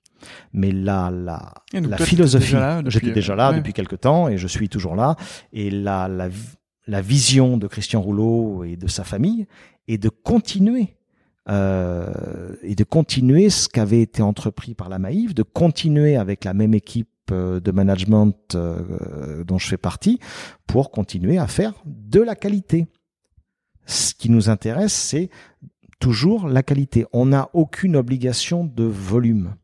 Mais 0.53 0.71
là, 0.71 1.09
la, 1.09 1.53
la 1.73 1.97
philosophie, 1.97 2.55
j'étais 2.85 3.11
déjà 3.11 3.35
là 3.35 3.53
depuis 3.53 3.73
quelque 3.73 3.95
temps 3.95 4.29
et 4.29 4.37
je 4.37 4.47
suis 4.47 4.69
toujours 4.69 4.95
là. 4.95 5.15
Et 5.51 5.71
la, 5.71 6.07
la, 6.07 6.29
la 6.85 7.01
vision 7.01 7.57
de 7.57 7.65
Christian 7.65 8.01
Rouleau 8.01 8.63
et 8.63 8.75
de 8.75 8.87
sa 8.87 9.03
famille 9.03 9.47
est 9.87 9.97
de 9.97 10.09
continuer 10.09 10.97
euh, 11.49 12.55
et 12.61 12.75
de 12.75 12.83
continuer 12.83 13.49
ce 13.49 13.69
qu'avait 13.69 14.01
été 14.01 14.21
entrepris 14.21 14.73
par 14.73 14.89
la 14.89 14.99
Maïf, 14.99 15.33
de 15.33 15.43
continuer 15.43 16.17
avec 16.17 16.43
la 16.43 16.53
même 16.53 16.73
équipe 16.73 17.09
euh, 17.31 17.59
de 17.59 17.71
management 17.71 18.55
euh, 18.55 19.43
dont 19.45 19.57
je 19.57 19.67
fais 19.67 19.77
partie 19.77 20.19
pour 20.65 20.91
continuer 20.91 21.37
à 21.37 21.47
faire 21.47 21.73
de 21.85 22.19
la 22.19 22.35
qualité. 22.35 22.87
Ce 23.85 24.13
qui 24.13 24.29
nous 24.29 24.49
intéresse, 24.49 24.93
c'est 24.93 25.29
toujours 25.99 26.49
la 26.49 26.63
qualité. 26.63 27.05
On 27.13 27.27
n'a 27.27 27.49
aucune 27.53 27.95
obligation 27.95 28.65
de 28.65 28.83
volume. 28.83 29.55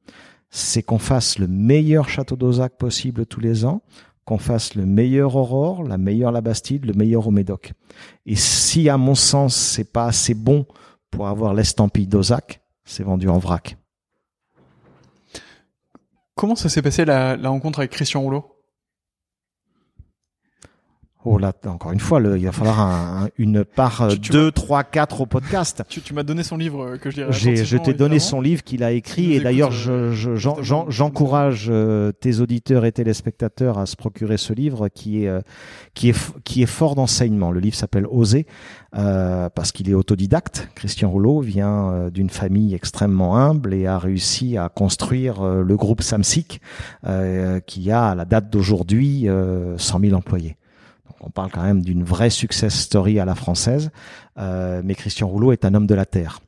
C'est 0.50 0.84
qu'on 0.84 1.00
fasse 1.00 1.38
le 1.38 1.48
meilleur 1.48 2.08
château 2.08 2.38
d'Ozac 2.38 2.78
possible 2.78 3.26
tous 3.26 3.42
les 3.42 3.66
ans, 3.66 3.82
qu'on 4.24 4.38
fasse 4.38 4.76
le 4.76 4.86
meilleur 4.86 5.36
Aurore, 5.36 5.84
la 5.84 5.98
meilleure 5.98 6.32
La 6.32 6.42
Bastide, 6.42 6.86
le 6.86 6.94
meilleur 6.94 7.28
au 7.28 7.32
Médoc. 7.32 7.74
Et 8.26 8.36
si, 8.36 8.88
à 8.88 8.98
mon 8.98 9.16
sens, 9.16 9.56
c'est 9.56 9.92
pas 9.92 10.06
assez 10.06 10.34
bon 10.34 10.66
pour 11.14 11.28
avoir 11.28 11.54
l'estampille 11.54 12.08
d'Ozac, 12.08 12.62
c'est 12.86 13.04
vendu 13.04 13.30
en 13.30 13.38
vrac. 13.38 13.78
Comment 16.36 16.56
ça 16.56 16.70
s'est 16.70 16.82
passé 16.82 17.06
la, 17.06 17.36
rencontre 17.36 17.80
avec 17.80 17.92
Christian 17.92 18.22
Rouleau? 18.22 18.53
Oh 21.26 21.38
là, 21.38 21.54
encore 21.68 21.94
une 21.94 22.02
fois, 22.02 22.20
le, 22.20 22.38
il 22.38 22.46
va 22.46 22.52
falloir 22.52 22.82
un, 22.82 23.30
une 23.38 23.64
part 23.64 24.10
2, 24.18 24.52
3, 24.52 24.84
4 24.84 25.22
au 25.22 25.26
podcast. 25.26 25.82
Tu, 25.88 26.02
tu 26.02 26.14
m'as 26.14 26.24
donné 26.24 26.44
son 26.44 26.58
livre 26.58 26.84
euh, 26.84 26.98
que 26.98 27.10
je 27.10 27.16
dirais. 27.16 27.32
je 27.32 27.78
t'ai 27.78 27.94
donné 27.94 28.20
son 28.20 28.42
livre 28.42 28.62
qu'il 28.62 28.84
a 28.84 28.92
écrit 28.92 29.34
et 29.34 29.40
d'ailleurs, 29.40 29.72
euh, 29.88 30.14
j'encourage 30.90 31.68
euh, 31.70 32.12
tes 32.12 32.42
auditeurs 32.42 32.84
et 32.84 32.92
téléspectateurs 32.92 33.78
à 33.78 33.86
se 33.86 33.96
procurer 33.96 34.36
ce 34.36 34.52
livre 34.52 34.90
qui 34.90 35.24
est 35.24 35.32
qui 35.94 36.10
est 36.10 36.34
qui 36.44 36.62
est 36.62 36.68
fort 36.68 36.96
d'enseignement. 36.96 37.52
Le 37.52 37.62
livre 37.62 37.76
s'appelle 37.76 38.06
Oser 38.10 38.46
parce 38.92 39.72
qu'il 39.72 39.90
est 39.90 39.94
autodidacte. 39.94 40.68
Christian 40.76 41.10
Rouleau 41.10 41.40
vient 41.40 42.10
d'une 42.14 42.30
famille 42.30 42.74
extrêmement 42.74 43.38
humble 43.38 43.74
et 43.74 43.88
a 43.88 43.98
réussi 43.98 44.58
à 44.58 44.68
construire 44.70 45.42
le 45.44 45.78
groupe 45.78 46.02
Samsic 46.02 46.60
qui 47.66 47.92
a 47.92 48.10
à 48.10 48.16
la 48.16 48.26
date 48.26 48.50
d'aujourd'hui 48.50 49.28
100 49.78 50.00
000 50.00 50.14
employés 50.16 50.58
on 51.26 51.30
parle 51.30 51.52
quand 51.52 51.64
même 51.64 51.82
d'une 51.82 52.04
vraie 52.04 52.30
success 52.30 52.74
story 52.74 53.20
à 53.20 53.26
la 53.26 53.36
française. 53.36 53.92
Euh, 54.38 54.82
mais 54.84 54.96
Christian 54.96 55.28
Rouleau 55.28 55.52
est 55.52 55.66
un 55.66 55.74
homme 55.74 55.88
de 55.88 55.96
la 55.96 56.06
terre. 56.06 56.40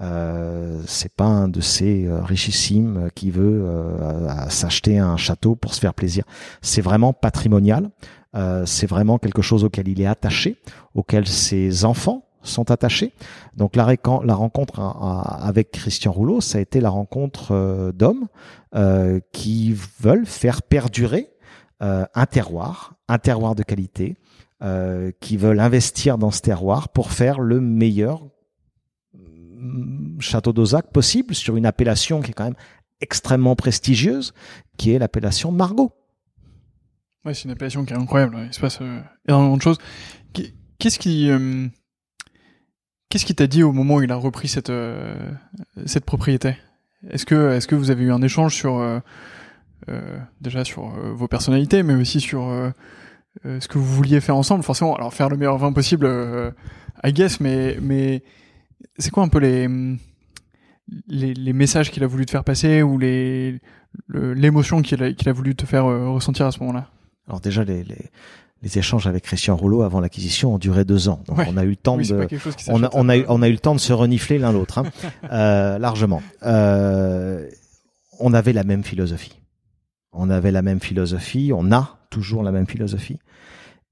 Euh, 0.00 0.82
c'est 0.86 1.12
pas 1.12 1.24
un 1.24 1.48
de 1.48 1.60
ces 1.60 2.06
euh, 2.06 2.20
richissimes 2.22 3.10
qui 3.14 3.30
veut 3.30 3.64
euh, 3.64 4.48
s'acheter 4.48 4.98
un 4.98 5.16
château 5.16 5.54
pour 5.54 5.72
se 5.74 5.80
faire 5.80 5.94
plaisir. 5.94 6.24
C'est 6.62 6.80
vraiment 6.80 7.12
patrimonial. 7.12 7.90
c'est 8.66 8.88
vraiment 8.88 9.18
quelque 9.18 9.42
chose 9.42 9.62
auquel 9.62 9.86
il 9.86 10.00
est 10.00 10.06
attaché, 10.06 10.56
auquel 10.94 11.26
ses 11.26 11.84
enfants 11.84 12.24
sont 12.42 12.72
attachés. 12.72 13.12
Donc 13.56 13.76
la, 13.76 13.86
la 14.24 14.34
rencontre 14.34 14.80
avec 14.80 15.70
Christian 15.70 16.10
Rouleau, 16.10 16.40
ça 16.40 16.58
a 16.58 16.60
été 16.60 16.80
la 16.80 16.90
rencontre 16.90 17.92
d'hommes 17.94 18.26
qui 19.30 19.76
veulent 20.00 20.26
faire 20.26 20.62
perdurer 20.62 21.28
un 21.80 22.26
terroir, 22.26 22.94
un 23.08 23.18
terroir 23.18 23.54
de 23.54 23.62
qualité, 23.62 24.16
euh, 24.64 25.10
qui 25.20 25.36
veulent 25.36 25.60
investir 25.60 26.16
dans 26.16 26.30
ce 26.30 26.40
terroir 26.40 26.88
pour 26.88 27.10
faire 27.10 27.38
le 27.40 27.60
meilleur 27.60 28.22
mm, 29.12 30.20
château 30.20 30.54
d'Ozac 30.54 30.90
possible 30.90 31.34
sur 31.34 31.56
une 31.56 31.66
appellation 31.66 32.22
qui 32.22 32.30
est 32.30 32.34
quand 32.34 32.44
même 32.44 32.56
extrêmement 33.02 33.56
prestigieuse, 33.56 34.32
qui 34.78 34.92
est 34.92 34.98
l'appellation 34.98 35.52
Margot. 35.52 35.92
Ouais, 37.26 37.34
c'est 37.34 37.44
une 37.44 37.50
appellation 37.50 37.84
qui 37.84 37.92
est 37.92 37.96
incroyable. 37.96 38.38
Il 38.46 38.54
se 38.54 38.60
passe 38.60 38.78
euh, 38.80 39.00
énormément 39.28 39.58
de 39.58 39.62
choses. 39.62 39.78
Qu'est-ce 40.78 40.98
qui, 40.98 41.28
euh, 41.28 41.66
qu'est-ce 43.10 43.26
qui 43.26 43.34
t'a 43.34 43.48
dit 43.48 43.64
au 43.64 43.72
moment 43.72 43.96
où 43.96 44.02
il 44.02 44.12
a 44.12 44.16
repris 44.16 44.48
cette 44.48 44.72
cette 45.84 46.04
propriété? 46.06 46.56
Est-ce 47.10 47.26
que 47.26 47.50
est-ce 47.50 47.66
que 47.66 47.74
vous 47.74 47.90
avez 47.90 48.04
eu 48.04 48.12
un 48.12 48.22
échange 48.22 48.54
sur 48.54 49.02
déjà 50.40 50.64
sur 50.64 50.88
vos 51.14 51.28
personnalités, 51.28 51.82
mais 51.82 51.94
aussi 51.94 52.20
sur 52.20 52.50
euh, 53.44 53.60
ce 53.60 53.68
que 53.68 53.78
vous 53.78 53.84
vouliez 53.84 54.20
faire 54.20 54.36
ensemble. 54.36 54.62
Forcément, 54.62 54.94
alors 54.94 55.12
faire 55.12 55.28
le 55.28 55.36
meilleur 55.36 55.58
vin 55.58 55.72
possible, 55.72 56.06
euh, 56.06 56.50
I 57.02 57.12
guess, 57.12 57.40
mais 57.40 57.76
mais 57.80 58.22
c'est 58.98 59.10
quoi 59.10 59.24
un 59.24 59.28
peu 59.28 59.38
les 59.38 59.68
les, 61.08 61.34
les 61.34 61.52
messages 61.52 61.90
qu'il 61.90 62.04
a 62.04 62.06
voulu 62.06 62.26
te 62.26 62.30
faire 62.30 62.44
passer 62.44 62.82
ou 62.82 62.98
les 62.98 63.60
l'émotion 64.08 64.82
qu'il 64.82 65.02
a, 65.02 65.12
qu'il 65.12 65.28
a 65.28 65.32
voulu 65.32 65.54
te 65.54 65.66
faire 65.66 65.86
euh, 65.86 66.10
ressentir 66.10 66.46
à 66.46 66.52
ce 66.52 66.60
moment-là? 66.60 66.90
Alors 67.26 67.40
déjà 67.40 67.64
les, 67.64 67.82
les 67.82 68.10
les 68.62 68.78
échanges 68.78 69.06
avec 69.06 69.24
Christian 69.24 69.56
Rouleau 69.56 69.82
avant 69.82 70.00
l'acquisition 70.00 70.54
ont 70.54 70.58
duré 70.58 70.84
deux 70.84 71.08
ans. 71.08 71.22
Donc 71.26 71.38
on 71.46 71.56
a 71.56 71.64
eu 71.64 71.70
le 71.70 71.76
temps 71.76 71.98
de, 71.98 72.26
on 72.68 72.82
a, 72.82 72.88
on 72.94 73.08
a, 73.10 73.16
eu, 73.18 73.24
on 73.28 73.42
a 73.42 73.48
eu 73.48 73.52
le 73.52 73.58
temps 73.58 73.74
de 73.74 73.80
se 73.80 73.92
renifler 73.92 74.38
l'un 74.38 74.52
l'autre, 74.52 74.78
hein, 74.78 74.84
euh, 75.30 75.78
largement. 75.78 76.22
Euh, 76.44 77.46
on 78.20 78.32
avait 78.32 78.54
la 78.54 78.64
même 78.64 78.82
philosophie. 78.82 79.38
On 80.14 80.30
avait 80.30 80.52
la 80.52 80.62
même 80.62 80.80
philosophie. 80.80 81.52
On 81.54 81.72
a 81.72 81.98
toujours 82.10 82.42
la 82.42 82.52
même 82.52 82.66
philosophie. 82.66 83.18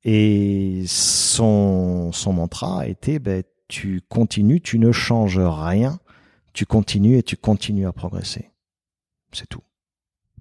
Et 0.04 0.84
son, 0.86 2.10
son 2.12 2.32
mantra 2.32 2.86
été, 2.86 3.18
ben, 3.18 3.42
tu 3.68 4.00
continues, 4.08 4.60
tu 4.60 4.78
ne 4.78 4.92
changes 4.92 5.38
rien, 5.38 5.98
tu 6.52 6.66
continues 6.66 7.18
et 7.18 7.22
tu 7.22 7.36
continues 7.36 7.86
à 7.86 7.92
progresser. 7.92 8.50
C'est 9.32 9.48
tout. 9.48 9.62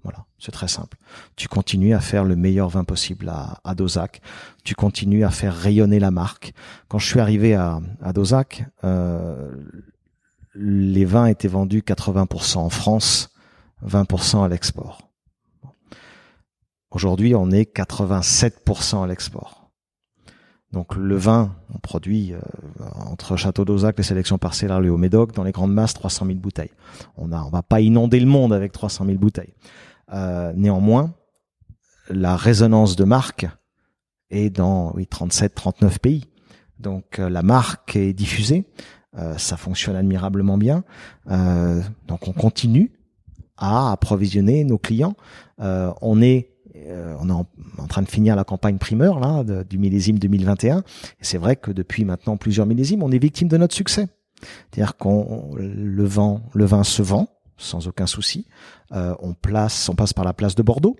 Voilà, 0.02 0.26
c'est 0.38 0.50
très 0.50 0.66
simple. 0.66 0.98
Tu 1.36 1.46
continues 1.46 1.94
à 1.94 2.00
faire 2.00 2.24
le 2.24 2.34
meilleur 2.34 2.68
vin 2.68 2.82
possible 2.82 3.28
à, 3.28 3.60
à 3.62 3.74
Dozac. 3.76 4.20
Tu 4.64 4.74
continues 4.74 5.24
à 5.24 5.30
faire 5.30 5.54
rayonner 5.54 6.00
la 6.00 6.10
marque. 6.10 6.52
Quand 6.88 6.98
je 6.98 7.06
suis 7.06 7.20
arrivé 7.20 7.54
à, 7.54 7.80
à 8.02 8.12
Dozac, 8.12 8.64
euh, 8.82 9.52
les 10.54 11.04
vins 11.04 11.26
étaient 11.26 11.48
vendus 11.48 11.82
80% 11.86 12.58
en 12.58 12.70
France, 12.70 13.30
20% 13.86 14.44
à 14.44 14.48
l'export. 14.48 15.11
Aujourd'hui, 16.92 17.34
on 17.34 17.50
est 17.50 17.74
87% 17.74 19.02
à 19.02 19.06
l'export. 19.06 19.70
Donc 20.72 20.94
le 20.94 21.16
vin, 21.16 21.54
on 21.74 21.78
produit 21.78 22.32
euh, 22.32 22.40
entre 23.06 23.36
Château 23.36 23.64
d'Ozac, 23.64 23.96
les 23.96 24.02
sélections 24.02 24.38
parcellaires, 24.38 24.80
le 24.80 24.90
Haut-Médoc, 24.90 25.32
dans 25.32 25.44
les 25.44 25.52
grandes 25.52 25.72
masses, 25.72 25.94
300 25.94 26.26
000 26.26 26.38
bouteilles. 26.38 26.70
On 27.16 27.32
a, 27.32 27.42
on 27.42 27.50
va 27.50 27.62
pas 27.62 27.80
inonder 27.80 28.20
le 28.20 28.26
monde 28.26 28.52
avec 28.52 28.72
300 28.72 29.06
000 29.06 29.18
bouteilles. 29.18 29.54
Euh, 30.12 30.52
néanmoins, 30.54 31.14
la 32.08 32.36
résonance 32.36 32.94
de 32.96 33.04
marque 33.04 33.46
est 34.30 34.50
dans 34.50 34.92
oui 34.94 35.06
37, 35.06 35.54
39 35.54 35.98
pays. 35.98 36.24
Donc 36.78 37.18
euh, 37.18 37.30
la 37.30 37.42
marque 37.42 37.96
est 37.96 38.12
diffusée, 38.12 38.66
ça 39.36 39.58
fonctionne 39.58 39.94
admirablement 39.94 40.56
bien. 40.56 40.84
donc 41.26 42.28
on 42.28 42.32
continue 42.32 42.92
à 43.58 43.92
approvisionner 43.92 44.64
nos 44.64 44.78
clients. 44.78 45.14
on 45.58 46.22
est 46.22 46.51
euh, 46.86 47.14
on 47.20 47.28
est 47.28 47.32
en, 47.32 47.86
train 47.88 48.02
de 48.02 48.08
finir 48.08 48.36
la 48.36 48.44
campagne 48.44 48.78
primeur 48.78 49.20
là 49.20 49.44
du 49.64 49.78
millésime 49.78 50.18
2021. 50.18 50.78
Et 50.78 50.82
c'est 51.20 51.38
vrai 51.38 51.56
que 51.56 51.70
depuis 51.70 52.04
maintenant 52.04 52.36
plusieurs 52.36 52.66
millésimes, 52.66 53.02
on 53.02 53.10
est 53.10 53.18
victime 53.18 53.48
de 53.48 53.56
notre 53.56 53.74
succès. 53.74 54.08
C'est-à-dire 54.70 54.96
qu'on 54.96 55.54
le 55.56 56.04
vent, 56.04 56.42
le 56.52 56.64
vin 56.64 56.82
se 56.82 57.02
vend, 57.02 57.28
sans 57.56 57.86
aucun 57.86 58.06
souci. 58.06 58.46
on 58.90 59.34
place, 59.34 59.88
on 59.88 59.94
passe 59.94 60.12
par 60.12 60.24
la 60.24 60.32
place 60.32 60.56
de 60.56 60.62
Bordeaux, 60.62 60.96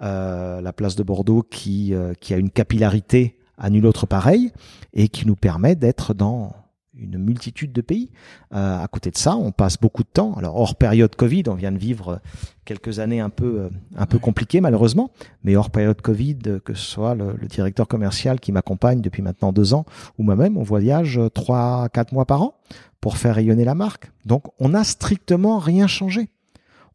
la 0.00 0.72
place 0.76 0.94
de 0.94 1.02
Bordeaux 1.02 1.42
qui 1.42 1.94
qui 2.20 2.34
a 2.34 2.36
une 2.36 2.50
capillarité 2.50 3.38
à 3.56 3.70
nul 3.70 3.86
autre 3.86 4.06
pareil 4.06 4.52
et 4.92 5.08
qui 5.08 5.26
nous 5.26 5.36
permet 5.36 5.74
d'être 5.74 6.12
dans 6.12 6.52
une 6.94 7.18
multitude 7.18 7.72
de 7.72 7.80
pays. 7.80 8.10
Euh, 8.54 8.82
à 8.82 8.86
côté 8.88 9.10
de 9.10 9.16
ça, 9.16 9.36
on 9.36 9.50
passe 9.52 9.78
beaucoup 9.78 10.02
de 10.02 10.08
temps. 10.12 10.34
Alors 10.34 10.56
hors 10.56 10.76
période 10.76 11.14
Covid, 11.16 11.44
on 11.48 11.54
vient 11.54 11.72
de 11.72 11.78
vivre 11.78 12.20
quelques 12.64 12.98
années 12.98 13.20
un 13.20 13.30
peu 13.30 13.60
euh, 13.60 13.68
un 13.96 14.06
peu 14.06 14.18
compliquées 14.18 14.60
malheureusement, 14.60 15.10
mais 15.42 15.56
hors 15.56 15.70
période 15.70 16.00
Covid, 16.00 16.38
que 16.64 16.74
ce 16.74 16.84
soit 16.84 17.14
le, 17.14 17.34
directeur 17.48 17.88
commercial 17.88 18.40
qui 18.40 18.52
m'accompagne 18.52 19.00
depuis 19.00 19.22
maintenant 19.22 19.52
deux 19.52 19.74
ans 19.74 19.84
ou 20.18 20.22
moi-même, 20.22 20.56
on 20.56 20.62
voyage 20.62 21.20
trois 21.34 21.88
quatre 21.88 22.12
mois 22.12 22.26
par 22.26 22.42
an 22.42 22.54
pour 23.00 23.16
faire 23.16 23.34
rayonner 23.34 23.64
la 23.64 23.74
marque. 23.74 24.10
Donc 24.26 24.44
on 24.58 24.70
n'a 24.70 24.84
strictement 24.84 25.58
rien 25.58 25.86
changé. 25.86 26.28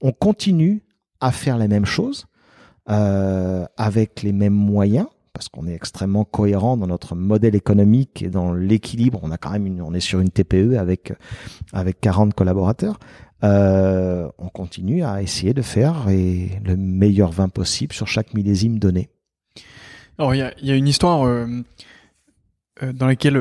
On 0.02 0.12
continue 0.12 0.84
à 1.20 1.32
faire 1.32 1.58
les 1.58 1.68
mêmes 1.68 1.86
choses 1.86 2.28
euh, 2.90 3.66
avec 3.76 4.22
les 4.22 4.32
mêmes 4.32 4.54
moyens 4.54 5.08
parce 5.38 5.50
qu'on 5.50 5.68
est 5.68 5.76
extrêmement 5.76 6.26
cohérent 6.26 6.78
dans 6.78 6.88
notre 6.88 7.14
modèle 7.14 7.54
économique 7.54 8.24
et 8.24 8.30
dans 8.30 8.54
l'équilibre. 8.54 9.20
On 9.22 9.30
a 9.30 9.38
quand 9.38 9.52
même 9.52 9.80
on 9.86 9.94
est 9.94 10.00
sur 10.00 10.20
une 10.20 10.32
TPE 10.32 10.78
avec 10.80 11.14
avec 11.74 12.02
40 12.02 12.34
collaborateurs. 12.34 12.98
Euh, 13.44 14.28
on 14.40 14.50
continue 14.50 15.04
à 15.04 15.22
essayer 15.22 15.54
de 15.54 15.62
faire 15.62 16.08
le 16.08 16.76
meilleur 16.76 17.30
vin 17.30 17.50
possible 17.50 17.94
sur 17.94 18.08
chaque 18.08 18.34
millésime 18.34 18.80
donné. 18.80 19.10
Alors 20.18 20.34
il 20.34 20.40
y 20.40 20.72
a, 20.72 20.76
une 20.76 20.88
histoire 20.88 21.28
euh, 21.28 21.46
euh 22.82 22.92
dans 22.94 23.06
laquelle 23.06 23.40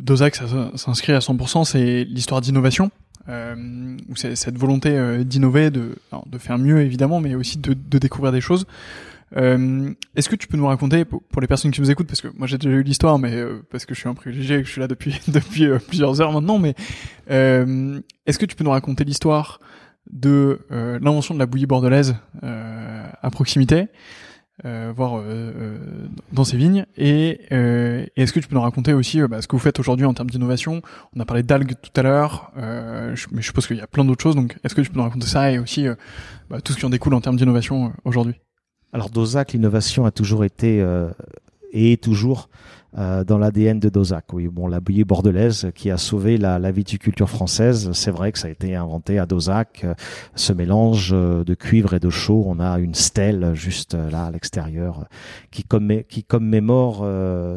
Dozac 0.00 0.36
s'inscrit 0.76 1.12
à 1.12 1.18
100%, 1.18 1.64
c'est 1.64 2.04
l'histoire 2.04 2.40
d'innovation. 2.40 2.90
Cette 4.14 4.56
volonté 4.56 5.24
d'innover, 5.26 5.70
de, 5.70 5.94
faire 6.38 6.56
mieux 6.56 6.80
évidemment, 6.80 7.20
mais 7.20 7.34
aussi 7.34 7.58
de 7.58 7.98
découvrir 7.98 8.32
des 8.32 8.40
choses. 8.40 8.66
Euh, 9.34 9.92
Est-ce 10.14 10.28
que 10.28 10.36
tu 10.36 10.46
peux 10.46 10.56
nous 10.56 10.66
raconter, 10.66 11.04
pour, 11.04 11.22
les 11.40 11.46
personnes 11.46 11.70
qui 11.70 11.80
nous 11.80 11.90
écoutent, 11.90 12.06
parce 12.06 12.20
que 12.20 12.28
moi 12.36 12.46
j'ai 12.46 12.58
déjà 12.58 12.74
eu 12.74 12.82
l'histoire, 12.82 13.18
mais 13.18 13.34
euh, 13.34 13.62
parce 13.70 13.84
que 13.84 13.94
je 13.94 14.00
suis 14.00 14.08
un 14.08 14.14
privilégié 14.14 14.58
et 14.58 14.60
que 14.60 14.66
je 14.66 14.72
suis 14.72 14.80
là 14.80 14.88
depuis 14.88 15.20
depuis 15.28 15.66
euh, 15.66 15.78
plusieurs 15.78 16.20
heures 16.20 16.32
maintenant, 16.32 16.58
mais 16.58 16.74
euh, 17.30 18.00
est-ce 18.26 18.38
que 18.38 18.46
tu 18.46 18.56
peux 18.56 18.64
nous 18.64 18.70
raconter 18.70 19.04
l'histoire 19.04 19.60
de 20.12 20.60
l'invention 20.70 21.34
de 21.34 21.40
la 21.40 21.46
bouillie 21.46 21.66
bordelaise 21.66 22.14
à 22.40 23.30
proximité, 23.32 23.88
voire 24.62 25.20
dans 26.30 26.44
ces 26.44 26.56
vignes, 26.56 26.86
et, 26.96 27.40
est-ce 27.50 28.32
que 28.32 28.38
tu 28.38 28.46
peux 28.46 28.54
nous 28.54 28.60
raconter 28.60 28.92
aussi 28.92 29.20
bah, 29.22 29.42
ce 29.42 29.48
que 29.48 29.56
vous 29.56 29.60
faites 29.60 29.80
aujourd'hui 29.80 30.06
en 30.06 30.14
termes 30.14 30.30
d'innovation? 30.30 30.80
On 31.16 31.18
a 31.18 31.24
parlé 31.24 31.42
d'algues 31.42 31.74
tout 31.82 31.90
à 31.98 32.04
l'heure, 32.04 32.52
mais 32.56 33.16
je 33.16 33.46
suppose 33.46 33.66
qu'il 33.66 33.78
y 33.78 33.80
a 33.80 33.88
plein 33.88 34.04
d'autres 34.04 34.22
choses, 34.22 34.36
donc 34.36 34.56
est-ce 34.62 34.76
que 34.76 34.80
tu 34.80 34.90
peux 34.90 34.96
nous 34.96 35.04
raconter 35.04 35.26
ça 35.26 35.50
et 35.50 35.58
aussi 35.58 35.88
bah, 36.48 36.60
tout 36.60 36.72
ce 36.72 36.78
qui 36.78 36.86
en 36.86 36.90
découle 36.90 37.14
en 37.14 37.20
termes 37.20 37.36
d'innovation 37.36 37.92
aujourd'hui? 38.04 38.36
Alors 38.96 39.10
Dozac, 39.10 39.52
l'innovation 39.52 40.06
a 40.06 40.10
toujours 40.10 40.42
été 40.42 40.80
euh, 40.80 41.10
et 41.74 41.98
toujours 41.98 42.48
euh, 42.98 43.24
dans 43.24 43.38
l'ADN 43.38 43.78
de 43.78 43.88
Dozac. 43.88 44.32
Oui, 44.32 44.48
bon, 44.48 44.66
la 44.68 44.80
bouillie 44.80 45.04
bordelaise 45.04 45.70
qui 45.74 45.90
a 45.90 45.98
sauvé 45.98 46.38
la, 46.38 46.58
la 46.58 46.70
viticulture 46.70 47.28
française, 47.28 47.90
c'est 47.92 48.10
vrai 48.10 48.32
que 48.32 48.38
ça 48.38 48.48
a 48.48 48.50
été 48.50 48.74
inventé 48.74 49.18
à 49.18 49.26
Dozac. 49.26 49.82
Euh, 49.84 49.94
ce 50.34 50.52
mélange 50.52 51.10
de 51.10 51.54
cuivre 51.54 51.94
et 51.94 52.00
de 52.00 52.10
chaux, 52.10 52.44
on 52.46 52.58
a 52.58 52.78
une 52.78 52.94
stèle 52.94 53.54
juste 53.54 53.94
là 53.94 54.26
à 54.26 54.30
l'extérieur 54.30 55.06
qui, 55.50 55.64
commémore 56.24 57.06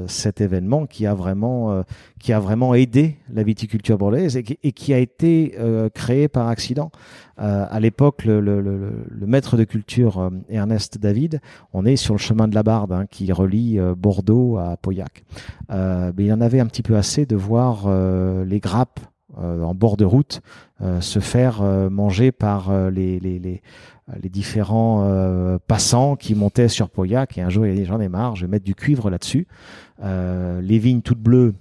cet 0.07 0.41
événement 0.41 0.85
qui 0.85 1.05
a 1.05 1.13
vraiment 1.13 1.83
qui 2.19 2.33
a 2.33 2.39
vraiment 2.39 2.73
aidé 2.73 3.17
la 3.33 3.43
viticulture 3.43 3.97
bordelaise 3.97 4.37
et 4.37 4.43
qui, 4.43 4.93
a 4.93 4.97
été 4.97 5.55
créé 5.93 6.27
par 6.27 6.47
accident. 6.47 6.91
Euh, 7.41 7.65
à 7.69 7.79
l'époque, 7.79 8.25
le, 8.25 8.41
le, 8.41 8.59
le, 8.61 9.27
maître 9.27 9.55
de 9.55 9.63
culture 9.63 10.19
euh, 10.19 10.29
Ernest 10.49 10.97
David, 10.97 11.39
on 11.71 11.85
est 11.85 11.95
sur 11.95 12.13
le 12.13 12.19
chemin 12.19 12.49
de 12.49 12.55
la 12.55 12.63
Barde 12.63 12.91
hein, 12.91 13.05
qui 13.09 13.31
relie 13.31 13.79
euh, 13.79 13.95
Bordeaux 13.95 14.57
à 14.57 14.75
Pauillac. 14.75 15.23
Mais 15.69 16.25
il 16.25 16.33
en 16.33 16.41
avait 16.41 16.59
un 16.59 16.65
petit 16.65 16.83
peu 16.83 16.95
assez 16.95 17.25
de 17.25 17.35
voir 17.35 17.87
les 18.45 18.59
grappes 18.59 18.99
en 19.37 19.73
bord 19.73 19.97
de 19.97 20.05
route 20.05 20.41
se 20.99 21.19
faire 21.19 21.61
manger 21.89 22.31
par 22.31 22.89
les, 22.89 23.19
les, 23.19 23.39
les, 23.39 23.61
les 24.21 24.29
différents 24.29 25.57
passants 25.67 26.15
qui 26.15 26.35
montaient 26.35 26.67
sur 26.67 26.89
Pauillac. 26.89 27.37
Et 27.37 27.41
un 27.41 27.49
jour, 27.49 27.65
il 27.65 27.71
a 27.71 27.75
dit 27.75 27.85
j'en 27.85 27.99
ai 27.99 28.09
marre, 28.09 28.35
je 28.35 28.45
vais 28.45 28.51
mettre 28.51 28.65
du 28.65 28.75
cuivre 28.75 29.09
là-dessus. 29.09 29.47
les 30.03 30.79
vignes 30.79 31.01
toutes 31.01 31.21
bleues, 31.21 31.53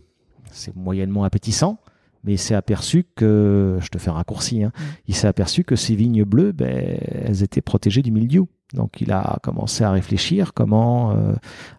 c'est 0.50 0.74
moyennement 0.74 1.24
appétissant 1.24 1.78
mais 2.24 2.34
il 2.34 2.38
s'est 2.38 2.54
aperçu 2.54 3.04
que, 3.16 3.78
je 3.80 3.88
te 3.88 3.98
fais 3.98 4.10
un 4.10 4.14
raccourci, 4.14 4.62
hein, 4.62 4.72
mm. 4.74 4.82
il 5.08 5.14
s'est 5.14 5.28
aperçu 5.28 5.64
que 5.64 5.76
ces 5.76 5.94
vignes 5.94 6.24
bleues, 6.24 6.52
ben, 6.52 6.98
elles 7.24 7.42
étaient 7.42 7.62
protégées 7.62 8.02
du 8.02 8.10
mildiou. 8.10 8.48
Donc 8.74 9.00
il 9.00 9.12
a 9.12 9.38
commencé 9.42 9.82
à 9.82 9.90
réfléchir 9.90 10.52
comment 10.52 11.12
euh, 11.12 11.34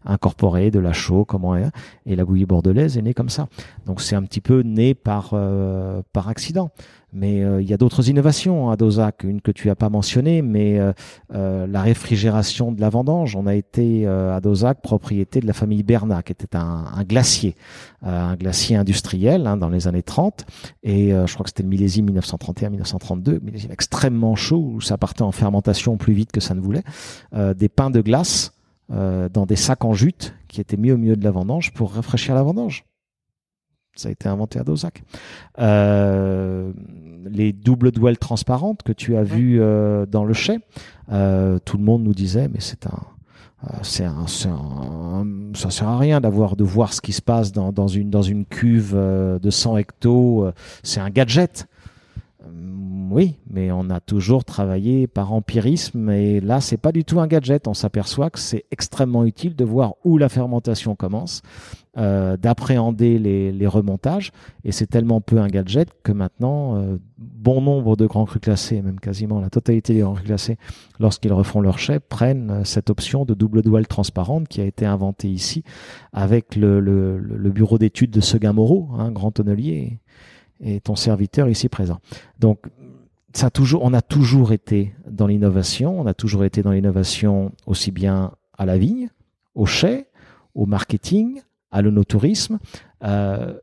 incorporer 0.06 0.72
de 0.72 0.80
la 0.80 0.94
chaux, 0.94 1.24
comment 1.24 1.56
et 1.56 2.16
la 2.16 2.26
bouillie 2.26 2.46
bordelaise 2.46 2.98
est 2.98 3.02
née 3.02 3.14
comme 3.14 3.30
ça. 3.30 3.48
Donc 3.86 4.02
c'est 4.02 4.16
un 4.16 4.24
petit 4.24 4.42
peu 4.42 4.62
né 4.62 4.96
par 4.96 5.32
euh, 5.34 6.02
par 6.14 6.30
accident. 6.30 6.72
Mais 7.12 7.44
euh, 7.44 7.62
il 7.62 7.70
y 7.70 7.74
a 7.74 7.78
d'autres 7.78 8.10
innovations 8.10 8.70
à 8.70 8.78
Dozac, 8.78 9.24
une 9.24 9.42
que 9.42 9.52
tu 9.52 9.70
as 9.70 9.76
pas 9.76 9.90
mentionnée, 9.90 10.42
mais 10.42 10.80
la 11.30 11.82
réfrigération 11.82 12.72
de 12.72 12.82
la 12.82 12.90
vendange. 12.90 13.36
On 13.36 13.48
a 13.48 13.56
été 13.56 14.08
à 14.08 14.40
Dozac 14.42 14.82
propriété 14.82 15.40
de 15.40 15.48
la 15.48 15.54
famille 15.54 15.84
Bernat, 15.84 16.24
qui 16.24 16.32
était 16.32 16.56
un, 16.56 16.86
un 16.96 17.04
glacier, 17.04 17.56
un 18.02 18.36
glacier 18.36 18.76
industriel 18.76 19.48
hein, 19.48 19.58
dans 19.58 19.70
les 19.70 19.88
années 19.88 20.04
30. 20.04 20.46
Et 20.84 21.10
je 21.10 21.34
crois 21.34 21.44
que 21.44 21.50
c'était 21.50 21.64
le 21.64 21.70
millésime 21.70 22.10
1931-1932, 22.12 23.40
millésime 23.42 23.72
extrêmement 23.72 24.36
chaud 24.36 24.72
où 24.76 24.82
ça 24.82 24.98
partait 24.98 25.22
en 25.22 25.32
fermentation 25.32 25.98
plus 25.98 26.14
vite 26.14 26.32
que 26.32 26.40
ça 26.40 26.54
ne 26.54 26.60
voulait 26.60 26.84
euh, 27.34 27.54
des 27.54 27.70
pains 27.70 27.90
de 27.90 28.02
glace 28.02 28.54
euh, 28.92 29.30
dans 29.30 29.46
des 29.46 29.56
sacs 29.56 29.86
en 29.86 29.94
jute 29.94 30.34
qui 30.48 30.62
étaient 30.62 30.78
mis 30.78 30.92
au 30.92 30.98
milieu 30.98 31.16
de 31.16 31.24
la 31.24 31.32
vendange 31.32 31.74
pour 31.74 31.94
rafraîchir 31.94 32.36
la 32.36 32.44
vendange. 32.44 32.86
Ça 34.00 34.10
a 34.10 34.12
été 34.12 34.30
inventé 34.30 34.60
à 34.60 34.64
Dozac. 34.64 35.04
Euh, 35.60 36.72
les 37.30 37.54
doubles 37.54 37.92
douelles 37.92 38.18
transparentes 38.18 38.84
que 38.84 38.94
tu 38.94 39.18
as 39.18 39.24
vues 39.24 39.60
dans 40.10 40.24
le 40.24 40.34
chai, 40.34 40.60
tout 41.10 41.78
le 41.78 41.84
monde 41.84 42.04
nous 42.04 42.14
disait, 42.14 42.48
mais 42.48 42.60
c'est 42.60 42.88
un, 42.88 43.00
c'est 43.84 44.06
un, 44.06 44.26
ça 45.54 45.70
sert 45.70 45.88
à 45.88 45.98
rien 45.98 46.22
d'avoir 46.22 46.56
de 46.56 46.64
voir 46.64 46.94
ce 46.94 47.02
qui 47.02 47.12
se 47.12 47.22
passe 47.22 47.52
dans, 47.52 47.74
dans 47.74 47.88
une 47.88 48.10
dans 48.10 48.22
une 48.22 48.46
cuve 48.46 48.96
de 48.96 49.50
100 49.50 49.78
hectos. 49.78 50.50
C'est 50.82 51.02
un 51.02 51.10
gadget. 51.10 51.68
Oui, 53.12 53.36
mais 53.50 53.72
on 53.72 53.90
a 53.90 54.00
toujours 54.00 54.46
travaillé 54.46 55.08
par 55.08 55.34
empirisme 55.34 56.10
et 56.10 56.40
là, 56.40 56.62
c'est 56.62 56.78
pas 56.78 56.92
du 56.92 57.04
tout 57.04 57.20
un 57.20 57.28
gadget. 57.28 57.68
On 57.68 57.74
s'aperçoit 57.74 58.30
que 58.30 58.40
c'est 58.40 58.66
extrêmement 58.72 59.26
utile 59.26 59.56
de 59.56 59.66
voir 59.66 59.96
où 60.06 60.18
la 60.18 60.30
fermentation 60.30 60.96
commence, 60.96 61.42
euh, 61.98 62.38
d'appréhender 62.38 63.18
les, 63.18 63.68
remontages 63.68 64.32
et 64.64 64.72
c'est 64.72 64.86
tellement 64.86 65.22
peu 65.22 65.40
un 65.40 65.48
gadget 65.48 65.90
que 66.04 66.12
maintenant, 66.12 66.78
euh, 66.78 66.98
bon 67.18 67.62
nombre 67.62 67.98
de 67.98 68.06
grands 68.06 68.26
crus 68.26 68.42
classés, 68.42 68.82
même 68.82 69.00
quasiment 69.00 69.42
la 69.42 69.50
totalité 69.50 69.94
des 69.94 70.02
grands 70.02 70.14
crus 70.14 70.28
classés, 70.28 70.58
lorsqu'ils 71.00 71.34
refont 71.34 71.62
leur 71.62 71.78
chai, 71.78 72.00
prennent 72.00 72.52
euh, 72.52 72.64
cette 72.64 72.90
option 72.90 73.26
de 73.26 73.34
double 73.34 73.64
douelle 73.64 73.88
transparente 73.88 74.48
qui 74.48 74.62
a 74.62 74.66
été 74.66 74.86
inventée 74.86 75.30
ici 75.30 75.64
avec 76.14 76.56
le, 76.56 77.20
bureau 77.54 77.78
d'études 77.78 78.12
de 78.12 78.22
Seguin 78.22 78.54
Moreau, 78.54 78.90
un 78.98 79.12
grand 79.12 79.32
tonnelier 79.32 80.00
et 80.62 80.82
ton 80.82 80.96
serviteur 80.96 81.50
ici 81.50 81.70
présent. 81.70 82.00
Donc 82.40 82.68
ça 83.34 83.50
toujours, 83.50 83.84
on 83.84 83.94
a 83.94 84.02
toujours 84.02 84.52
été 84.52 84.94
dans 85.10 85.28
l'innovation, 85.28 86.00
on 86.00 86.06
a 86.06 86.14
toujours 86.14 86.44
été 86.44 86.62
dans 86.62 86.72
l'innovation 86.72 87.52
aussi 87.66 87.92
bien 87.92 88.32
à 88.58 88.66
la 88.66 88.78
vigne, 88.78 89.10
au 89.56 89.66
chai, 89.66 90.08
au 90.56 90.66
marketing, 90.66 91.42
à 91.72 91.82
l'onotourisme. 91.82 92.60
Euh, 93.04 93.58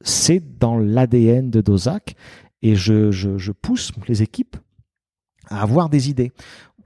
c'est 0.00 0.58
dans 0.58 0.78
l'ADN 0.78 1.50
de 1.50 1.60
Dozac 1.60 2.14
et 2.62 2.74
je, 2.74 3.10
je, 3.10 3.38
je, 3.38 3.52
pousse 3.52 3.92
les 4.08 4.22
équipes 4.22 4.56
à 5.48 5.62
avoir 5.62 5.88
des 5.88 6.10
idées. 6.10 6.32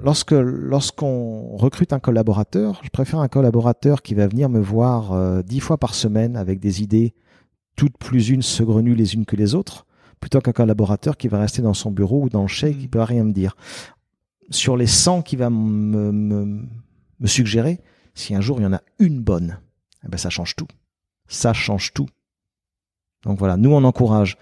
Lorsque 0.01 0.33
lorsqu'on 0.33 1.57
recrute 1.57 1.93
un 1.93 2.01
collaborateur, 2.01 2.81
je 2.83 2.91
préfère 2.91 3.21
un 3.21 3.29
collaborateur 3.29 4.03
qui 4.03 4.15
va 4.15 4.27
venir 4.27 4.49
me 4.49 4.61
voir 4.61 5.13
euh, 5.13 5.43
dix 5.43 5.61
fois 5.61 5.79
par 5.79 5.95
semaine 5.95 6.37
avec 6.37 6.59
des 6.59 6.83
idées 6.83 7.15
toutes 7.77 7.97
plus 7.99 8.31
unes 8.31 8.43
saugrenues 8.43 8.95
les 8.95 9.15
unes 9.15 9.27
que 9.27 9.37
les 9.37 9.55
autres, 9.55 9.87
plutôt 10.21 10.41
qu'un 10.41 10.53
collaborateur 10.53 11.17
qui 11.17 11.29
va 11.29 11.41
rester 11.41 11.63
dans 11.63 11.75
son 11.75 11.91
bureau 11.91 12.23
ou 12.23 12.29
dans 12.29 12.43
le 12.43 12.49
chèque 12.49 12.79
qui 12.79 12.87
mm. 12.87 12.91
peut 12.91 13.03
rien 13.03 13.25
me 13.25 13.33
dire. 13.33 13.57
Sur 14.51 14.77
les 14.77 14.87
100 14.87 15.23
qui 15.23 15.37
va 15.37 15.51
me, 15.51 16.13
me, 16.13 16.63
me 17.21 17.27
suggérer, 17.27 17.81
si 18.15 18.35
un 18.35 18.41
jour 18.41 18.61
il 18.61 18.65
y 18.65 18.67
en 18.67 18.73
a 18.73 18.83
une 18.99 19.21
bonne, 19.21 19.59
eh 20.05 20.09
ben 20.09 20.19
ça 20.19 20.31
change 20.31 20.57
tout. 20.57 20.69
Ça 21.27 21.53
change 21.53 21.93
tout. 21.93 22.09
Donc 23.25 23.39
voilà, 23.39 23.57
nous 23.57 23.73
on 23.73 23.85
encourage 23.85 24.37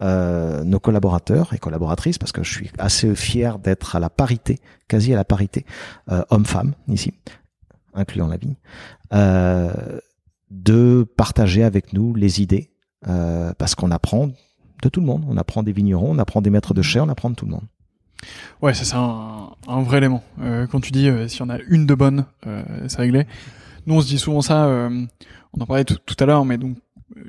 euh, 0.00 0.62
nos 0.62 0.78
collaborateurs 0.78 1.52
et 1.54 1.58
collaboratrices, 1.58 2.18
parce 2.18 2.30
que 2.30 2.44
je 2.44 2.52
suis 2.52 2.70
assez 2.78 3.16
fier 3.16 3.58
d'être 3.58 3.96
à 3.96 4.00
la 4.00 4.10
parité, 4.10 4.60
quasi 4.86 5.12
à 5.12 5.16
la 5.16 5.24
parité, 5.24 5.66
euh, 6.10 6.22
homme-femme 6.30 6.74
ici, 6.86 7.14
incluant 7.94 8.28
la 8.28 8.36
vigne, 8.36 8.54
euh, 9.12 9.98
de 10.52 11.04
partager 11.16 11.64
avec 11.64 11.92
nous 11.92 12.14
les 12.14 12.40
idées, 12.40 12.70
euh, 13.06 13.52
parce 13.58 13.74
qu'on 13.74 13.90
apprend 13.90 14.30
de 14.82 14.88
tout 14.88 15.00
le 15.00 15.06
monde. 15.06 15.24
On 15.28 15.36
apprend 15.36 15.62
des 15.62 15.72
vignerons, 15.72 16.10
on 16.10 16.18
apprend 16.18 16.40
des 16.40 16.50
maîtres 16.50 16.74
de 16.74 16.82
chais, 16.82 17.00
on 17.00 17.08
apprend 17.08 17.30
de 17.30 17.34
tout 17.34 17.46
le 17.46 17.52
monde. 17.52 17.64
Ouais, 18.62 18.74
c'est 18.74 18.84
ça 18.84 18.98
un, 18.98 19.50
un, 19.68 19.82
vrai 19.82 19.98
élément. 19.98 20.24
Euh, 20.40 20.66
quand 20.66 20.80
tu 20.80 20.90
dis 20.90 21.08
euh, 21.08 21.28
si 21.28 21.42
on 21.42 21.48
a 21.48 21.58
une 21.68 21.86
de 21.86 21.94
bonne, 21.94 22.26
euh, 22.46 22.62
c'est 22.88 22.98
réglé. 22.98 23.26
Nous, 23.86 23.94
on 23.94 24.00
se 24.00 24.08
dit 24.08 24.18
souvent 24.18 24.42
ça. 24.42 24.66
Euh, 24.66 25.06
on 25.54 25.60
en 25.60 25.66
parlait 25.66 25.84
tout, 25.84 26.16
à 26.18 26.26
l'heure, 26.26 26.44
mais 26.44 26.58
donc 26.58 26.76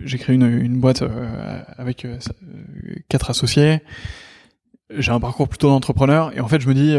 j'ai 0.02 0.18
créé 0.18 0.36
une, 0.36 0.44
une 0.44 0.80
boîte 0.80 1.04
avec 1.78 2.06
quatre 3.08 3.30
associés. 3.30 3.82
J'ai 4.90 5.12
un 5.12 5.22
parcours 5.22 5.48
plutôt 5.48 5.70
d'entrepreneur 5.70 6.36
et 6.36 6.42
en 6.42 6.48
fait, 6.48 6.60
je 6.60 6.68
me 6.68 6.74
dis, 6.74 6.98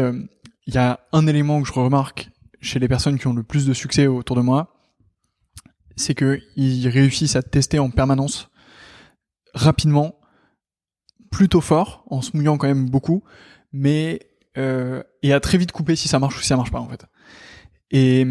il 0.65 0.73
y 0.73 0.79
a 0.79 0.99
un 1.13 1.27
élément 1.27 1.61
que 1.61 1.67
je 1.67 1.73
remarque 1.73 2.31
chez 2.59 2.79
les 2.79 2.87
personnes 2.87 3.19
qui 3.19 3.27
ont 3.27 3.33
le 3.33 3.43
plus 3.43 3.67
de 3.67 3.73
succès 3.73 4.07
autour 4.07 4.35
de 4.35 4.41
moi, 4.41 4.73
c'est 5.95 6.15
que 6.15 6.39
ils 6.55 6.87
réussissent 6.87 7.35
à 7.35 7.43
tester 7.43 7.77
en 7.77 7.91
permanence, 7.91 8.49
rapidement, 9.53 10.15
plutôt 11.31 11.61
fort, 11.61 12.03
en 12.09 12.21
se 12.21 12.31
mouillant 12.35 12.57
quand 12.57 12.67
même 12.67 12.89
beaucoup, 12.89 13.23
mais 13.71 14.19
euh, 14.57 15.01
et 15.23 15.33
à 15.33 15.39
très 15.39 15.57
vite 15.57 15.71
couper 15.71 15.95
si 15.95 16.07
ça 16.07 16.19
marche 16.19 16.37
ou 16.37 16.41
si 16.41 16.47
ça 16.47 16.57
marche 16.57 16.71
pas 16.71 16.79
en 16.79 16.89
fait. 16.89 17.05
Et, 17.91 18.25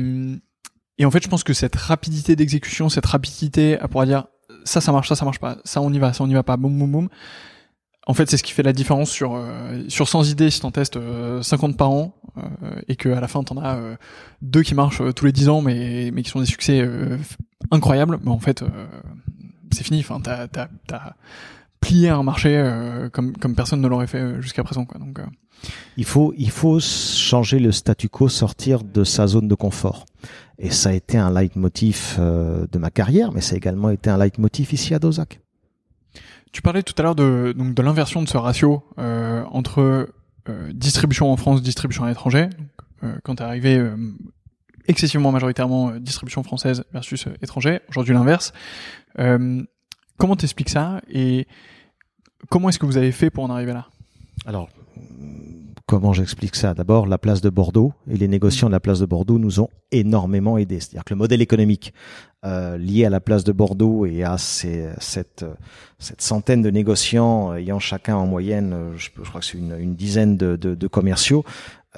et 0.98 1.04
en 1.04 1.10
fait, 1.10 1.22
je 1.22 1.28
pense 1.28 1.44
que 1.44 1.52
cette 1.52 1.76
rapidité 1.76 2.36
d'exécution, 2.36 2.88
cette 2.88 3.06
rapidité 3.06 3.78
à 3.78 3.88
pouvoir 3.88 4.06
dire 4.06 4.26
ça, 4.64 4.80
ça 4.80 4.92
marche, 4.92 5.08
ça, 5.08 5.16
ça 5.16 5.24
marche 5.24 5.38
pas, 5.38 5.58
ça, 5.64 5.80
on 5.80 5.92
y 5.92 5.98
va, 5.98 6.12
ça, 6.12 6.24
on 6.24 6.28
y 6.28 6.34
va 6.34 6.42
pas, 6.42 6.56
boum, 6.56 6.78
boum, 6.78 6.92
boum. 6.92 7.08
En 8.06 8.14
fait, 8.14 8.28
c'est 8.30 8.36
ce 8.36 8.42
qui 8.42 8.52
fait 8.52 8.62
la 8.62 8.72
différence 8.72 9.10
sur 9.10 9.34
euh, 9.34 9.84
sur 9.88 10.08
100 10.08 10.24
idées 10.24 10.50
si 10.50 10.60
t'en 10.60 10.70
testes 10.70 10.98
50 11.42 11.76
par 11.76 11.90
an 11.90 12.14
euh, 12.38 12.80
et 12.88 12.96
que 12.96 13.10
à 13.10 13.20
la 13.20 13.28
fin 13.28 13.42
t'en 13.44 13.58
as 13.58 13.76
euh, 13.76 13.96
deux 14.42 14.62
qui 14.62 14.74
marchent 14.74 15.02
tous 15.14 15.26
les 15.26 15.32
10 15.32 15.48
ans 15.48 15.60
mais 15.60 16.10
mais 16.12 16.22
qui 16.22 16.30
sont 16.30 16.40
des 16.40 16.46
succès 16.46 16.86
incroyables. 17.70 18.18
Mais 18.24 18.30
en 18.30 18.40
fait, 18.40 18.64
c'est 19.72 19.84
fini. 19.84 20.00
Enfin, 20.00 20.20
t'as 20.20 20.48
t'as 20.48 20.68
t'as 20.86 21.14
plier 21.80 22.10
un 22.10 22.22
marché 22.22 22.56
euh, 22.56 23.08
comme 23.08 23.36
comme 23.36 23.54
personne 23.54 23.80
ne 23.80 23.88
l'aurait 23.88 24.06
fait 24.06 24.20
euh, 24.20 24.40
jusqu'à 24.40 24.62
présent 24.62 24.84
quoi. 24.84 25.00
Donc 25.00 25.18
euh. 25.18 25.26
il 25.96 26.04
faut 26.04 26.34
il 26.36 26.50
faut 26.50 26.78
changer 26.80 27.58
le 27.58 27.72
statu 27.72 28.08
quo, 28.08 28.28
sortir 28.28 28.84
de 28.84 29.04
sa 29.04 29.26
zone 29.26 29.48
de 29.48 29.54
confort. 29.54 30.06
Et 30.58 30.70
ça 30.70 30.90
a 30.90 30.92
été 30.92 31.16
un 31.16 31.32
leitmotiv 31.32 32.18
de 32.18 32.78
ma 32.78 32.90
carrière, 32.90 33.32
mais 33.32 33.40
ça 33.40 33.54
a 33.54 33.56
également 33.56 33.88
été 33.88 34.10
un 34.10 34.18
leitmotiv 34.18 34.74
ici 34.74 34.92
à 34.92 34.98
Dozac. 34.98 35.40
Tu 36.52 36.60
parlais 36.60 36.82
tout 36.82 36.92
à 36.98 37.02
l'heure 37.02 37.14
de 37.14 37.54
donc 37.56 37.72
de 37.74 37.82
l'inversion 37.82 38.22
de 38.22 38.28
ce 38.28 38.36
ratio 38.36 38.84
entre 38.98 40.10
distribution 40.74 41.32
en 41.32 41.38
France, 41.38 41.62
distribution 41.62 42.04
à 42.04 42.08
l'étranger. 42.08 42.50
quand 43.22 43.36
tu 43.36 43.42
es 43.42 43.46
arrivé 43.46 43.90
excessivement 44.86 45.32
majoritairement 45.32 45.92
distribution 45.92 46.42
française 46.42 46.84
versus 46.92 47.26
étranger, 47.40 47.80
aujourd'hui 47.88 48.12
l'inverse. 48.12 48.52
Comment 49.16 50.36
t'expliques 50.36 50.68
ça 50.68 51.00
et 51.10 51.46
comment 52.50 52.68
est-ce 52.68 52.78
que 52.78 52.84
vous 52.84 52.98
avez 52.98 53.10
fait 53.10 53.30
pour 53.30 53.44
en 53.44 53.50
arriver 53.50 53.72
là? 53.72 53.86
Alors, 54.44 54.68
comment 55.86 56.12
j'explique 56.12 56.56
ça? 56.56 56.74
D'abord, 56.74 57.06
la 57.06 57.16
place 57.16 57.40
de 57.40 57.48
Bordeaux 57.48 57.94
et 58.06 58.18
les 58.18 58.28
négociants 58.28 58.68
de 58.68 58.72
la 58.72 58.80
place 58.80 59.00
de 59.00 59.06
Bordeaux 59.06 59.38
nous 59.38 59.60
ont 59.60 59.68
énormément 59.92 60.58
aidés. 60.58 60.78
C'est-à-dire 60.80 61.04
que 61.04 61.14
le 61.14 61.18
modèle 61.18 61.40
économique 61.40 61.94
euh, 62.44 62.76
lié 62.76 63.06
à 63.06 63.10
la 63.10 63.20
place 63.20 63.44
de 63.44 63.52
Bordeaux 63.52 64.04
et 64.04 64.22
à 64.22 64.36
ces, 64.38 64.90
cette, 64.98 65.44
cette 65.98 66.20
centaine 66.20 66.60
de 66.60 66.70
négociants 66.70 67.54
ayant 67.54 67.78
chacun 67.78 68.16
en 68.16 68.26
moyenne, 68.26 68.92
je, 68.96 69.10
crois 69.10 69.40
que 69.40 69.46
c'est 69.46 69.58
une, 69.58 69.94
dizaine 69.94 70.36
de 70.36 70.86
commerciaux, 70.86 71.44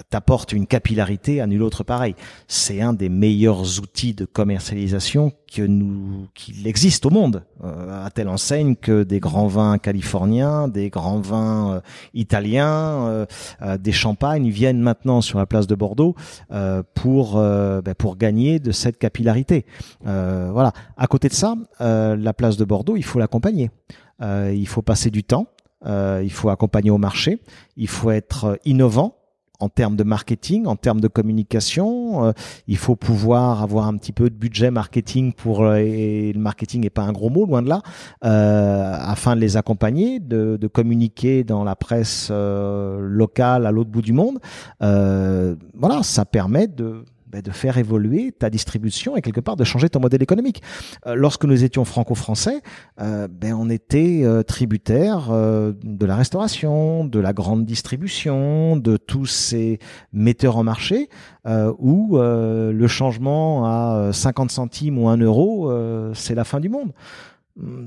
t'apporte 0.09 0.53
une 0.53 0.66
capillarité 0.66 1.40
à 1.40 1.47
nul 1.47 1.62
autre 1.62 1.84
pareil. 1.84 2.14
C'est 2.49 2.80
un 2.80 2.95
des 2.95 3.11
meilleurs 3.11 3.78
outils 3.80 4.14
de 4.14 4.24
commercialisation 4.24 5.32
que 5.53 5.62
nous 5.62 6.28
qu'il 6.34 6.66
existe 6.66 7.05
au 7.05 7.11
monde, 7.11 7.45
euh, 7.62 8.07
à 8.07 8.11
telle 8.11 8.28
enseigne 8.28 8.74
que 8.74 9.03
des 9.03 9.20
grands 9.20 9.49
vins 9.49 9.76
californiens, 9.76 10.68
des 10.68 10.88
grands 10.88 11.20
vins 11.20 11.74
euh, 11.74 11.80
italiens, 12.14 13.07
euh, 13.07 13.26
euh, 13.61 13.76
des 13.76 13.93
champagnes 13.93 14.49
viennent 14.49 14.80
maintenant 14.80 15.20
sur 15.20 15.38
la 15.38 15.45
place 15.45 15.66
de 15.66 15.74
Bordeaux 15.74 16.14
pour 16.95 17.34
ben 17.34 17.95
pour 17.97 18.16
gagner 18.16 18.59
de 18.59 18.72
cette 18.72 18.99
capillarité. 18.99 19.66
voilà. 20.05 20.72
À 20.97 21.07
côté 21.07 21.28
de 21.28 21.34
ça, 21.34 21.55
la 21.80 22.32
place 22.32 22.57
de 22.57 22.64
Bordeaux, 22.64 22.97
il 22.97 23.05
faut 23.05 23.18
l'accompagner. 23.18 23.70
il 24.20 24.66
faut 24.68 24.82
passer 24.82 25.11
du 25.11 25.24
temps. 25.24 25.47
il 25.86 26.30
faut 26.30 26.51
accompagner 26.51 26.90
au 26.90 26.99
marché. 26.99 27.40
Il 27.76 27.88
faut 27.88 28.11
être 28.11 28.59
innovant 28.64 29.21
en 29.62 29.68
termes 29.68 29.94
de 29.94 30.02
marketing, 30.02 30.66
en 30.66 30.74
termes 30.74 31.00
de 31.00 31.06
communication. 31.06 32.24
Euh, 32.24 32.32
il 32.66 32.76
faut 32.76 32.96
pouvoir 32.96 33.62
avoir 33.62 33.86
un 33.86 33.96
petit 33.96 34.12
peu 34.12 34.28
de 34.28 34.34
budget 34.34 34.72
marketing 34.72 35.32
pour 35.32 35.62
euh, 35.62 35.76
et 35.76 36.32
le 36.32 36.40
marketing 36.40 36.82
n'est 36.82 36.90
pas 36.90 37.02
un 37.02 37.12
gros 37.12 37.30
mot 37.30 37.46
loin 37.46 37.62
de 37.62 37.68
là, 37.68 37.80
euh, 38.24 38.96
afin 38.98 39.36
de 39.36 39.40
les 39.40 39.56
accompagner, 39.56 40.18
de, 40.18 40.58
communiquer 40.72 41.44
dans 41.44 41.64
la 41.64 41.76
presse 41.76 42.30
locale 42.30 43.66
à 43.66 43.70
l'autre 43.70 43.90
bout 43.90 44.02
du 44.02 44.12
monde. 44.12 44.38
voilà, 44.80 46.02
ça 46.02 46.24
permet 46.24 46.66
de 46.66 47.04
de 47.41 47.51
faire 47.51 47.78
évoluer 47.78 48.33
ta 48.33 48.51
distribution 48.51 49.16
et 49.16 49.22
quelque 49.22 49.41
part 49.41 49.57
de 49.57 49.64
changer 49.64 49.89
ton 49.89 50.01
modèle 50.01 50.22
économique. 50.22 50.62
Euh, 51.07 51.14
lorsque 51.14 51.45
nous 51.45 51.64
étions 51.64 51.85
franco-français, 51.85 52.61
euh, 53.01 53.28
ben, 53.28 53.55
on 53.55 53.70
était 53.70 54.22
euh, 54.24 54.43
tributaire 54.43 55.30
de 55.33 56.07
la 56.07 56.16
restauration, 56.16 57.05
de 57.05 57.18
la 57.18 57.33
grande 57.33 57.64
distribution, 57.64 58.76
de 58.76 58.97
tous 58.97 59.26
ces 59.26 59.78
metteurs 60.12 60.57
en 60.57 60.64
marché 60.64 61.09
où 61.78 62.18
le 62.18 62.87
changement 62.87 63.66
à 63.66 64.12
50 64.12 64.51
centimes 64.51 64.99
ou 64.99 65.09
1 65.09 65.18
euro, 65.18 65.72
c'est 66.14 66.35
la 66.35 66.45
fin 66.45 66.61
du 66.61 66.68
monde 66.68 66.93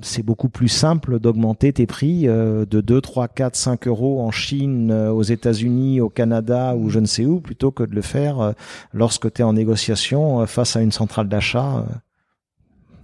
c'est 0.01 0.23
beaucoup 0.23 0.49
plus 0.49 0.67
simple 0.67 1.19
d'augmenter 1.19 1.73
tes 1.73 1.87
prix 1.87 2.27
euh, 2.27 2.65
de 2.65 2.81
2, 2.81 3.01
3, 3.01 3.27
4, 3.27 3.55
5 3.55 3.87
euros 3.87 4.21
en 4.21 4.31
Chine, 4.31 4.91
euh, 4.91 5.09
aux 5.09 5.23
États-Unis, 5.23 6.01
au 6.01 6.09
Canada 6.09 6.75
ou 6.75 6.89
je 6.89 6.99
ne 6.99 7.05
sais 7.05 7.25
où, 7.25 7.39
plutôt 7.39 7.71
que 7.71 7.83
de 7.83 7.95
le 7.95 8.01
faire 8.01 8.39
euh, 8.39 8.51
lorsque 8.93 9.31
tu 9.33 9.41
es 9.41 9.43
en 9.43 9.53
négociation 9.53 10.45
face 10.45 10.75
à 10.75 10.81
une 10.81 10.91
centrale 10.91 11.27
d'achat. 11.27 11.85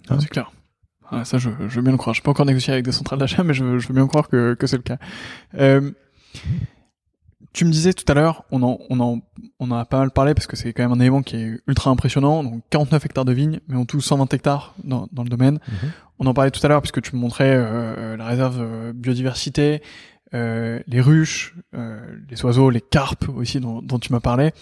Hein? 0.10 0.18
c'est 0.20 0.30
clair. 0.30 0.52
ça, 1.24 1.38
je, 1.38 1.50
je, 1.68 1.76
veux 1.76 1.82
bien 1.82 1.94
le 1.94 1.98
croire. 1.98 2.14
Je 2.14 2.22
peux 2.22 2.26
pas 2.26 2.32
encore 2.32 2.46
négocier 2.46 2.74
avec 2.74 2.86
des 2.86 2.92
centrales 2.92 3.20
d'achat, 3.20 3.44
mais 3.44 3.54
je, 3.54 3.64
veux 3.64 3.94
bien 3.94 4.08
croire 4.08 4.28
que 4.30 4.56
c'est 4.66 4.78
le 4.78 4.84
cas. 4.84 4.98
Tu 7.54 7.66
me 7.66 7.72
disais 7.72 7.94
tout 7.94 8.06
à 8.08 8.14
l'heure, 8.14 8.46
on 8.52 8.64
en, 8.64 8.80
on 8.90 9.00
en, 9.00 9.20
on 9.60 9.72
en 9.72 9.76
a 9.76 9.86
pas 9.86 10.00
mal 10.00 10.12
parlé 10.12 10.34
parce 10.34 10.48
que 10.48 10.56
c'est 10.56 10.72
quand 10.72 10.84
même 10.84 10.94
un 10.94 11.00
élément 11.00 11.22
qui 11.22 11.36
est 11.36 11.60
ultra 11.68 11.92
impressionnant. 11.92 12.44
Donc 12.44 12.64
49 12.70 13.06
hectares 13.06 13.26
de 13.26 13.34
vignes, 13.34 13.60
mais 13.68 13.76
en 13.76 13.86
tout 13.86 14.00
120 14.00 14.34
hectares 14.34 14.74
dans, 14.84 15.08
dans 15.12 15.24
le 15.24 15.30
domaine. 15.30 15.60
Mhm. 15.68 15.92
On 16.20 16.28
en 16.28 16.34
parlait 16.34 16.52
tout 16.52 16.64
à 16.64 16.70
l'heure 16.70 16.82
puisque 16.82 17.02
tu 17.02 17.16
me 17.16 17.22
montrais 17.22 17.50
euh, 17.50 17.64
euh, 17.64 18.18
la 18.18 18.26
réserve 18.26 18.60
euh, 18.62 18.94
biodiversité, 18.94 19.82
les 20.34 21.02
ruches, 21.02 21.56
les 21.74 22.46
oiseaux, 22.46 22.70
les 22.70 22.80
carpes 22.80 23.28
aussi 23.36 23.60
dont, 23.60 23.82
dont 23.82 24.00
tu 24.00 24.14
m'as 24.14 24.22
parlé. 24.22 24.54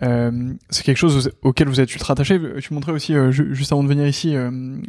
c'est 0.00 0.84
quelque 0.84 0.96
chose 0.96 1.32
auquel 1.42 1.66
vous 1.66 1.80
êtes 1.80 1.92
ultra 1.92 2.12
attaché. 2.12 2.40
Tu 2.60 2.72
montrais 2.72 2.92
aussi 2.92 3.14
juste 3.40 3.72
avant 3.72 3.82
de 3.82 3.88
venir 3.88 4.06
ici 4.06 4.36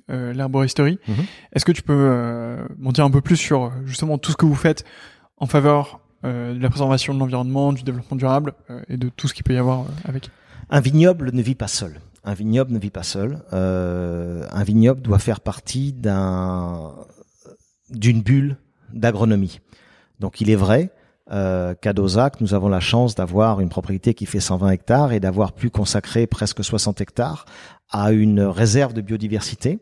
l'herboristerie. 0.07 0.99
Mhm. 1.07 1.15
Est-ce 1.53 1.65
que 1.65 1.71
tu 1.71 1.81
peux 1.81 2.59
m'en 2.77 2.91
dire 2.91 3.05
un 3.05 3.09
peu 3.09 3.21
plus 3.21 3.37
sur 3.37 3.71
justement 3.85 4.19
tout 4.19 4.31
ce 4.31 4.37
que 4.37 4.45
vous 4.45 4.53
faites 4.53 4.85
en 5.37 5.47
faveur 5.47 5.99
de 6.23 6.59
la 6.59 6.69
préservation 6.69 7.13
de 7.13 7.19
l'environnement, 7.19 7.73
du 7.73 7.83
développement 7.83 8.17
durable 8.17 8.53
et 8.87 8.97
de 8.97 9.09
tout 9.09 9.27
ce 9.27 9.33
qu'il 9.33 9.43
peut 9.43 9.53
y 9.53 9.57
avoir 9.57 9.85
avec 10.05 10.29
Un 10.69 10.79
vignoble 10.81 11.31
ne 11.33 11.41
vit 11.41 11.55
pas 11.55 11.67
seul 11.67 11.99
un 12.23 12.33
vignoble 12.33 12.71
ne 12.71 12.79
vit 12.79 12.89
pas 12.89 13.03
seul. 13.03 13.41
Euh, 13.53 14.45
un 14.51 14.63
vignoble 14.63 15.01
doit 15.01 15.19
faire 15.19 15.41
partie 15.41 15.93
d'un 15.93 16.93
d'une 17.89 18.21
bulle 18.21 18.57
d'agronomie. 18.93 19.61
Donc 20.19 20.41
il 20.41 20.49
est 20.49 20.55
vrai 20.55 20.91
euh, 21.31 21.73
qu'à 21.73 21.93
Dozac, 21.93 22.39
nous 22.41 22.53
avons 22.53 22.69
la 22.69 22.79
chance 22.79 23.15
d'avoir 23.15 23.61
une 23.61 23.69
propriété 23.69 24.13
qui 24.13 24.25
fait 24.25 24.39
120 24.39 24.69
hectares 24.69 25.11
et 25.11 25.19
d'avoir 25.19 25.53
pu 25.53 25.69
consacrer 25.69 26.27
presque 26.27 26.63
60 26.63 27.01
hectares 27.01 27.45
à 27.89 28.11
une 28.11 28.41
réserve 28.41 28.93
de 28.93 29.01
biodiversité, 29.01 29.79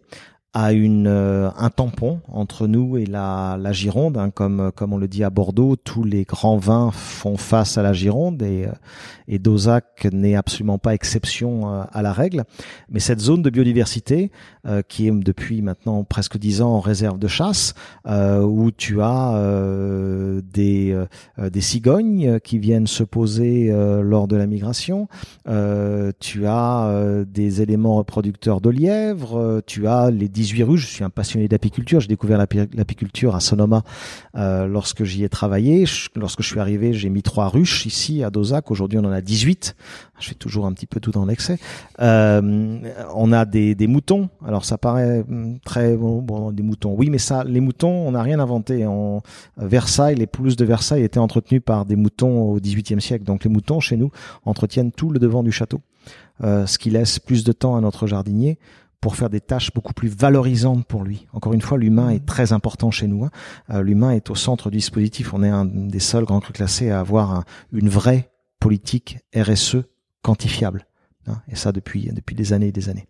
à 0.53 0.71
une 0.71 1.07
euh, 1.07 1.49
un 1.57 1.69
tampon 1.69 2.21
entre 2.31 2.67
nous 2.67 2.97
et 2.97 3.05
la, 3.05 3.57
la 3.59 3.73
Gironde, 3.73 4.17
hein, 4.17 4.29
comme 4.29 4.71
comme 4.75 4.93
on 4.93 4.97
le 4.97 5.07
dit 5.07 5.23
à 5.23 5.29
Bordeaux, 5.29 5.75
tous 5.75 6.03
les 6.03 6.23
grands 6.23 6.57
vins 6.57 6.91
font 6.91 7.37
face 7.37 7.77
à 7.77 7.83
la 7.83 7.93
Gironde 7.93 8.41
et 8.41 8.65
euh, 8.65 8.71
et 9.27 9.39
Dozac 9.39 10.07
n'est 10.11 10.35
absolument 10.35 10.77
pas 10.77 10.93
exception 10.93 11.69
euh, 11.69 11.83
à 11.91 12.01
la 12.01 12.13
règle. 12.13 12.45
Mais 12.89 12.99
cette 12.99 13.19
zone 13.19 13.41
de 13.41 13.49
biodiversité 13.49 14.31
qui 14.89 15.07
est 15.07 15.11
depuis 15.11 15.61
maintenant 15.61 16.03
presque 16.03 16.37
dix 16.37 16.61
ans 16.61 16.71
en 16.71 16.81
réserve 16.81 17.17
de 17.19 17.29
chasse, 17.29 17.73
où 18.05 18.69
tu 18.75 19.01
as 19.01 19.39
des 20.43 21.05
des 21.37 21.61
cigognes 21.61 22.41
qui 22.41 22.59
viennent 22.59 22.87
se 22.87 23.05
poser 23.05 23.71
lors 24.03 24.27
de 24.27 24.35
la 24.35 24.45
migration, 24.45 25.07
tu 26.19 26.47
as 26.47 27.23
des 27.25 27.61
éléments 27.61 27.95
reproducteurs 27.95 28.59
de 28.59 28.69
lièvres, 28.69 29.61
tu 29.65 29.87
as 29.87 30.11
les 30.11 30.27
18 30.37 30.63
ruches. 30.63 30.81
Je 30.81 30.93
suis 30.93 31.03
un 31.03 31.09
passionné 31.09 31.47
d'apiculture. 31.47 31.99
J'ai 31.99 32.07
découvert 32.07 32.37
l'apiculture 32.37 33.35
à 33.35 33.39
Sonoma 33.39 33.83
euh, 34.35 34.67
lorsque 34.67 35.03
j'y 35.03 35.23
ai 35.23 35.29
travaillé. 35.29 35.85
lorsque 36.15 36.43
je 36.43 36.47
suis 36.47 36.59
arrivé, 36.59 36.93
j'ai 36.93 37.09
mis 37.09 37.23
trois 37.23 37.47
ruches 37.47 37.85
ici 37.87 38.23
à 38.23 38.29
Dozac. 38.29 38.69
Aujourd'hui, 38.69 38.99
on 38.99 39.05
en 39.05 39.11
a 39.11 39.21
18. 39.21 39.75
Je 40.19 40.29
fais 40.29 40.35
toujours 40.35 40.67
un 40.67 40.73
petit 40.73 40.85
peu 40.85 40.99
tout 40.99 41.11
dans 41.11 41.25
l'excès. 41.25 41.57
Euh, 42.01 42.79
on 43.15 43.31
a 43.31 43.45
des, 43.45 43.75
moutons. 43.87 44.29
Alors 44.45 44.63
ça 44.63 44.77
paraît 44.77 45.23
hum, 45.27 45.59
très 45.65 45.95
bon, 45.95 46.51
des 46.51 46.63
moutons. 46.63 46.93
Oui, 46.95 47.09
mais 47.09 47.17
ça, 47.17 47.43
les 47.43 47.59
moutons, 47.59 48.07
on 48.07 48.11
n'a 48.11 48.21
rien 48.21 48.39
inventé. 48.39 48.85
En 48.85 49.23
Versailles, 49.57 50.15
les 50.15 50.27
pelouses 50.27 50.55
de 50.55 50.65
Versailles 50.65 51.03
étaient 51.03 51.19
entretenues 51.19 51.61
par 51.61 51.85
des 51.85 51.95
moutons 51.95 52.41
au 52.41 52.59
XVIIIe 52.59 53.01
siècle. 53.01 53.23
Donc 53.23 53.43
les 53.43 53.49
moutons 53.49 53.79
chez 53.79 53.97
nous 53.97 54.11
entretiennent 54.45 54.91
tout 54.91 55.09
le 55.09 55.17
devant 55.17 55.41
du 55.41 55.51
château, 55.51 55.81
euh, 56.43 56.67
ce 56.67 56.77
qui 56.77 56.91
laisse 56.91 57.17
plus 57.17 57.43
de 57.43 57.51
temps 57.51 57.75
à 57.75 57.81
notre 57.81 58.05
jardinier 58.05 58.59
pour 59.01 59.15
faire 59.15 59.29
des 59.29 59.41
tâches 59.41 59.71
beaucoup 59.73 59.93
plus 59.93 60.09
valorisantes 60.09 60.85
pour 60.85 61.03
lui. 61.03 61.27
Encore 61.33 61.53
une 61.53 61.61
fois, 61.61 61.77
l'humain 61.77 62.09
est 62.09 62.25
très 62.25 62.53
important 62.53 62.91
chez 62.91 63.07
nous. 63.07 63.25
Hein. 63.25 63.29
Euh, 63.69 63.81
l'humain 63.81 64.11
est 64.11 64.29
au 64.29 64.35
centre 64.35 64.69
du 64.69 64.77
dispositif. 64.77 65.33
On 65.33 65.43
est 65.43 65.49
un 65.49 65.65
des 65.65 65.99
seuls 65.99 66.25
grands 66.25 66.39
crus 66.39 66.55
classés 66.55 66.89
à 66.89 66.99
avoir 66.99 67.43
une 67.71 67.89
vraie 67.89 68.31
politique 68.59 69.19
RSE 69.35 69.77
quantifiable. 70.23 70.86
Hein, 71.27 71.41
et 71.51 71.55
ça 71.55 71.71
depuis 71.71 72.09
depuis 72.13 72.35
des 72.35 72.53
années 72.53 72.67
et 72.67 72.71
des 72.71 72.89
années. 72.89 73.07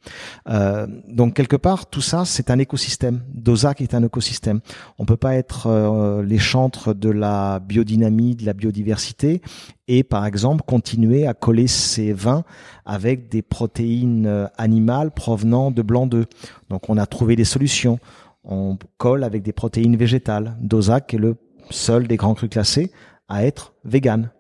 Euh, 0.49 0.87
donc 1.07 1.35
quelque 1.35 1.55
part, 1.55 1.87
tout 1.87 2.01
ça, 2.01 2.25
c'est 2.25 2.49
un 2.49 2.57
écosystème. 2.57 3.21
Dozac 3.33 3.81
est 3.81 3.93
un 3.93 4.03
écosystème. 4.03 4.61
On 4.97 5.05
peut 5.05 5.17
pas 5.17 5.35
être 5.35 5.67
euh, 5.67 6.23
les 6.23 6.39
chantres 6.39 6.95
de 6.95 7.09
la 7.09 7.59
biodynamie, 7.59 8.35
de 8.35 8.45
la 8.45 8.53
biodiversité, 8.53 9.41
et 9.87 10.03
par 10.03 10.25
exemple 10.25 10.63
continuer 10.65 11.27
à 11.27 11.33
coller 11.33 11.67
ces 11.67 12.11
vins 12.11 12.43
avec 12.85 13.29
des 13.29 13.41
protéines 13.41 14.25
euh, 14.25 14.47
animales 14.57 15.11
provenant 15.11 15.69
de 15.69 15.81
blanc 15.81 16.07
d'œufs. 16.07 16.27
Donc 16.69 16.89
on 16.89 16.97
a 16.97 17.05
trouvé 17.05 17.35
des 17.35 17.45
solutions. 17.45 17.99
On 18.43 18.77
colle 18.97 19.23
avec 19.23 19.43
des 19.43 19.53
protéines 19.53 19.97
végétales. 19.97 20.55
Dozac 20.61 21.13
est 21.13 21.17
le 21.17 21.35
seul 21.69 22.07
des 22.07 22.15
grands 22.15 22.33
crus 22.33 22.49
classés 22.49 22.91
à 23.27 23.45
être 23.45 23.73
vegan. 23.83 24.31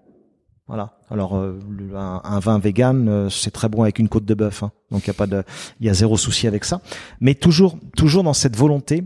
Voilà. 0.67 0.96
Alors 1.09 1.37
euh, 1.37 1.59
un, 1.95 2.39
vin 2.39 2.59
vegan, 2.59 3.07
euh, 3.07 3.29
c'est 3.29 3.51
très 3.51 3.69
bon 3.69 3.83
avec 3.83 3.97
une 3.99 4.09
côte 4.09 4.25
de 4.25 4.33
bœuf, 4.33 4.63
hein. 4.63 4.71
donc 4.91 5.03
il 5.05 5.07
y 5.07 5.11
a 5.11 5.13
pas 5.13 5.27
de, 5.27 5.43
il 5.79 5.87
y 5.87 5.89
a 5.89 5.93
zéro 5.93 6.17
souci 6.17 6.47
avec 6.47 6.65
ça. 6.65 6.81
Mais 7.21 7.33
toujours, 7.33 7.77
toujours 7.95 8.23
dans 8.23 8.33
cette 8.33 8.57
volonté 8.57 9.03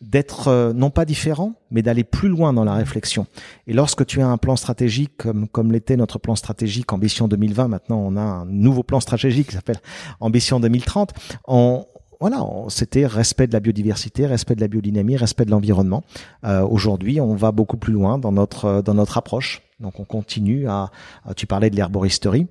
d'être 0.00 0.48
euh, 0.48 0.72
non 0.72 0.90
pas 0.90 1.04
différent, 1.04 1.54
mais 1.70 1.82
d'aller 1.82 2.04
plus 2.04 2.28
loin 2.28 2.52
dans 2.52 2.64
la 2.64 2.74
réflexion. 2.74 3.26
Et 3.66 3.74
lorsque 3.74 4.04
tu 4.06 4.20
as 4.20 4.26
un 4.26 4.38
plan 4.38 4.56
stratégique 4.56 5.12
comme 5.18 5.46
comme 5.46 5.72
l'était 5.72 5.96
notre 5.96 6.18
plan 6.18 6.36
stratégique 6.36 6.92
Ambition 6.92 7.28
2020, 7.28 7.68
maintenant 7.68 7.98
on 7.98 8.16
a 8.16 8.22
un 8.22 8.46
nouveau 8.46 8.82
plan 8.82 9.00
stratégique 9.00 9.48
qui 9.48 9.54
s'appelle 9.54 9.80
Ambition 10.20 10.58
2030. 10.58 11.12
On, 11.46 11.84
voilà, 12.22 12.46
c'était 12.68 13.04
respect 13.04 13.48
de 13.48 13.52
la 13.52 13.58
biodiversité, 13.58 14.26
respect 14.26 14.54
de 14.54 14.60
la 14.60 14.68
biodynamie, 14.68 15.16
respect 15.16 15.44
de 15.44 15.50
l'environnement. 15.50 16.04
Aujourd'hui, 16.44 17.20
on 17.20 17.34
va 17.34 17.50
beaucoup 17.50 17.76
plus 17.76 17.92
loin 17.92 18.16
dans 18.16 18.30
notre 18.30 18.80
dans 18.80 18.94
notre 18.94 19.18
approche. 19.18 19.60
Donc 19.80 19.98
on 19.98 20.04
continue 20.04 20.68
à, 20.68 20.92
tu 21.34 21.48
parlais 21.48 21.68
de 21.68 21.74
l'herboristerie. 21.74 22.46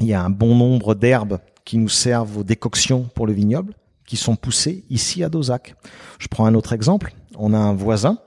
Il 0.00 0.06
y 0.06 0.14
a 0.14 0.20
un 0.20 0.30
bon 0.30 0.56
nombre 0.56 0.96
d'herbes 0.96 1.38
qui 1.64 1.78
nous 1.78 1.88
servent 1.88 2.38
aux 2.38 2.42
décoctions 2.42 3.08
pour 3.14 3.28
le 3.28 3.32
vignoble, 3.32 3.74
qui 4.04 4.16
sont 4.16 4.34
poussées 4.34 4.84
ici 4.90 5.22
à 5.22 5.28
Dozac. 5.28 5.76
Je 6.18 6.26
prends 6.26 6.46
un 6.46 6.54
autre 6.54 6.72
exemple. 6.72 7.14
On 7.36 7.54
a 7.54 7.58
un 7.58 7.74
voisin, 7.74 8.18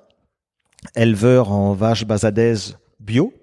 éleveur 0.95 1.51
en 1.51 1.73
vaches 1.73 2.05
basadaises 2.05 2.77
bio, 3.01 3.33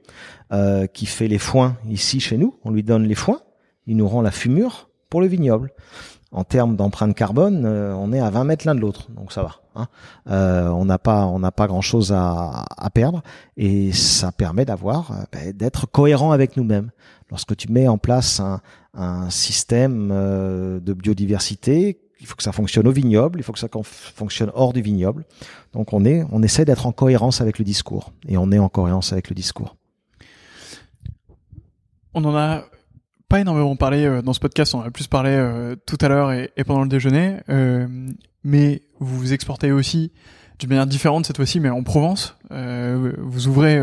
euh, 0.50 0.86
qui 0.86 1.04
fait 1.04 1.28
les 1.28 1.36
foins 1.36 1.76
ici 1.90 2.20
chez 2.20 2.38
nous. 2.38 2.58
On 2.64 2.70
lui 2.70 2.82
donne 2.82 3.04
les 3.04 3.14
foins, 3.14 3.42
il 3.86 3.98
nous 3.98 4.08
rend 4.08 4.22
la 4.22 4.30
fumure 4.30 4.88
pour 5.10 5.20
le 5.20 5.26
vignoble 5.26 5.74
en 6.32 6.44
termes 6.44 6.76
d'empreinte 6.76 7.14
carbone, 7.14 7.64
euh, 7.66 7.94
on 7.94 8.12
est 8.12 8.20
à 8.20 8.30
20 8.30 8.44
mètres 8.44 8.66
l'un 8.66 8.74
de 8.74 8.80
l'autre, 8.80 9.10
donc 9.10 9.32
ça 9.32 9.42
va. 9.42 9.56
Hein. 9.76 9.86
Euh, 10.28 10.68
on 10.68 10.86
n'a 10.86 10.98
pas, 10.98 11.26
on 11.26 11.38
n'a 11.38 11.52
pas 11.52 11.66
grand 11.66 11.82
chose 11.82 12.12
à, 12.12 12.64
à, 12.76 12.90
perdre, 12.90 13.22
et 13.58 13.92
ça 13.92 14.32
permet 14.32 14.64
d'avoir, 14.64 15.12
euh, 15.12 15.24
ben, 15.30 15.52
d'être 15.52 15.86
cohérent 15.86 16.32
avec 16.32 16.56
nous-mêmes. 16.56 16.90
Lorsque 17.30 17.54
tu 17.56 17.70
mets 17.70 17.86
en 17.86 17.98
place 17.98 18.40
un, 18.40 18.60
un 18.94 19.30
système 19.30 20.08
de 20.08 20.92
biodiversité, 20.92 22.00
il 22.20 22.26
faut 22.26 22.36
que 22.36 22.42
ça 22.42 22.52
fonctionne 22.52 22.86
au 22.86 22.92
vignoble, 22.92 23.40
il 23.40 23.42
faut 23.42 23.52
que 23.52 23.58
ça 23.58 23.68
fonctionne 23.90 24.50
hors 24.54 24.74
du 24.74 24.82
vignoble. 24.82 25.24
Donc 25.72 25.94
on 25.94 26.04
est, 26.04 26.24
on 26.30 26.42
essaie 26.42 26.66
d'être 26.66 26.86
en 26.86 26.92
cohérence 26.92 27.40
avec 27.40 27.58
le 27.58 27.64
discours, 27.64 28.12
et 28.28 28.36
on 28.36 28.52
est 28.52 28.58
en 28.58 28.68
cohérence 28.68 29.12
avec 29.12 29.30
le 29.30 29.34
discours. 29.34 29.76
On 32.12 32.22
en 32.24 32.36
a 32.36 32.64
pas 33.32 33.40
énormément 33.40 33.76
parlé 33.76 34.04
euh, 34.04 34.20
dans 34.20 34.34
ce 34.34 34.40
podcast, 34.40 34.74
on 34.74 34.82
a 34.82 34.90
plus 34.90 35.06
parlé 35.06 35.30
euh, 35.30 35.74
tout 35.86 35.96
à 36.02 36.08
l'heure 36.08 36.32
et, 36.32 36.50
pendant 36.66 36.82
le 36.82 36.88
déjeuner, 36.88 37.38
euh, 37.48 37.86
mais 38.44 38.82
vous 39.00 39.16
vous 39.16 39.32
exportez 39.32 39.72
aussi 39.72 40.12
d'une 40.58 40.68
manière 40.68 40.86
différente 40.86 41.24
cette 41.24 41.36
fois-ci, 41.36 41.58
mais 41.58 41.70
en 41.70 41.82
Provence. 41.82 42.36
vous 42.50 43.48
ouvrez 43.48 43.80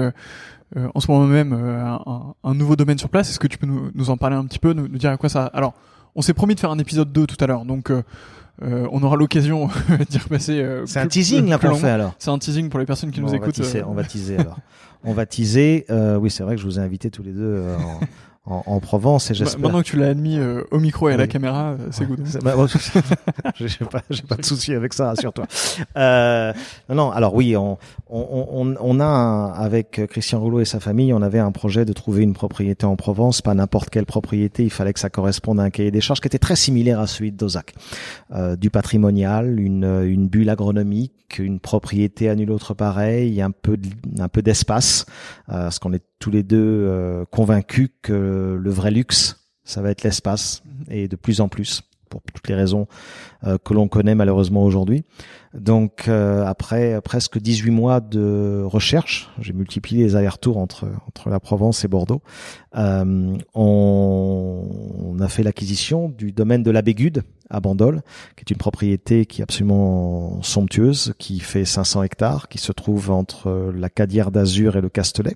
en 0.93 0.99
ce 0.99 1.11
moment 1.11 1.25
même 1.25 1.51
un, 1.53 2.53
nouveau 2.53 2.75
domaine 2.75 2.99
sur 2.99 3.09
place. 3.09 3.31
Est-ce 3.31 3.39
que 3.39 3.47
tu 3.47 3.57
peux 3.57 3.65
nous, 3.65 4.09
en 4.11 4.17
parler 4.17 4.35
un 4.35 4.45
petit 4.45 4.59
peu, 4.59 4.73
nous, 4.73 4.87
dire 4.87 5.09
à 5.09 5.17
quoi 5.17 5.29
ça 5.29 5.47
Alors, 5.47 5.73
on 6.15 6.21
s'est 6.21 6.35
promis 6.35 6.53
de 6.53 6.59
faire 6.59 6.71
un 6.71 6.77
épisode 6.77 7.11
2 7.11 7.25
tout 7.25 7.43
à 7.43 7.47
l'heure, 7.47 7.65
donc 7.65 7.91
on 8.61 9.03
aura 9.03 9.17
l'occasion 9.17 9.67
d'y 10.09 10.19
repasser. 10.19 10.63
c'est 10.85 10.99
un 10.99 11.07
teasing 11.07 11.49
là 11.49 11.57
pour 11.57 11.77
fait 11.79 11.89
alors. 11.89 12.13
C'est 12.19 12.29
un 12.29 12.37
teasing 12.37 12.69
pour 12.69 12.79
les 12.79 12.85
personnes 12.85 13.09
qui 13.09 13.19
nous 13.19 13.33
écoutent. 13.33 13.59
on 13.87 13.93
va 13.93 14.03
teaser 14.03 14.37
alors. 14.37 14.59
on 15.03 15.13
va 15.13 15.25
teaser. 15.25 15.85
oui, 16.21 16.29
c'est 16.29 16.43
vrai 16.43 16.55
que 16.55 16.61
je 16.61 16.65
vous 16.67 16.79
ai 16.79 16.83
invité 16.83 17.09
tous 17.09 17.23
les 17.23 17.33
deux 17.33 17.65
en, 18.45 18.63
en, 18.65 18.79
en 18.79 18.79
Provence 18.79 19.31
et 19.31 19.33
j'espère. 19.33 19.59
Maintenant 19.59 19.81
que 19.81 19.87
tu 19.87 19.97
l'as 19.97 20.07
admis 20.07 20.37
euh, 20.37 20.63
au 20.71 20.79
micro 20.79 21.09
et 21.09 21.13
à 21.13 21.17
la 21.17 21.27
caméra, 21.27 21.71
euh, 21.71 21.87
c'est 21.91 22.05
good. 22.05 22.19
Bah, 22.43 22.55
j'ai 23.55 23.85
pas, 23.85 24.01
j'ai 24.09 24.23
pas 24.23 24.35
de 24.35 24.45
souci 24.45 24.73
avec 24.73 24.93
ça, 24.93 25.07
rassure-toi. 25.07 25.45
Euh, 25.97 26.53
non. 26.89 27.11
Alors 27.11 27.33
oui, 27.33 27.55
on, 27.55 27.77
on, 28.09 28.75
on, 28.79 28.99
a 28.99 29.53
avec 29.55 30.01
Christian 30.09 30.39
Rouleau 30.39 30.59
et 30.59 30.65
sa 30.65 30.79
famille, 30.79 31.13
on 31.13 31.21
avait 31.21 31.39
un 31.39 31.51
projet 31.51 31.85
de 31.85 31.93
trouver 31.93 32.23
une 32.23 32.33
propriété 32.33 32.85
en 32.85 32.95
Provence, 32.95 33.41
pas 33.41 33.53
n'importe 33.53 33.89
quelle 33.89 34.05
propriété. 34.05 34.63
Il 34.63 34.71
fallait 34.71 34.93
que 34.93 34.99
ça 34.99 35.09
corresponde 35.09 35.59
à 35.59 35.63
un 35.63 35.69
cahier 35.69 35.91
des 35.91 36.01
charges 36.01 36.21
qui 36.21 36.27
était 36.27 36.39
très 36.39 36.55
similaire 36.55 36.99
à 36.99 37.07
celui 37.07 37.31
de 37.31 37.37
Dozac, 37.37 37.73
euh, 38.31 38.55
du 38.55 38.69
patrimonial, 38.69 39.59
une, 39.59 40.03
une 40.05 40.27
bulle 40.27 40.49
agronomique, 40.49 41.39
une 41.39 41.59
propriété 41.59 42.29
à 42.29 42.35
nul 42.35 42.51
autre 42.51 42.73
pareil, 42.73 43.41
un 43.41 43.51
peu, 43.51 43.77
un 44.19 44.27
peu 44.27 44.41
d'espace, 44.41 45.05
euh, 45.49 45.63
parce 45.63 45.79
qu'on 45.79 45.93
est 45.93 46.03
tous 46.19 46.31
les 46.31 46.43
deux 46.43 47.25
convaincus 47.31 47.89
que 48.01 48.11
le 48.29 48.69
vrai 48.69 48.91
luxe, 48.91 49.39
ça 49.63 49.81
va 49.81 49.91
être 49.91 50.03
l'espace, 50.03 50.63
mhm. 50.65 50.85
et 50.89 51.07
de 51.07 51.15
plus 51.15 51.41
en 51.41 51.47
plus, 51.47 51.83
pour 52.09 52.21
toutes 52.33 52.47
les 52.47 52.55
raisons 52.55 52.87
que 53.63 53.73
l'on 53.73 53.87
connaît 53.87 54.15
malheureusement 54.15 54.63
aujourd'hui. 54.63 55.03
Donc 55.53 56.07
euh, 56.07 56.45
après 56.45 57.01
presque 57.01 57.39
18 57.39 57.71
mois 57.71 58.01
de 58.01 58.61
recherche, 58.65 59.31
j'ai 59.39 59.53
multiplié 59.53 60.03
les 60.03 60.15
allers-retours 60.15 60.57
entre 60.57 60.87
entre 61.07 61.29
la 61.29 61.39
Provence 61.39 61.83
et 61.83 61.87
Bordeaux. 61.87 62.21
Euh, 62.75 63.35
on, 63.55 64.67
on, 64.99 65.19
a 65.19 65.27
fait 65.27 65.41
l'acquisition 65.41 66.09
du 66.09 66.31
domaine 66.31 66.61
de 66.61 66.69
la 66.69 66.83
Bégude 66.83 67.23
à 67.49 67.59
Bandol, 67.59 68.01
qui 68.35 68.41
est 68.41 68.51
une 68.51 68.57
propriété 68.57 69.25
qui 69.25 69.41
est 69.41 69.43
absolument 69.43 70.39
somptueuse, 70.43 71.15
qui 71.17 71.39
fait 71.39 71.65
500 71.65 72.03
hectares, 72.03 72.47
qui 72.47 72.59
se 72.59 72.71
trouve 72.71 73.09
entre 73.09 73.73
la 73.75 73.89
Cadière 73.89 74.29
d'Azur 74.29 74.77
et 74.77 74.81
le 74.81 74.89
Castelet. 74.89 75.35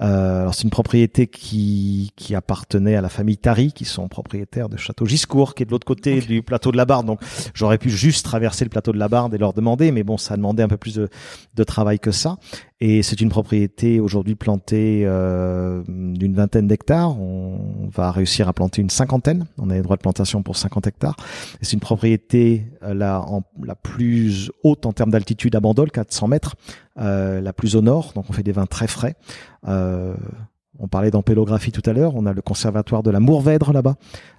Euh, 0.00 0.50
c'est 0.52 0.64
une 0.64 0.70
propriété 0.70 1.28
qui, 1.28 2.12
qui 2.16 2.34
appartenait 2.34 2.96
à 2.96 3.00
la 3.00 3.08
famille 3.08 3.36
Tari, 3.36 3.72
qui 3.72 3.84
sont 3.84 4.08
propriétaires 4.08 4.68
de 4.68 4.76
Château 4.76 5.06
Giscourt, 5.06 5.54
qui 5.54 5.62
est 5.62 5.66
de 5.66 5.70
l'autre 5.70 5.86
côté 5.86 6.20
du 6.20 6.42
plateau 6.42 6.72
de 6.72 6.76
la 6.76 6.86
Barde. 6.86 7.06
Donc 7.06 7.20
j'aurais 7.54 7.78
pu 7.78 7.90
juste 7.90 8.24
traverser 8.24 8.64
le 8.64 8.70
plateau 8.70 8.92
de 8.92 8.98
la 8.98 9.08
Barde 9.08 9.34
et 9.34 9.38
leur 9.38 9.52
demander, 9.52 9.92
mais 9.92 10.02
bon, 10.02 10.16
ça 10.16 10.34
a 10.34 10.36
demandé 10.36 10.62
un 10.62 10.68
peu 10.68 10.76
plus 10.76 10.94
de, 10.94 11.08
de 11.54 11.64
travail 11.64 11.98
que 11.98 12.10
ça. 12.10 12.36
Et 12.80 13.02
c'est 13.02 13.20
une 13.20 13.30
propriété 13.30 13.98
aujourd'hui 14.00 14.34
plantée 14.34 15.04
euh, 15.06 15.82
d'une 15.88 16.34
vingtaine 16.34 16.66
d'hectares. 16.66 17.18
On 17.18 17.88
va 17.90 18.10
réussir 18.10 18.48
à 18.48 18.52
planter 18.52 18.82
une 18.82 18.90
cinquantaine. 18.90 19.46
On 19.58 19.70
a 19.70 19.74
les 19.74 19.82
droits 19.82 19.96
de 19.96 20.02
plantation 20.02 20.42
pour 20.42 20.56
50 20.56 20.86
hectares. 20.88 21.16
C'est 21.62 21.72
une 21.72 21.80
propriété 21.80 22.66
euh, 22.82 22.92
la, 22.92 23.22
en, 23.22 23.42
la 23.62 23.74
plus 23.74 24.50
haute 24.64 24.86
en 24.86 24.92
termes 24.92 25.10
d'altitude 25.10 25.54
à 25.56 25.60
Bandol, 25.60 25.90
400 25.90 26.28
mètres, 26.28 26.56
euh, 26.98 27.40
la 27.40 27.52
plus 27.52 27.74
au 27.76 27.80
nord. 27.80 28.12
Donc 28.14 28.26
on 28.28 28.32
fait 28.32 28.42
des 28.42 28.52
vins 28.52 28.66
très 28.66 28.88
frais. 28.88 29.14
Euh, 30.74 30.78
on 30.78 30.88
parlait 30.88 31.10
d'ampélographie 31.10 31.72
tout 31.72 31.82
à 31.88 31.92
l'heure. 31.92 32.14
On 32.14 32.26
a 32.26 32.32
le 32.32 32.42
conservatoire 32.42 33.02
de 33.02 33.10
la 33.10 33.20
Mourvèdre 33.20 33.72
là-bas 33.72 33.96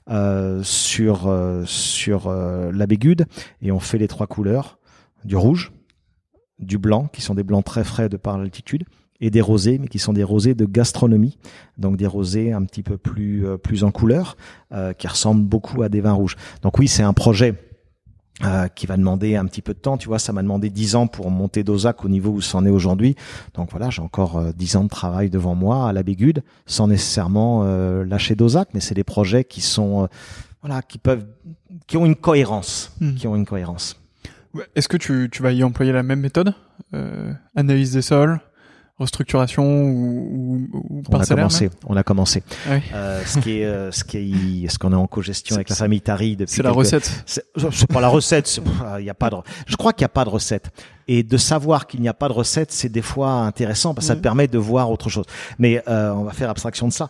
euh, 0.09 0.61
sur 0.63 1.31
sur 1.65 2.31
la 2.31 2.87
Bégude 2.87 3.25
et 3.61 3.71
on 3.71 3.79
fait 3.79 3.97
les 3.97 4.07
trois 4.07 4.27
couleurs 4.27 4.77
du 5.23 5.35
rouge, 5.35 5.71
du 6.59 6.77
blanc, 6.77 7.09
qui 7.11 7.21
sont 7.21 7.35
des 7.35 7.43
blancs 7.43 7.65
très 7.65 7.83
frais 7.83 8.09
de 8.09 8.17
par 8.17 8.37
l'altitude, 8.37 8.85
et 9.21 9.29
des 9.29 9.41
rosés, 9.41 9.79
mais 9.79 9.87
qui 9.87 9.99
sont 9.99 10.13
des 10.13 10.23
rosés 10.23 10.55
de 10.55 10.65
gastronomie, 10.65 11.37
donc 11.77 11.97
des 11.97 12.07
rosés 12.07 12.51
un 12.51 12.63
petit 12.63 12.83
peu 12.83 12.97
plus 12.97 13.45
euh, 13.45 13.57
plus 13.57 13.83
en 13.83 13.91
couleur, 13.91 14.35
euh, 14.71 14.93
qui 14.93 15.07
ressemblent 15.07 15.43
beaucoup 15.43 15.83
à 15.83 15.89
des 15.89 16.01
vins 16.01 16.13
rouges. 16.13 16.35
Donc 16.61 16.77
oui, 16.79 16.87
c'est 16.87 17.03
un 17.03 17.13
projet 17.13 17.55
euh, 18.43 18.67
qui 18.67 18.85
va 18.85 18.97
demander 18.97 19.35
un 19.35 19.45
petit 19.45 19.61
peu 19.61 19.73
de 19.73 19.79
temps. 19.79 19.97
Tu 19.97 20.07
vois, 20.07 20.19
ça 20.19 20.33
m'a 20.33 20.41
demandé 20.41 20.69
dix 20.69 20.95
ans 20.95 21.07
pour 21.07 21.31
monter 21.31 21.63
Dozac 21.63 22.03
au 22.03 22.09
niveau 22.09 22.31
où 22.31 22.41
c'en 22.41 22.65
est 22.65 22.69
aujourd'hui. 22.69 23.15
Donc 23.53 23.69
voilà, 23.71 23.89
j'ai 23.89 24.01
encore 24.01 24.53
dix 24.53 24.75
ans 24.75 24.83
de 24.83 24.89
travail 24.89 25.29
devant 25.29 25.55
moi 25.55 25.87
à 25.87 25.93
la 25.93 26.03
Bégude, 26.03 26.43
sans 26.65 26.87
nécessairement 26.87 27.63
lâcher 28.03 28.35
Dozac, 28.35 28.69
mais 28.73 28.79
c'est 28.81 28.95
des 28.95 29.03
projets 29.05 29.43
qui 29.45 29.61
sont 29.61 30.09
voilà, 30.61 30.81
qui 30.81 30.97
peuvent, 30.97 31.25
qui 31.85 31.95
ont 31.95 32.05
une 32.05 32.15
cohérence, 32.15 32.91
Hmm. 32.99 33.13
qui 33.13 33.27
ont 33.27 33.35
une 33.35 33.45
cohérence. 33.45 34.01
Est-ce 34.75 34.87
que 34.87 34.97
tu, 34.97 35.29
tu 35.31 35.43
vas 35.43 35.51
y 35.51 35.63
employer 35.63 35.91
la 35.91 36.01
même 36.01 36.21
méthode 36.21 36.53
euh, 36.93 37.33
Analyse 37.55 37.93
des 37.93 38.01
sols, 38.01 38.39
restructuration 38.97 39.63
ou, 39.63 40.67
ou, 40.71 40.83
ou 40.89 41.03
On 41.09 41.19
a 41.19 41.25
commencé, 41.25 41.69
on 41.85 41.97
a 41.97 42.03
commencé. 42.03 42.43
même 42.65 42.77
Ouais. 42.77 42.83
Euh, 42.93 43.21
ce 43.25 43.39
qui 43.39 43.59
est, 43.59 43.65
euh, 43.65 43.91
ce 43.91 44.03
qui 44.03 44.17
est, 44.65 44.69
ce 44.69 44.79
qu'on 44.79 44.91
est 44.93 44.95
en 44.95 45.07
co-gestion 45.07 45.55
avec 45.55 45.69
la 45.69 45.75
famille 45.75 46.01
Tari 46.01 46.35
depuis. 46.35 46.55
C'est 46.55 46.63
la 46.63 46.71
recette. 46.71 47.23
C'est 47.25 47.87
pas 47.91 48.01
la 48.01 48.07
recette. 48.07 48.61
Il 48.99 49.05
y 49.05 49.09
a 49.09 49.13
pas 49.13 49.29
de. 49.29 49.35
Je 49.67 49.75
crois 49.75 49.91
qu'il 49.93 50.03
n'y 50.03 50.07
a 50.07 50.09
pas 50.09 50.23
de 50.25 50.29
recette. 50.29 50.69
Et 51.07 51.21
de 51.21 51.37
savoir 51.37 51.85
qu'il 51.85 52.01
n'y 52.01 52.07
a 52.09 52.15
pas 52.15 52.27
de 52.29 52.33
recette, 52.33 52.71
c'est 52.71 52.89
des 52.89 53.03
fois 53.03 53.29
intéressant 53.31 53.93
parce 53.93 54.05
que 54.05 54.07
ça 54.07 54.13
Ouais. 54.13 54.19
te 54.19 54.23
permet 54.23 54.47
de 54.47 54.57
voir 54.57 54.89
autre 54.89 55.09
chose. 55.09 55.25
Mais 55.59 55.83
euh, 55.87 56.11
on 56.11 56.23
va 56.23 56.31
faire 56.31 56.49
abstraction 56.49 56.87
de 56.87 56.93
ça. 56.93 57.09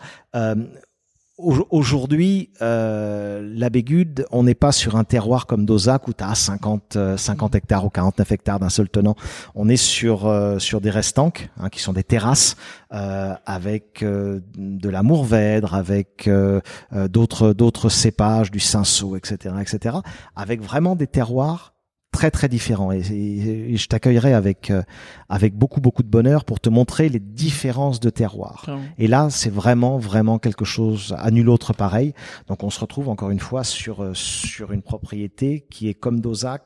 Au- 1.38 1.68
Aujourd'hui, 1.70 2.50
euh, 2.62 3.46
la 3.54 3.70
Bégude, 3.70 4.26
on 4.32 4.44
n'est 4.44 4.56
pas 4.56 4.72
sur 4.72 4.96
un 4.96 5.04
terroir 5.04 5.48
comme 5.48 5.66
Dozac 5.66 6.08
où 6.08 6.14
tu 6.14 6.24
as 6.24 6.34
50, 6.34 6.96
euh, 6.96 7.18
50 7.18 7.56
hectares 7.56 7.84
ou 7.84 7.90
49 7.90 8.32
hectares 8.32 8.58
d'un 8.60 8.70
seul 8.70 8.88
tenant. 8.88 9.16
On 9.54 9.68
est 9.68 9.76
sur 9.76 10.28
euh, 10.28 10.60
sur 10.60 10.80
des 10.80 10.90
restanques 10.90 11.50
hein, 11.60 11.68
qui 11.68 11.82
sont 11.82 11.92
des 11.92 12.06
terrasses 12.06 12.56
euh, 12.94 13.34
avec 13.46 14.02
euh, 14.02 14.40
de 14.58 14.88
la 14.88 15.04
mourvèdre, 15.04 15.74
avec 15.74 16.30
euh, 16.30 16.62
euh, 16.94 17.10
d'autres 17.10 17.52
d'autres 17.52 17.90
cépages, 17.90 18.50
du 18.50 18.62
cinceau, 18.62 19.18
etc., 19.18 19.56
etc., 19.60 19.98
avec 20.38 20.62
vraiment 20.62 20.96
des 20.96 21.08
terroirs 21.08 21.74
très 22.16 22.32
très 22.32 22.48
différents. 22.50 22.92
Et, 22.92 23.02
et- 23.12 23.74
et 23.74 23.78
je 23.78 23.88
t'accueillerai 23.88 24.34
avec 24.34 24.72
euh, 24.72 24.82
avec 25.30 25.54
beaucoup 25.56 25.82
beaucoup 25.82 26.04
de 26.04 26.08
bonheur 26.10 26.46
pour 26.46 26.60
te 26.60 26.70
montrer 26.70 27.10
les 27.10 27.20
différences 27.20 28.00
de. 28.00 28.10
Carrément. 28.10 28.84
Et 28.98 29.08
là, 29.08 29.30
c'est 29.30 29.50
vraiment, 29.52 29.98
vraiment 30.00 30.40
quelque 30.40 30.66
chose 30.66 31.14
à 31.18 31.30
nul 31.32 31.50
autre 31.50 31.74
pareil. 31.74 32.14
Donc, 32.48 32.64
on 32.64 32.70
se 32.70 32.80
retrouve 32.80 33.10
encore 33.10 33.30
une 33.32 33.40
fois 33.42 33.64
sur 33.64 34.02
euh, 34.02 34.14
sur 34.14 34.72
une 34.72 34.82
propriété 34.82 35.66
qui 35.70 35.90
est 35.90 35.94
comme 35.94 36.22
Dozac, 36.22 36.64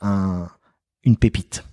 un, 0.00 0.48
une 1.04 1.16
pépite. 1.16 1.64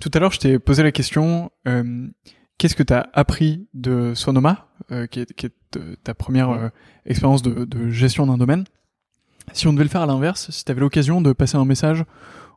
Tout 0.00 0.10
à 0.14 0.18
l'heure, 0.18 0.32
je 0.32 0.38
t'ai 0.40 0.58
posé 0.58 0.82
la 0.82 0.92
question 0.92 1.50
euh, 1.66 2.08
qu'est-ce 2.56 2.74
que 2.76 2.82
tu 2.84 2.94
as 2.94 3.08
appris 3.12 3.68
de 3.74 4.14
Sonoma, 4.14 4.68
qui 5.10 5.20
est, 5.20 5.32
qui 5.34 5.46
est 5.46 5.54
ta 6.02 6.14
première 6.14 6.70
expérience 7.04 7.42
de, 7.42 7.64
de 7.66 7.90
gestion 7.90 8.26
d'un 8.26 8.38
domaine? 8.38 8.64
Si 9.52 9.66
on 9.66 9.72
devait 9.72 9.84
le 9.84 9.90
faire 9.90 10.02
à 10.02 10.06
l'inverse, 10.06 10.50
si 10.50 10.64
tu 10.64 10.70
avais 10.72 10.80
l'occasion 10.80 11.20
de 11.20 11.32
passer 11.32 11.56
un 11.56 11.64
message 11.64 12.04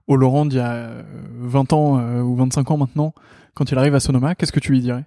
au 0.07 0.15
Laurent 0.15 0.45
d'il 0.45 0.57
y 0.57 0.61
a 0.61 0.71
euh, 0.73 1.03
20 1.39 1.73
ans 1.73 1.99
euh, 1.99 2.21
ou 2.21 2.35
25 2.35 2.71
ans 2.71 2.77
maintenant, 2.77 3.13
quand 3.53 3.71
il 3.71 3.77
arrive 3.77 3.95
à 3.95 3.99
Sonoma, 3.99 4.35
qu'est-ce 4.35 4.51
que 4.51 4.59
tu 4.59 4.71
lui 4.71 4.81
dirais? 4.81 5.05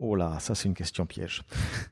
Oh 0.00 0.14
là, 0.14 0.36
ça 0.38 0.54
c'est 0.54 0.68
une 0.68 0.74
question 0.74 1.06
piège. 1.06 1.42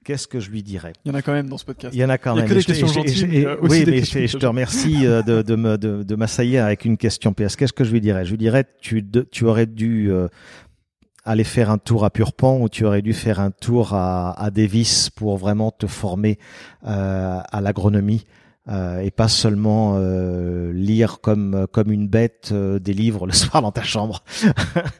Qu'est-ce 0.04 0.28
que 0.28 0.38
je 0.38 0.50
lui 0.50 0.62
dirais? 0.62 0.92
Il 1.04 1.08
y 1.08 1.10
en 1.10 1.14
a 1.14 1.22
quand 1.22 1.32
même 1.32 1.48
dans 1.48 1.58
ce 1.58 1.64
podcast. 1.64 1.92
Il 1.94 1.98
y 2.00 2.04
en 2.04 2.08
a 2.08 2.18
quand 2.18 2.34
Il 2.34 2.38
y 2.38 2.40
a 2.40 2.42
même. 2.42 2.48
que 2.50 2.54
des 2.54 2.64
questions 2.64 2.86
gentilles, 2.86 3.26
mais 3.28 3.46
aussi 3.46 3.78
oui, 3.80 3.84
des 3.84 3.90
mais 3.90 3.96
questions 3.98 4.20
je, 4.20 4.26
je 4.28 4.38
te 4.38 4.46
remercie 4.46 5.06
euh, 5.06 5.22
de, 5.22 5.42
de 5.42 5.56
me 5.56 5.76
de, 5.76 6.04
de 6.04 6.14
m'assaillir 6.14 6.64
avec 6.64 6.84
une 6.84 6.96
question 6.98 7.32
PS. 7.32 7.56
Qu'est-ce 7.56 7.72
que 7.72 7.82
je 7.82 7.90
lui 7.90 8.00
dirais? 8.00 8.24
Je 8.24 8.30
lui 8.30 8.38
dirais 8.38 8.64
tu 8.80 9.02
de- 9.02 9.22
tu 9.28 9.44
aurais 9.44 9.66
dû 9.66 10.12
euh, 10.12 10.28
aller 11.24 11.42
faire 11.42 11.68
un 11.68 11.78
tour 11.78 12.04
à 12.04 12.10
Purpan 12.10 12.60
ou 12.60 12.68
tu 12.68 12.84
aurais 12.84 13.02
dû 13.02 13.12
faire 13.12 13.40
un 13.40 13.50
tour 13.50 13.92
à, 13.92 14.40
à 14.40 14.50
Davis 14.52 15.10
pour 15.10 15.36
vraiment 15.36 15.72
te 15.72 15.88
former 15.88 16.38
euh, 16.86 17.40
à 17.50 17.60
l'agronomie. 17.60 18.24
Euh, 18.68 19.00
et 19.00 19.10
pas 19.10 19.28
seulement 19.28 19.94
euh, 19.96 20.72
lire 20.72 21.20
comme 21.20 21.66
comme 21.72 21.90
une 21.92 22.08
bête 22.08 22.50
euh, 22.52 22.78
des 22.78 22.92
livres 22.94 23.26
le 23.26 23.32
soir 23.42 23.62
dans 23.62 23.72
ta 23.72 23.82
chambre. 23.82 24.22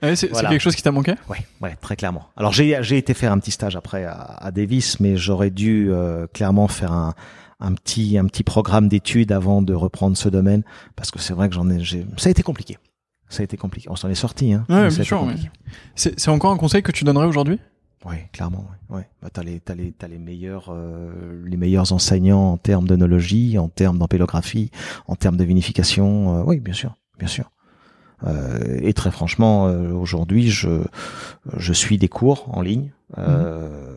Ouais, 0.03 0.15
c'est 0.17 0.29
Voilà. 0.31 0.51
quelque 0.51 0.61
chose 0.61 0.77
qui 0.77 0.83
t'a 0.83 0.93
manqué? 0.93 1.15
Ouais, 1.29 1.39
ouais, 1.61 1.77
très 1.81 1.97
clairement. 1.97 2.27
Alors 2.37 2.53
j'ai 2.53 2.79
j'ai 2.83 2.97
été 2.99 3.13
faire 3.15 3.33
un 3.33 3.39
petit 3.39 3.51
stage 3.51 3.77
après 3.77 4.05
à, 4.05 4.13
à 4.13 4.51
Davis, 4.51 5.01
mais 5.01 5.17
j'aurais 5.17 5.51
dû 5.51 5.89
euh, 5.91 6.27
clairement 6.33 6.69
faire 6.69 6.93
un 6.93 7.15
un 7.59 7.73
petit 7.73 8.19
un 8.19 8.27
petit 8.27 8.43
programme 8.43 8.87
d'études 8.89 9.33
avant 9.33 9.63
de 9.63 9.73
reprendre 9.73 10.17
ce 10.17 10.29
domaine 10.29 10.63
parce 10.95 11.11
que 11.11 11.19
c'est 11.19 11.33
vrai 11.33 11.49
que 11.49 11.55
j'en 11.55 11.71
ai 11.71 11.81
j'ai 11.83 12.07
ça 12.19 12.29
a 12.29 12.31
été 12.31 12.43
compliqué. 12.43 12.77
Ça 13.29 13.41
a 13.41 13.45
été 13.45 13.57
compliqué. 13.57 13.89
On 13.91 13.97
s'en 13.97 14.09
est 14.09 14.15
sorti 14.15 14.53
hein. 14.53 14.65
Ouais, 14.69 14.89
bien 14.89 15.03
sûr. 15.03 15.27
C'est 15.97 16.21
c'est 16.21 16.31
encore 16.31 16.53
un 16.53 16.57
conseil 16.59 16.83
que 16.83 16.93
tu 16.93 17.03
donnerais 17.03 17.27
aujourd'hui? 17.27 17.59
Oui, 18.05 18.17
clairement. 18.33 18.67
Ouais. 18.91 18.99
ouais. 18.99 19.09
Bah, 19.23 19.29
t'as 19.33 19.43
les 19.43 19.59
t'as 19.61 19.75
les 19.75 19.93
t'as 19.93 20.07
les 20.07 20.19
meilleurs 20.19 20.67
euh, 20.71 21.43
les 21.45 21.57
meilleurs 21.57 21.93
enseignants 21.93 22.53
en 22.53 22.57
termes 22.57 22.87
d'œnologie, 22.87 23.59
en 23.59 23.69
termes 23.69 23.99
d'ampélographie, 23.99 24.71
en 25.09 25.17
termes 25.17 25.37
de 25.37 25.45
vinification. 25.45 26.39
euh, 26.39 26.43
oui, 26.47 26.61
bien 26.61 26.75
sûr, 26.75 26.95
bien 27.19 27.29
sûr. 27.29 27.51
Euh, 28.27 28.79
et 28.83 28.93
très 28.93 29.11
franchement, 29.11 29.67
euh, 29.67 29.93
aujourd'hui, 29.93 30.51
je 30.51 30.83
je 31.57 31.73
suis 31.73 31.99
des 31.99 32.09
cours 32.09 32.49
en 32.57 32.61
ligne. 32.63 32.93
Euh, 33.19 33.95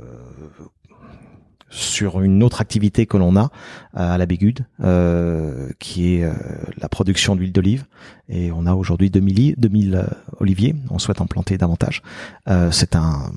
sur 1.72 2.22
une 2.22 2.42
autre 2.42 2.62
activité 2.62 3.06
que 3.06 3.16
l'on 3.16 3.36
a 3.36 3.52
à 3.94 4.18
la 4.18 4.26
Bégude, 4.26 4.66
euh, 4.84 5.70
qui 5.78 6.16
est 6.16 6.24
euh, 6.24 6.34
la 6.80 6.90
production 6.90 7.36
d'huile 7.36 7.52
d'olive. 7.52 7.86
Et 8.28 8.52
on 8.52 8.66
a 8.66 8.74
aujourd'hui 8.74 9.12
2000, 9.12 9.36
li- 9.36 9.54
2000 9.56 9.94
euh, 9.96 10.04
oliviers. 10.40 10.76
On 10.90 10.98
souhaite 10.98 11.22
en 11.22 11.28
planter 11.28 11.60
davantage. 11.60 12.02
Euh, 12.48 12.72
c'est 12.72 12.96
un 12.96 13.32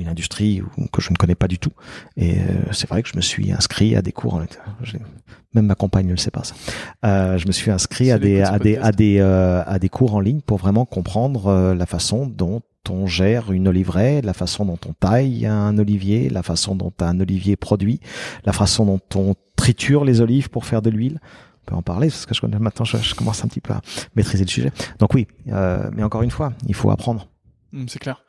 une 0.00 0.08
industrie 0.08 0.62
que 0.92 1.00
je 1.02 1.10
ne 1.10 1.16
connais 1.16 1.34
pas 1.34 1.48
du 1.48 1.58
tout. 1.58 1.72
Et 2.16 2.38
euh, 2.38 2.44
c'est 2.72 2.88
vrai 2.88 3.02
que 3.02 3.08
je 3.08 3.16
me 3.16 3.20
suis 3.20 3.52
inscrit 3.52 3.94
à 3.96 4.02
des 4.02 4.12
cours. 4.12 4.40
Même 5.54 5.66
ma 5.66 5.74
compagne 5.74 6.06
ne 6.06 6.12
le 6.12 6.16
sait 6.16 6.30
pas 6.30 6.44
ça. 6.44 6.54
Euh, 7.04 7.36
je 7.38 7.46
me 7.46 7.52
suis 7.52 7.70
inscrit 7.70 8.10
à 8.12 8.18
des 8.18 8.40
à 8.42 8.58
des 8.58 8.76
à 8.76 8.92
des 8.92 9.18
euh, 9.18 9.62
à 9.66 9.78
des 9.78 9.88
cours 9.88 10.14
en 10.14 10.20
ligne 10.20 10.40
pour 10.40 10.58
vraiment 10.58 10.84
comprendre 10.84 11.48
euh, 11.48 11.74
la 11.74 11.86
façon 11.86 12.26
dont 12.26 12.62
on 12.88 13.06
gère 13.06 13.52
une 13.52 13.68
oliveraie, 13.68 14.20
la 14.22 14.32
façon 14.32 14.64
dont 14.64 14.78
on 14.88 14.92
taille 14.92 15.46
un 15.46 15.76
olivier, 15.78 16.28
la 16.30 16.42
façon 16.42 16.74
dont 16.74 16.92
un 17.00 17.20
olivier 17.20 17.56
produit, 17.56 18.00
la 18.44 18.52
façon 18.52 18.84
dont 18.86 19.00
on 19.14 19.34
triture 19.56 20.04
les 20.04 20.20
olives 20.20 20.50
pour 20.50 20.64
faire 20.64 20.82
de 20.82 20.90
l'huile. 20.90 21.20
On 21.62 21.70
peut 21.70 21.74
en 21.76 21.82
parler 21.82 22.08
parce 22.08 22.26
que 22.26 22.34
je, 22.34 22.40
connais- 22.40 22.58
maintenant 22.58 22.84
je, 22.84 22.96
je 22.96 23.14
commence 23.14 23.44
un 23.44 23.48
petit 23.48 23.60
peu 23.60 23.72
à 23.74 23.80
maîtriser 24.16 24.44
le 24.44 24.50
sujet. 24.50 24.72
Donc 24.98 25.14
oui, 25.14 25.26
mais 25.46 26.02
encore 26.02 26.22
une 26.22 26.30
fois, 26.30 26.52
il 26.66 26.74
faut 26.74 26.90
apprendre. 26.90 27.28
Mm, 27.72 27.84
C'est 27.86 27.98
clair. 27.98 28.24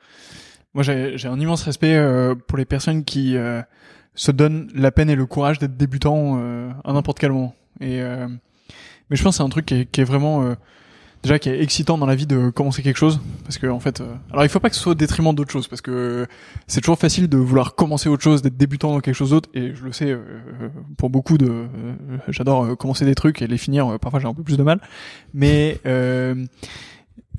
Moi, 0.74 0.84
j'ai 0.84 1.28
un 1.28 1.40
immense 1.40 1.64
respect 1.64 1.96
euh, 1.96 2.34
pour 2.36 2.58
les 2.58 2.66
personnes 2.66 3.04
qui 3.04 3.36
euh, 3.36 3.62
se 4.16 4.32
donnent 4.32 4.70
la 4.74 4.92
peine 4.92 5.10
et 5.10 5.16
le 5.16 5.26
courage 5.26 5.60
d'être 5.60 5.76
débutants 5.76 6.38
euh, 6.40 6.72
à 6.86 6.94
n'importe 6.94 7.20
quel 7.20 7.32
moment. 7.32 7.54
Et 7.82 8.02
euh, 8.02 8.28
mais 9.10 9.18
je 9.18 9.24
pense 9.24 9.34
que 9.34 9.38
c'est 9.38 9.44
un 9.44 9.50
truc 9.50 9.66
qui 9.66 9.76
est, 9.76 9.86
qui 9.86 10.00
est 10.00 10.06
vraiment 10.06 10.44
euh, 10.44 10.56
déjà 11.24 11.38
qui 11.40 11.50
est 11.50 11.62
excitant 11.62 11.98
dans 11.98 12.06
la 12.06 12.16
vie 12.16 12.26
de 12.26 12.50
commencer 12.50 12.82
quelque 12.84 12.98
chose 12.98 13.20
parce 13.44 13.58
que 13.58 13.68
en 13.68 13.80
fait, 13.82 14.00
euh, 14.00 14.14
alors 14.32 14.46
il 14.46 14.50
faut 14.50 14.62
pas 14.62 14.70
que 14.70 14.76
ce 14.76 14.82
soit 14.82 14.94
au 14.94 14.96
détriment 14.96 15.36
d'autres 15.36 15.52
choses 15.52 15.68
parce 15.68 15.82
que 15.82 16.26
c'est 16.68 16.80
toujours 16.80 16.98
facile 16.98 17.28
de 17.28 17.38
vouloir 17.38 17.76
commencer 17.76 18.08
autre 18.08 18.24
chose, 18.24 18.42
d'être 18.42 18.56
débutant 18.58 18.92
dans 18.94 19.02
quelque 19.02 19.16
chose 19.16 19.32
d'autre. 19.32 19.50
Et 19.54 19.76
je 19.76 19.84
le 19.84 19.92
sais 19.92 20.12
euh, 20.12 20.20
pour 20.98 21.10
beaucoup 21.10 21.38
de, 21.38 21.50
euh, 21.50 21.68
j'adore 22.30 22.64
euh, 22.64 22.76
commencer 22.76 23.04
des 23.04 23.16
trucs 23.16 23.42
et 23.42 23.48
les 23.48 23.58
finir. 23.58 23.88
euh, 23.92 23.98
parfois 23.98 24.22
j'ai 24.22 24.28
un 24.28 24.34
peu 24.34 24.44
plus 24.44 24.58
de 24.58 24.64
mal, 24.64 24.80
mais 25.34 25.80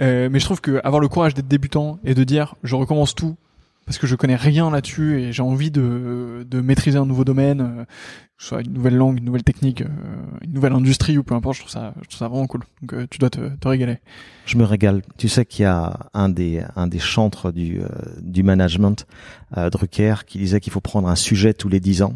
euh, 0.02 0.28
mais 0.30 0.40
je 0.40 0.44
trouve 0.44 0.60
que 0.60 0.80
avoir 0.84 1.00
le 1.00 1.08
courage 1.08 1.34
d'être 1.34 1.48
débutant 1.48 1.98
et 2.04 2.14
de 2.14 2.24
dire 2.24 2.54
je 2.62 2.74
recommence 2.74 3.14
tout 3.14 3.36
parce 3.86 3.98
que 3.98 4.06
je 4.06 4.14
connais 4.14 4.36
rien 4.36 4.70
là-dessus 4.70 5.20
et 5.20 5.32
j'ai 5.32 5.42
envie 5.42 5.70
de, 5.70 6.46
de 6.48 6.60
maîtriser 6.60 6.98
un 6.98 7.06
nouveau 7.06 7.24
domaine, 7.24 7.60
euh, 7.60 7.84
que 8.38 8.44
soit 8.44 8.60
une 8.60 8.72
nouvelle 8.72 8.94
langue, 8.94 9.18
une 9.18 9.24
nouvelle 9.24 9.42
technique, 9.42 9.82
euh, 9.82 9.88
une 10.42 10.52
nouvelle 10.52 10.72
industrie 10.72 11.18
ou 11.18 11.24
peu 11.24 11.34
importe, 11.34 11.56
je 11.56 11.60
trouve 11.62 11.72
ça, 11.72 11.92
je 12.00 12.08
trouve 12.08 12.18
ça 12.18 12.28
vraiment 12.28 12.46
cool. 12.46 12.62
Donc 12.82 13.08
tu 13.10 13.18
dois 13.18 13.30
te, 13.30 13.40
te 13.40 13.68
régaler. 13.68 13.98
Je 14.46 14.56
me 14.56 14.64
régale. 14.64 15.02
Tu 15.16 15.28
sais 15.28 15.44
qu'il 15.44 15.64
y 15.64 15.66
a 15.66 16.08
un 16.14 16.28
des 16.28 16.62
un 16.76 16.86
des 16.86 16.98
chantres 16.98 17.52
du 17.52 17.80
du 18.20 18.42
management, 18.42 19.06
euh, 19.56 19.68
Drucker, 19.68 20.24
qui 20.26 20.38
disait 20.38 20.60
qu'il 20.60 20.72
faut 20.72 20.80
prendre 20.80 21.08
un 21.08 21.16
sujet 21.16 21.52
tous 21.52 21.68
les 21.68 21.80
dix 21.80 22.02
ans, 22.02 22.14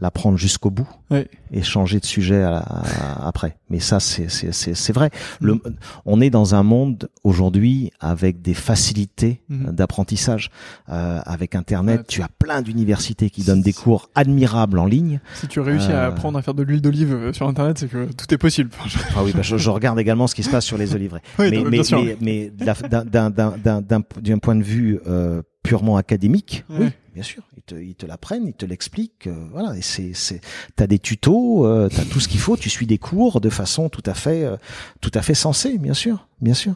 l'apprendre 0.00 0.36
jusqu'au 0.38 0.70
bout 0.70 0.88
Ouais. 1.10 1.26
et 1.52 1.62
changer 1.62 1.98
de 2.00 2.04
sujet 2.04 2.42
à 2.42 2.50
la- 2.50 2.58
à- 2.58 3.26
après. 3.28 3.56
Mais 3.70 3.80
ça, 3.80 3.98
c'est 4.00 4.28
c'est 4.30 4.52
c'est 4.52 4.74
c'est 4.74 4.92
vrai. 4.92 5.10
Le, 5.40 5.60
on 6.06 6.20
est 6.20 6.30
dans 6.30 6.54
un 6.54 6.62
monde 6.62 7.08
aujourd'hui 7.24 7.90
avec 8.00 8.42
des 8.42 8.54
facilités 8.54 9.42
Mhm. 9.48 9.72
d'apprentissage. 9.72 10.50
Euh, 10.90 11.20
avec 11.24 11.54
Internet, 11.54 12.00
Ouais. 12.00 12.04
tu 12.08 12.22
as 12.22 12.28
plein 12.38 12.62
d'universités 12.62 13.30
qui 13.30 13.42
donnent 13.42 13.62
des 13.62 13.72
cours 13.72 14.10
admirables 14.14 14.78
en 14.78 14.86
ligne. 14.86 15.20
Si 15.34 15.48
tu 15.48 15.60
réussis 15.60 15.90
à 15.92 16.04
Euh. 16.04 16.08
apprendre 16.08 16.38
à 16.38 16.42
faire 16.42 16.54
de 16.54 16.62
l'huile 16.62 16.80
d'olive 16.82 17.12
euh, 17.12 17.32
sur 17.32 17.48
internet, 17.48 17.78
c'est 17.78 17.88
que 17.88 18.10
tout 18.12 18.32
est 18.32 18.38
possible. 18.38 18.70
Ah 19.16 19.22
oui, 19.24 19.32
bah, 19.34 19.42
je, 19.42 19.56
je 19.56 19.70
regarde 19.70 19.98
également 19.98 20.26
ce 20.26 20.34
qui 20.34 20.42
se 20.42 20.50
passe 20.50 20.64
sur 20.64 20.78
les 20.78 20.94
oliveraies. 20.94 21.22
Oui, 21.38 21.48
mais, 21.50 21.64
mais 21.64 21.80
mais, 21.92 22.16
mais, 22.20 22.52
la- 22.64 22.74
d'un 23.04 24.38
point 24.38 24.54
de 24.56 24.62
vue 24.62 25.00
euh, 25.06 25.42
purement 25.68 25.96
académique, 25.98 26.64
Ouais. 26.70 26.76
oui, 26.80 26.88
bien 27.14 27.22
sûr, 27.22 27.42
ils 27.56 27.62
te, 27.62 27.74
ils 27.74 27.94
te 27.94 28.06
l'apprennent, 28.06 28.46
ils 28.46 28.54
te 28.54 28.64
l'expliquent, 28.64 29.26
euh, 29.26 29.46
voilà, 29.52 29.76
et 29.76 29.82
c'est, 29.82 30.12
c'est, 30.14 30.40
t'as 30.76 30.86
des 30.86 30.98
tutos, 30.98 31.66
euh, 31.66 31.88
t'as 31.94 32.04
tout 32.04 32.20
ce 32.20 32.28
qu'il 32.28 32.40
faut, 32.40 32.56
tu 32.56 32.70
suis 32.70 32.86
des 32.86 32.98
cours 32.98 33.40
de 33.40 33.50
façon 33.50 33.88
tout 33.88 34.02
à 34.06 34.14
fait, 34.14 34.44
euh, 34.44 34.56
tout 35.00 35.10
à 35.14 35.20
fait 35.22 35.34
sensée, 35.34 35.76
bien 35.78 35.94
sûr, 35.94 36.26
bien 36.40 36.54
sûr. 36.54 36.74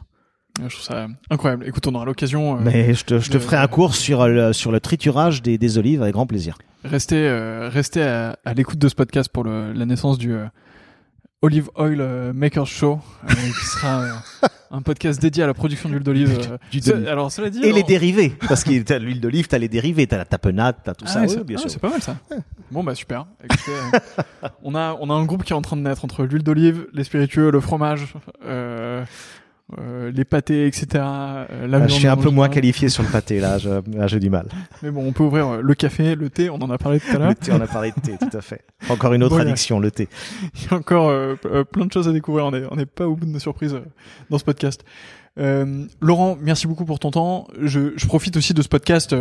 Je 0.59 0.69
trouve 0.69 0.85
ça 0.85 1.07
incroyable. 1.31 1.67
Écoute, 1.67 1.87
on 1.87 1.95
aura 1.95 2.05
l'occasion. 2.05 2.57
euh, 2.57 2.61
Mais 2.63 2.93
je 2.93 3.07
te, 3.07 3.19
je 3.19 3.29
te 3.31 3.35
de- 3.35 3.39
ferai 3.39 3.57
un 3.57 3.67
cours 3.69 3.95
sur 3.95 4.29
le, 4.29 4.53
sur 4.53 4.71
le 4.71 4.81
triturage 4.81 5.41
des, 5.41 5.57
des 5.57 5.79
olives 5.79 6.03
avec 6.03 6.13
grand 6.13 6.27
plaisir. 6.27 6.59
Restez, 6.85 7.17
euh, 7.27 7.71
restez 7.71 8.03
à, 8.03 8.39
à 8.45 8.53
l'écoute 8.53 8.79
de 8.79 8.87
ce 8.91 8.95
podcast 8.95 9.31
pour 9.33 9.45
le, 9.45 9.73
la 9.73 9.87
naissance 9.87 10.19
du, 10.19 10.33
euh, 10.35 10.45
Olive 11.45 11.71
Oil 11.75 12.01
euh, 12.01 12.33
Makers 12.33 12.67
Show, 12.69 13.01
euh, 13.25 13.29
qui 13.35 13.67
sera 13.67 14.03
euh, 14.03 14.13
un 14.71 14.81
podcast 14.81 15.21
dédié 15.21 15.43
à 15.43 15.49
la 15.49 15.55
production 15.55 15.89
d'huile 15.89 16.05
d'olive. 16.05 16.39
euh. 16.53 16.81
Ce- 16.81 17.09
alors, 17.09 17.33
cela 17.33 17.51
dit, 17.51 17.61
Et 17.65 17.73
les 17.73 17.83
dérivés, 17.83 18.33
parce 18.49 18.63
que 18.63 18.81
t'as 18.83 19.01
l'huile 19.01 19.21
d'olive, 19.21 19.49
t'as 19.49 19.59
les 19.59 19.69
dérivés, 19.69 20.07
t'as 20.07 20.19
la 20.19 20.25
tapenade, 20.25 20.77
t'as 20.85 20.95
tout 20.95 21.05
Ah 21.09 21.11
ça, 21.11 21.21
ouais, 21.23 21.27
oui, 21.27 21.35
c'est 21.37 21.45
bien 21.45 21.57
ah, 21.59 21.61
sûr. 21.63 21.71
c'est 21.71 21.81
pas 21.81 21.91
mal 21.91 22.01
ça. 22.01 22.17
Bon 22.71 22.85
bah 22.85 22.95
super. 22.95 23.27
Écoutez, 23.43 23.73
on 24.63 24.75
a 24.77 24.97
on 25.01 25.11
a 25.11 25.15
un 25.15 25.25
groupe 25.25 25.43
qui 25.45 25.53
est 25.53 25.57
en 25.57 25.63
train 25.63 25.77
de 25.77 25.83
naître 25.83 26.05
entre 26.05 26.23
l'huile 26.25 26.45
d'olive, 26.45 26.87
les 26.95 27.03
spiritueux, 27.05 27.51
le 27.51 27.61
fromage, 27.61 28.15
euh, 29.79 30.11
les 30.11 30.25
pâtés, 30.25 30.67
etc. 30.67 30.87
euh, 30.95 31.67
la 31.67 31.79
Ah, 31.79 31.87
je 31.89 31.95
suis 31.95 32.07
un 32.07 32.17
peu 32.17 32.31
moins 32.31 32.49
qualifié 32.49 32.89
sur 32.89 33.03
le 33.03 33.09
pâté, 33.09 33.41
là, 33.41 33.59
j'ai 34.07 34.19
du 34.21 34.29
mal. 34.31 34.49
Mais 34.83 34.91
bon, 34.91 35.07
on 35.07 35.13
peut 35.13 35.23
ouvrir 35.23 35.49
euh, 35.49 35.61
le 35.63 35.75
café, 35.75 36.15
le 36.15 36.29
thé, 36.31 36.51
on 36.51 36.57
en 36.57 36.71
a 36.71 36.79
parlé 36.79 37.01
tout 37.01 37.15
à 37.15 37.19
l'heure. 37.19 37.29
Le 37.31 37.35
thé, 37.35 37.53
on 37.53 37.61
a 37.61 37.67
parlé 37.67 37.93
de 37.97 38.01
thé, 38.01 38.17
tout 38.19 38.37
à 38.37 38.41
fait. 38.41 38.65
Encore 38.91 39.13
une 39.15 39.23
autre 39.23 39.41
addiction, 39.41 39.81
le 39.81 39.91
thé. 39.91 40.09
Il 40.55 40.71
y 40.71 40.75
a 40.75 40.77
encore 40.77 41.09
euh, 41.09 41.37
plein 41.71 41.87
de 41.87 41.93
choses 41.93 42.09
à 42.09 42.13
découvrir. 42.13 42.47
On 42.47 42.55
est, 42.55 42.65
on 42.71 42.77
n'est 42.77 42.87
pas 42.87 43.07
au 43.07 43.17
bout 43.17 43.27
de 43.27 43.31
nos 43.31 43.39
surprises 43.39 43.77
dans 44.31 44.39
ce 44.39 44.45
podcast. 44.45 44.85
Euh, 45.39 45.87
Laurent, 46.01 46.37
merci 46.41 46.67
beaucoup 46.67 46.85
pour 46.85 46.99
ton 46.99 47.11
temps. 47.11 47.49
Je, 47.61 47.93
je 47.97 48.07
profite 48.07 48.37
aussi 48.37 48.53
de 48.53 48.61
ce 48.61 48.69
podcast 48.69 49.15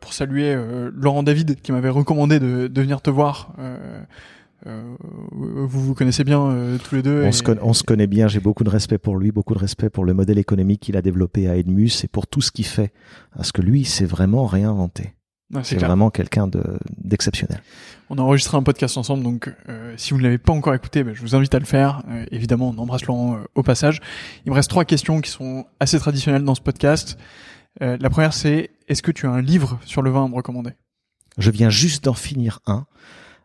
pour 0.00 0.12
saluer 0.12 0.54
euh, 0.54 0.90
Laurent 0.94 1.22
David 1.22 1.60
qui 1.60 1.72
m'avait 1.72 1.88
recommandé 1.88 2.38
de, 2.38 2.66
de 2.66 2.80
venir 2.80 3.00
te 3.00 3.10
voir. 3.10 3.54
Euh, 3.58 4.00
vous 5.32 5.68
vous 5.68 5.94
connaissez 5.94 6.24
bien 6.24 6.40
euh, 6.42 6.78
tous 6.78 6.94
les 6.96 7.02
deux. 7.02 7.22
On 7.24 7.28
et- 7.28 7.32
se, 7.32 7.42
on 7.62 7.72
se 7.72 7.82
connaît 7.82 8.06
bien, 8.06 8.28
j'ai 8.28 8.40
beaucoup 8.40 8.64
de 8.64 8.70
respect 8.70 8.98
pour 8.98 9.16
lui, 9.16 9.32
beaucoup 9.32 9.54
de 9.54 9.58
respect 9.58 9.90
pour 9.90 10.04
le 10.04 10.14
modèle 10.14 10.38
économique 10.38 10.80
qu'il 10.80 10.96
a 10.96 11.02
développé 11.02 11.48
à 11.48 11.56
Edmus 11.56 11.90
et 12.04 12.08
pour 12.08 12.26
tout 12.26 12.40
ce 12.40 12.50
qu'il 12.50 12.66
fait. 12.66 12.92
Parce 13.34 13.52
que 13.52 13.62
lui, 13.62 13.80
il 13.80 13.86
s'est 13.86 14.04
vraiment 14.06 14.46
réinventé. 14.46 15.14
C'est 15.62 15.76
vraiment 15.76 16.10
quelqu'un 16.10 16.48
de 16.48 16.60
d'exceptionnel. 16.98 17.62
On 18.10 18.18
a 18.18 18.20
enregistré 18.20 18.56
un 18.56 18.64
podcast 18.64 18.96
ensemble, 18.98 19.22
donc 19.22 19.54
euh, 19.68 19.94
si 19.96 20.10
vous 20.10 20.18
ne 20.18 20.24
l'avez 20.24 20.38
pas 20.38 20.52
encore 20.52 20.74
écouté, 20.74 21.04
ben, 21.04 21.14
je 21.14 21.20
vous 21.22 21.36
invite 21.36 21.54
à 21.54 21.60
le 21.60 21.64
faire. 21.64 22.02
Euh, 22.08 22.24
évidemment, 22.32 22.70
on 22.76 22.78
embrasse 22.82 23.06
Laurent 23.06 23.34
euh, 23.36 23.44
au 23.54 23.62
passage. 23.62 24.00
Il 24.44 24.50
me 24.50 24.56
reste 24.56 24.68
trois 24.70 24.84
questions 24.84 25.20
qui 25.20 25.30
sont 25.30 25.66
assez 25.78 26.00
traditionnelles 26.00 26.42
dans 26.42 26.56
ce 26.56 26.60
podcast. 26.60 27.16
Euh, 27.80 27.96
la 28.00 28.10
première, 28.10 28.32
c'est 28.32 28.70
est-ce 28.88 29.02
que 29.04 29.12
tu 29.12 29.26
as 29.26 29.30
un 29.30 29.40
livre 29.40 29.78
sur 29.84 30.02
le 30.02 30.10
vin 30.10 30.24
à 30.24 30.28
me 30.28 30.34
recommander? 30.34 30.70
Je 31.38 31.50
viens 31.52 31.70
juste 31.70 32.02
d'en 32.04 32.14
finir 32.14 32.58
un. 32.66 32.86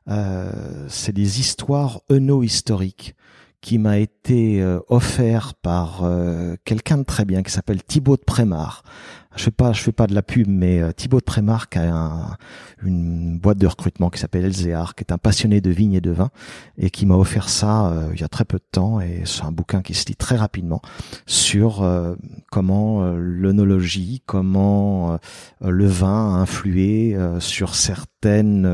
Euh, 0.08 0.88
c'est 0.88 1.14
des 1.14 1.40
histoires 1.40 2.02
œno-historiques 2.12 3.16
qui 3.62 3.78
m'a 3.78 4.00
été 4.00 4.21
euh, 4.30 4.80
offert 4.88 5.54
par 5.56 6.02
euh, 6.04 6.56
quelqu'un 6.64 6.98
de 7.00 7.04
très 7.04 7.26
bien 7.26 7.44
qui 7.44 7.52
s'appelle 7.52 7.84
Thibaut 7.84 8.18
de 8.18 8.22
Prémar. 8.22 8.84
Je 9.36 9.44
fais 9.44 9.52
pas, 9.52 9.72
je 9.72 9.82
fais 9.82 9.92
pas 9.94 10.08
de 10.08 10.14
la 10.14 10.22
pub, 10.22 10.48
mais 10.48 10.82
euh, 10.82 10.92
Thibaut 10.92 11.20
de 11.20 11.26
Prémar 11.26 11.70
qui 11.70 11.80
a 11.80 11.94
un- 11.94 12.38
une 12.84 13.40
boîte 13.40 13.58
de 13.58 13.68
recrutement 13.68 14.10
qui 14.10 14.20
s'appelle 14.20 14.46
Elzéar, 14.46 14.94
qui 14.96 15.04
est 15.04 15.12
un 15.12 15.18
passionné 15.18 15.60
de 15.62 15.70
vignes 15.70 15.94
et 15.94 16.02
de 16.02 16.12
vin, 16.12 16.30
et 16.78 16.90
qui 16.90 17.06
m'a 17.06 17.16
offert 17.16 17.48
ça 17.50 17.94
il 18.14 18.20
y 18.20 18.24
a 18.24 18.28
très 18.28 18.46
peu 18.46 18.58
de 18.58 18.66
temps. 18.72 19.00
Et 19.00 19.22
c'est 19.26 19.44
un 19.44 19.52
bouquin 19.52 19.82
qui 19.82 19.94
se 19.94 20.06
lit 20.08 20.16
très 20.16 20.36
rapidement 20.36 20.82
sur 21.26 21.88
comment 22.52 23.04
l'œnologie, 23.16 24.22
comment 24.26 25.18
le 25.62 25.88
vin 25.88 26.36
a 26.36 26.40
influé 26.40 27.18
sur 27.40 27.76
certaines 27.76 28.68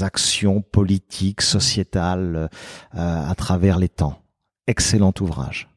actions 0.00 0.62
politiques, 0.62 1.42
sociétales 1.42 2.48
à 2.92 3.34
travers 3.36 3.78
les 3.78 3.88
temps. 3.90 4.20
Excellent 4.68 5.12
ouvrage. 5.20 5.68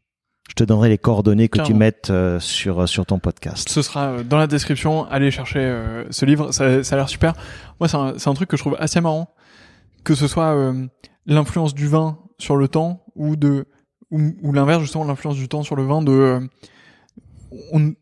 Je 0.49 0.53
te 0.53 0.63
donnerai 0.65 0.89
les 0.89 0.97
coordonnées 0.97 1.47
que 1.47 1.61
tu 1.61 1.73
mettes 1.73 2.09
euh, 2.09 2.37
sur 2.39 2.87
sur 2.89 3.05
ton 3.05 3.19
podcast. 3.19 3.69
Ce 3.69 3.81
sera 3.81 4.07
euh, 4.09 4.23
dans 4.23 4.37
la 4.37 4.47
description. 4.47 5.05
Allez 5.05 5.31
chercher 5.31 5.59
euh, 5.59 6.03
ce 6.11 6.25
livre, 6.25 6.51
ça, 6.51 6.83
ça 6.83 6.95
a 6.95 6.97
l'air 6.97 7.07
super. 7.09 7.33
Moi, 7.79 7.87
c'est 7.87 7.95
un, 7.95 8.13
un 8.23 8.33
truc 8.33 8.49
que 8.49 8.57
je 8.57 8.61
trouve 8.61 8.75
assez 8.77 8.99
marrant, 8.99 9.33
que 10.03 10.13
ce 10.13 10.27
soit 10.27 10.53
euh, 10.55 10.85
l'influence 11.25 11.73
du 11.73 11.87
vin 11.87 12.19
sur 12.37 12.57
le 12.57 12.67
temps 12.67 13.05
ou 13.15 13.37
de 13.37 13.65
ou, 14.11 14.19
ou 14.41 14.51
l'inverse 14.51 14.81
justement 14.81 15.05
l'influence 15.05 15.37
du 15.37 15.47
temps 15.47 15.63
sur 15.63 15.77
le 15.77 15.83
vin. 15.85 16.01
De 16.01 16.11
euh, 16.11 16.39
on, 17.71 17.93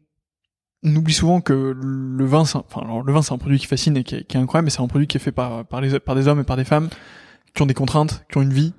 on 0.84 0.96
oublie 0.96 1.14
souvent 1.14 1.42
que 1.42 1.76
le 1.80 2.26
vin, 2.26 2.40
un- 2.40 2.64
enfin 2.68 2.82
alors, 2.84 3.04
le 3.04 3.14
vin 3.14 3.22
c'est 3.22 3.34
un 3.34 3.38
produit 3.38 3.60
qui 3.60 3.68
fascine 3.68 3.96
et 3.96 4.04
qui 4.04 4.16
est, 4.16 4.24
qui 4.24 4.38
est 4.38 4.40
incroyable, 4.40 4.66
mais 4.66 4.72
c'est 4.72 4.82
un 4.82 4.88
produit 4.88 5.06
qui 5.08 5.18
est 5.18 5.22
fait 5.22 5.32
par 5.32 5.66
par 5.66 5.82
les 5.82 6.00
par 6.00 6.16
des 6.16 6.28
hommes 6.28 6.40
et 6.40 6.44
par 6.46 6.58
des 6.58 6.66
femmes 6.66 6.90
qui 7.54 7.62
ont 7.62 7.68
des 7.68 7.76
contraintes, 7.76 8.26
qui 8.32 8.40
ont 8.40 8.42
une 8.42 8.54
vie 8.54 8.74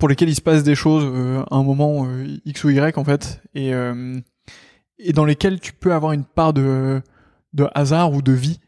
pour 0.00 0.08
lesquelles 0.08 0.28
il 0.30 0.34
se 0.34 0.40
passe 0.40 0.64
des 0.64 0.74
choses 0.74 1.04
euh, 1.06 1.44
à 1.50 1.54
un 1.56 1.62
moment 1.62 2.04
euh, 2.06 2.26
X 2.44 2.64
ou 2.64 2.70
Y 2.70 2.98
en 2.98 3.04
fait 3.04 3.40
et 3.54 3.72
euh, 3.72 4.18
et 4.98 5.12
dans 5.12 5.24
lesquels 5.24 5.60
tu 5.60 5.72
peux 5.72 5.92
avoir 5.94 6.12
une 6.12 6.24
part 6.24 6.52
de, 6.52 7.00
de 7.52 7.68
hasard 7.74 8.12
ou 8.12 8.20
de 8.22 8.32
vie 8.32 8.58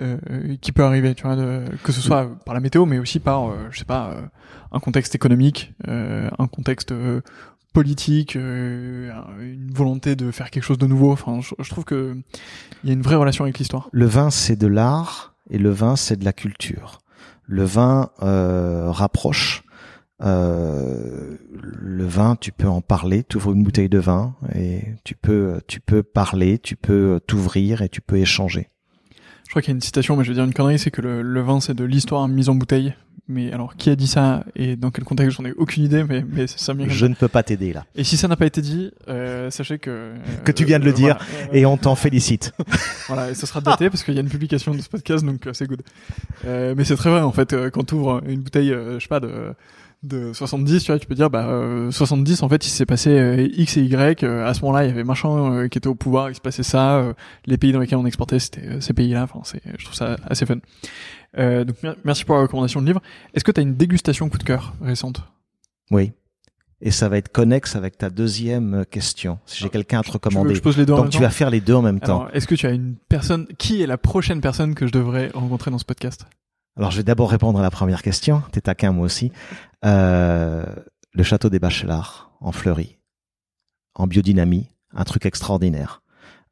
euh, 0.00 0.16
qui 0.60 0.70
peut 0.72 0.84
arriver, 0.84 1.14
tu 1.14 1.24
vois, 1.24 1.34
de- 1.36 1.64
que 1.82 1.90
ce 1.92 2.00
soit 2.00 2.30
par 2.46 2.54
la 2.54 2.60
météo, 2.60 2.86
mais 2.86 2.98
aussi 2.98 3.18
par, 3.20 3.52
je 3.70 3.78
sais 3.80 3.84
pas, 3.84 4.16
un 4.72 4.80
contexte 4.80 5.14
économique, 5.14 5.74
un 5.86 6.46
contexte 6.46 6.94
politique, 7.74 8.36
euh, 8.36 9.10
une 9.40 9.72
volonté 9.72 10.16
de 10.16 10.30
faire 10.30 10.50
quelque 10.50 10.62
chose 10.62 10.78
de 10.78 10.86
nouveau. 10.86 11.12
Enfin, 11.12 11.40
je, 11.40 11.54
je 11.62 11.68
trouve 11.68 11.84
que 11.84 12.16
il 12.82 12.88
y 12.88 12.90
a 12.90 12.94
une 12.94 13.02
vraie 13.02 13.16
relation 13.16 13.44
avec 13.44 13.58
l'histoire. 13.58 13.88
Le 13.92 14.06
vin, 14.06 14.30
c'est 14.30 14.56
de 14.56 14.66
l'art 14.68 15.34
et 15.50 15.58
le 15.58 15.70
vin, 15.70 15.96
c'est 15.96 16.16
de 16.16 16.24
la 16.24 16.32
culture. 16.32 17.00
Le 17.46 17.64
vin 17.64 18.10
euh, 18.22 18.90
rapproche. 18.90 19.63
Euh, 20.22 21.36
le 21.52 22.04
vin, 22.06 22.36
tu 22.36 22.52
peux 22.52 22.68
en 22.68 22.80
parler. 22.80 23.24
Tu 23.24 23.36
ouvres 23.36 23.52
une 23.52 23.64
bouteille 23.64 23.88
de 23.88 23.98
vin 23.98 24.34
et 24.54 24.82
tu 25.04 25.14
peux, 25.14 25.60
tu 25.66 25.80
peux 25.80 26.02
parler, 26.02 26.58
tu 26.58 26.76
peux 26.76 27.20
t'ouvrir 27.26 27.82
et 27.82 27.88
tu 27.88 28.00
peux 28.00 28.16
échanger. 28.16 28.68
Je 29.44 29.50
crois 29.50 29.62
qu'il 29.62 29.70
y 29.70 29.74
a 29.74 29.76
une 29.76 29.80
citation, 29.82 30.16
mais 30.16 30.24
je 30.24 30.30
vais 30.30 30.34
dire 30.34 30.44
une 30.44 30.54
connerie, 30.54 30.78
c'est 30.78 30.90
que 30.90 31.02
le, 31.02 31.22
le 31.22 31.40
vin 31.42 31.60
c'est 31.60 31.74
de 31.74 31.84
l'histoire 31.84 32.26
mise 32.28 32.48
en 32.48 32.54
bouteille. 32.54 32.94
Mais 33.26 33.52
alors, 33.52 33.76
qui 33.76 33.88
a 33.88 33.96
dit 33.96 34.06
ça 34.06 34.44
et 34.54 34.76
dans 34.76 34.90
quel 34.90 35.04
contexte 35.04 35.38
J'en 35.38 35.46
ai 35.46 35.52
aucune 35.52 35.82
idée, 35.84 36.04
mais, 36.04 36.22
mais 36.28 36.46
c'est 36.46 36.58
ça. 36.58 36.74
Je 36.86 37.06
ne 37.06 37.14
peux 37.14 37.28
pas 37.28 37.42
t'aider 37.42 37.72
là. 37.72 37.86
Et 37.94 38.04
si 38.04 38.18
ça 38.18 38.28
n'a 38.28 38.36
pas 38.36 38.44
été 38.44 38.60
dit, 38.60 38.90
euh, 39.08 39.50
sachez 39.50 39.78
que 39.78 39.88
euh, 39.90 40.16
Que 40.44 40.52
tu 40.52 40.66
viens 40.66 40.78
de 40.78 40.84
le 40.84 40.92
dire. 40.92 41.16
voilà, 41.18 41.56
Et 41.56 41.64
on 41.64 41.78
t'en 41.78 41.94
félicite. 41.94 42.52
voilà, 43.06 43.30
et 43.30 43.34
ce 43.34 43.46
sera 43.46 43.62
daté 43.62 43.88
parce 43.88 44.04
qu'il 44.04 44.12
y 44.12 44.18
a 44.18 44.20
une 44.20 44.28
publication 44.28 44.74
de 44.74 44.80
ce 44.82 44.90
podcast, 44.90 45.24
donc 45.24 45.46
euh, 45.46 45.54
c'est 45.54 45.66
good. 45.66 45.80
Euh, 46.44 46.74
mais 46.76 46.84
c'est 46.84 46.96
très 46.96 47.08
vrai 47.08 47.20
en 47.22 47.32
fait, 47.32 47.54
euh, 47.54 47.70
quand 47.70 47.84
tu 47.84 47.94
ouvres 47.94 48.20
une 48.26 48.40
bouteille, 48.42 48.72
euh, 48.72 48.98
je 48.98 49.04
sais 49.04 49.08
pas 49.08 49.20
de 49.20 49.54
de 50.04 50.32
70, 50.32 50.84
tu 50.84 50.92
vois, 50.92 50.98
tu 50.98 51.06
peux 51.06 51.14
dire 51.14 51.30
bah 51.30 51.46
euh, 51.46 51.90
70 51.90 52.42
en 52.42 52.48
fait, 52.48 52.66
il 52.66 52.70
s'est 52.70 52.86
passé 52.86 53.10
euh, 53.10 53.48
X 53.56 53.76
et 53.76 53.82
Y. 53.82 54.22
euh, 54.22 54.46
à 54.46 54.54
ce 54.54 54.60
moment-là, 54.62 54.84
il 54.84 54.88
y 54.88 54.90
avait 54.90 55.04
machin 55.04 55.52
euh, 55.52 55.68
qui 55.68 55.78
était 55.78 55.86
au 55.88 55.94
pouvoir, 55.94 56.30
il 56.30 56.34
se 56.34 56.40
passait 56.40 56.62
ça. 56.62 56.96
euh, 56.98 57.12
les 57.46 57.56
pays 57.58 57.72
dans 57.72 57.80
lesquels 57.80 57.98
on 57.98 58.06
exportait, 58.06 58.38
c'était 58.38 58.66
euh, 58.66 58.80
ces 58.80 58.92
pays-là. 58.92 59.22
Enfin, 59.24 59.40
c'est, 59.44 59.62
je 59.78 59.84
trouve 59.84 59.96
ça 59.96 60.16
assez 60.28 60.46
fun. 60.46 60.56
Euh, 61.38 61.64
donc 61.64 61.82
mer- 61.82 61.96
merci 62.04 62.24
pour 62.24 62.36
la 62.36 62.42
recommandation 62.42 62.80
de 62.80 62.86
livre. 62.86 63.00
Est-ce 63.34 63.44
que 63.44 63.50
tu 63.52 63.60
as 63.60 63.62
une 63.62 63.74
dégustation 63.74 64.28
coup 64.28 64.38
de 64.38 64.44
cœur 64.44 64.74
récente? 64.80 65.22
Oui. 65.90 66.12
Et 66.80 66.90
ça 66.90 67.08
va 67.08 67.16
être 67.16 67.30
connexe 67.32 67.76
avec 67.76 67.96
ta 67.96 68.10
deuxième 68.10 68.84
question. 68.90 69.38
Si 69.46 69.62
j'ai 69.62 69.70
quelqu'un 69.70 70.00
à 70.00 70.02
te 70.02 70.08
Tu 70.08 70.12
recommander. 70.12 70.54
je 70.54 70.60
pose 70.60 70.76
les 70.76 70.84
deux 70.84 70.92
en 70.92 70.96
Donc 70.96 71.04
même 71.06 71.10
tu 71.12 71.18
temps? 71.18 71.24
vas 71.24 71.30
faire 71.30 71.48
les 71.50 71.60
deux 71.62 71.72
en 71.74 71.82
même 71.82 72.00
temps. 72.00 72.28
Est-ce 72.34 72.46
que 72.46 72.54
tu 72.54 72.66
as 72.66 72.70
une 72.72 72.96
personne 73.08 73.46
qui 73.58 73.80
est 73.80 73.86
la 73.86 73.96
prochaine 73.96 74.40
personne 74.42 74.74
que 74.74 74.86
je 74.86 74.92
devrais 74.92 75.30
rencontrer 75.32 75.70
dans 75.70 75.78
ce 75.78 75.84
podcast? 75.86 76.26
Alors, 76.76 76.90
je 76.90 76.96
vais 76.98 77.02
d'abord 77.04 77.30
répondre 77.30 77.58
à 77.58 77.62
la 77.62 77.70
première 77.70 78.02
question. 78.02 78.42
T'es 78.50 78.60
taquin, 78.60 78.90
moi 78.92 79.06
aussi. 79.06 79.30
Euh, 79.84 80.64
le 81.12 81.22
château 81.22 81.50
des 81.50 81.58
Bachelards, 81.58 82.30
en 82.40 82.52
Fleury, 82.52 82.98
en 83.94 84.06
biodynamie, 84.06 84.68
un 84.92 85.04
truc 85.04 85.26
extraordinaire. 85.26 86.02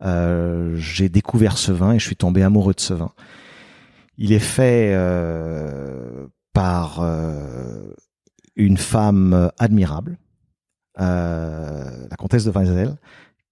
Euh, 0.02 0.74
j'ai 0.76 1.08
découvert 1.08 1.56
ce 1.56 1.72
vin 1.72 1.92
et 1.92 1.98
je 1.98 2.06
suis 2.06 2.16
tombé 2.16 2.42
amoureux 2.42 2.74
de 2.74 2.80
ce 2.80 2.94
vin. 2.94 3.12
Il 4.18 4.32
est 4.32 4.38
fait 4.38 4.92
euh, 4.94 6.26
par 6.52 7.02
une 8.56 8.76
femme 8.76 9.50
admirable, 9.58 10.18
la 10.96 12.16
comtesse 12.18 12.44
de 12.44 12.50
Weizel, 12.50 12.96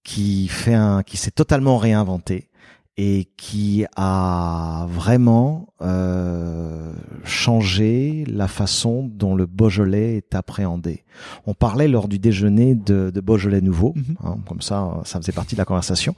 qui 0.03 0.47
fait 0.47 0.75
un, 0.75 1.01
qui 1.03 1.17
s'est 1.17 1.31
totalement 1.31 1.77
réinventée 1.77 2.50
et 2.97 3.29
qui 3.37 3.85
a 3.95 4.85
vraiment 4.89 5.67
euh, 5.81 6.93
changé 7.23 8.25
la 8.27 8.47
façon 8.47 9.09
dont 9.11 9.33
le 9.35 9.45
Beaujolais 9.45 10.17
est 10.17 10.35
appréhendé. 10.35 11.05
On 11.47 11.53
parlait 11.53 11.87
lors 11.87 12.07
du 12.07 12.19
déjeuner 12.19 12.75
de, 12.75 13.09
de 13.09 13.21
Beaujolais 13.21 13.61
nouveau, 13.61 13.93
Mhm. 13.95 14.15
hein, 14.23 14.37
comme 14.47 14.61
ça, 14.61 14.99
ça 15.05 15.19
faisait 15.19 15.31
partie 15.31 15.55
de 15.55 15.59
la 15.59 15.65
conversation. 15.65 16.13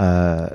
Euh, 0.00 0.48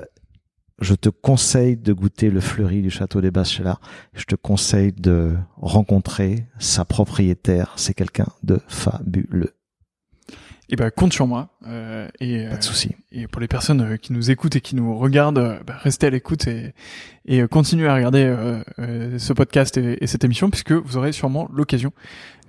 je 0.81 0.95
te 0.95 1.09
conseille 1.09 1.75
de 1.77 1.91
goûter 1.93 2.29
le 2.31 2.39
fleuri 2.39 2.81
du 2.81 2.89
château 2.89 3.19
des 3.21 3.31
Bachelards. 3.31 3.81
Je 4.13 4.23
te 4.23 4.35
conseille 4.35 4.93
de 4.93 5.35
rencontrer 5.57 6.47
sa 6.57 6.85
propriétaire. 6.85 7.73
C'est 7.75 7.93
quelqu'un 7.93 8.27
de 8.43 8.59
fabuleux. 8.67 9.53
Eh 10.71 10.75
ben, 10.75 10.91
compte 10.91 11.13
sur 11.13 11.25
moi. 11.27 11.49
Euh, 11.67 12.07
et, 12.19 12.45
Pas 12.47 12.57
de 12.57 12.63
souci. 12.63 12.91
et 13.11 13.27
pour 13.27 13.41
les 13.41 13.47
personnes 13.47 13.81
euh, 13.81 13.97
qui 13.97 14.13
nous 14.13 14.29
écoutent 14.29 14.55
et 14.55 14.61
qui 14.61 14.75
nous 14.75 14.97
regardent, 14.97 15.39
euh, 15.39 15.59
bah, 15.65 15.73
restez 15.81 16.07
à 16.07 16.09
l'écoute 16.11 16.47
et, 16.47 16.73
et 17.25 17.41
euh, 17.41 17.47
continuez 17.47 17.87
à 17.87 17.95
regarder 17.95 18.23
euh, 18.23 18.61
euh, 18.77 19.17
ce 19.17 19.33
podcast 19.33 19.77
et, 19.77 19.97
et 20.03 20.07
cette 20.07 20.23
émission 20.23 20.49
puisque 20.51 20.71
vous 20.71 20.95
aurez 20.97 21.11
sûrement 21.11 21.49
l'occasion 21.53 21.91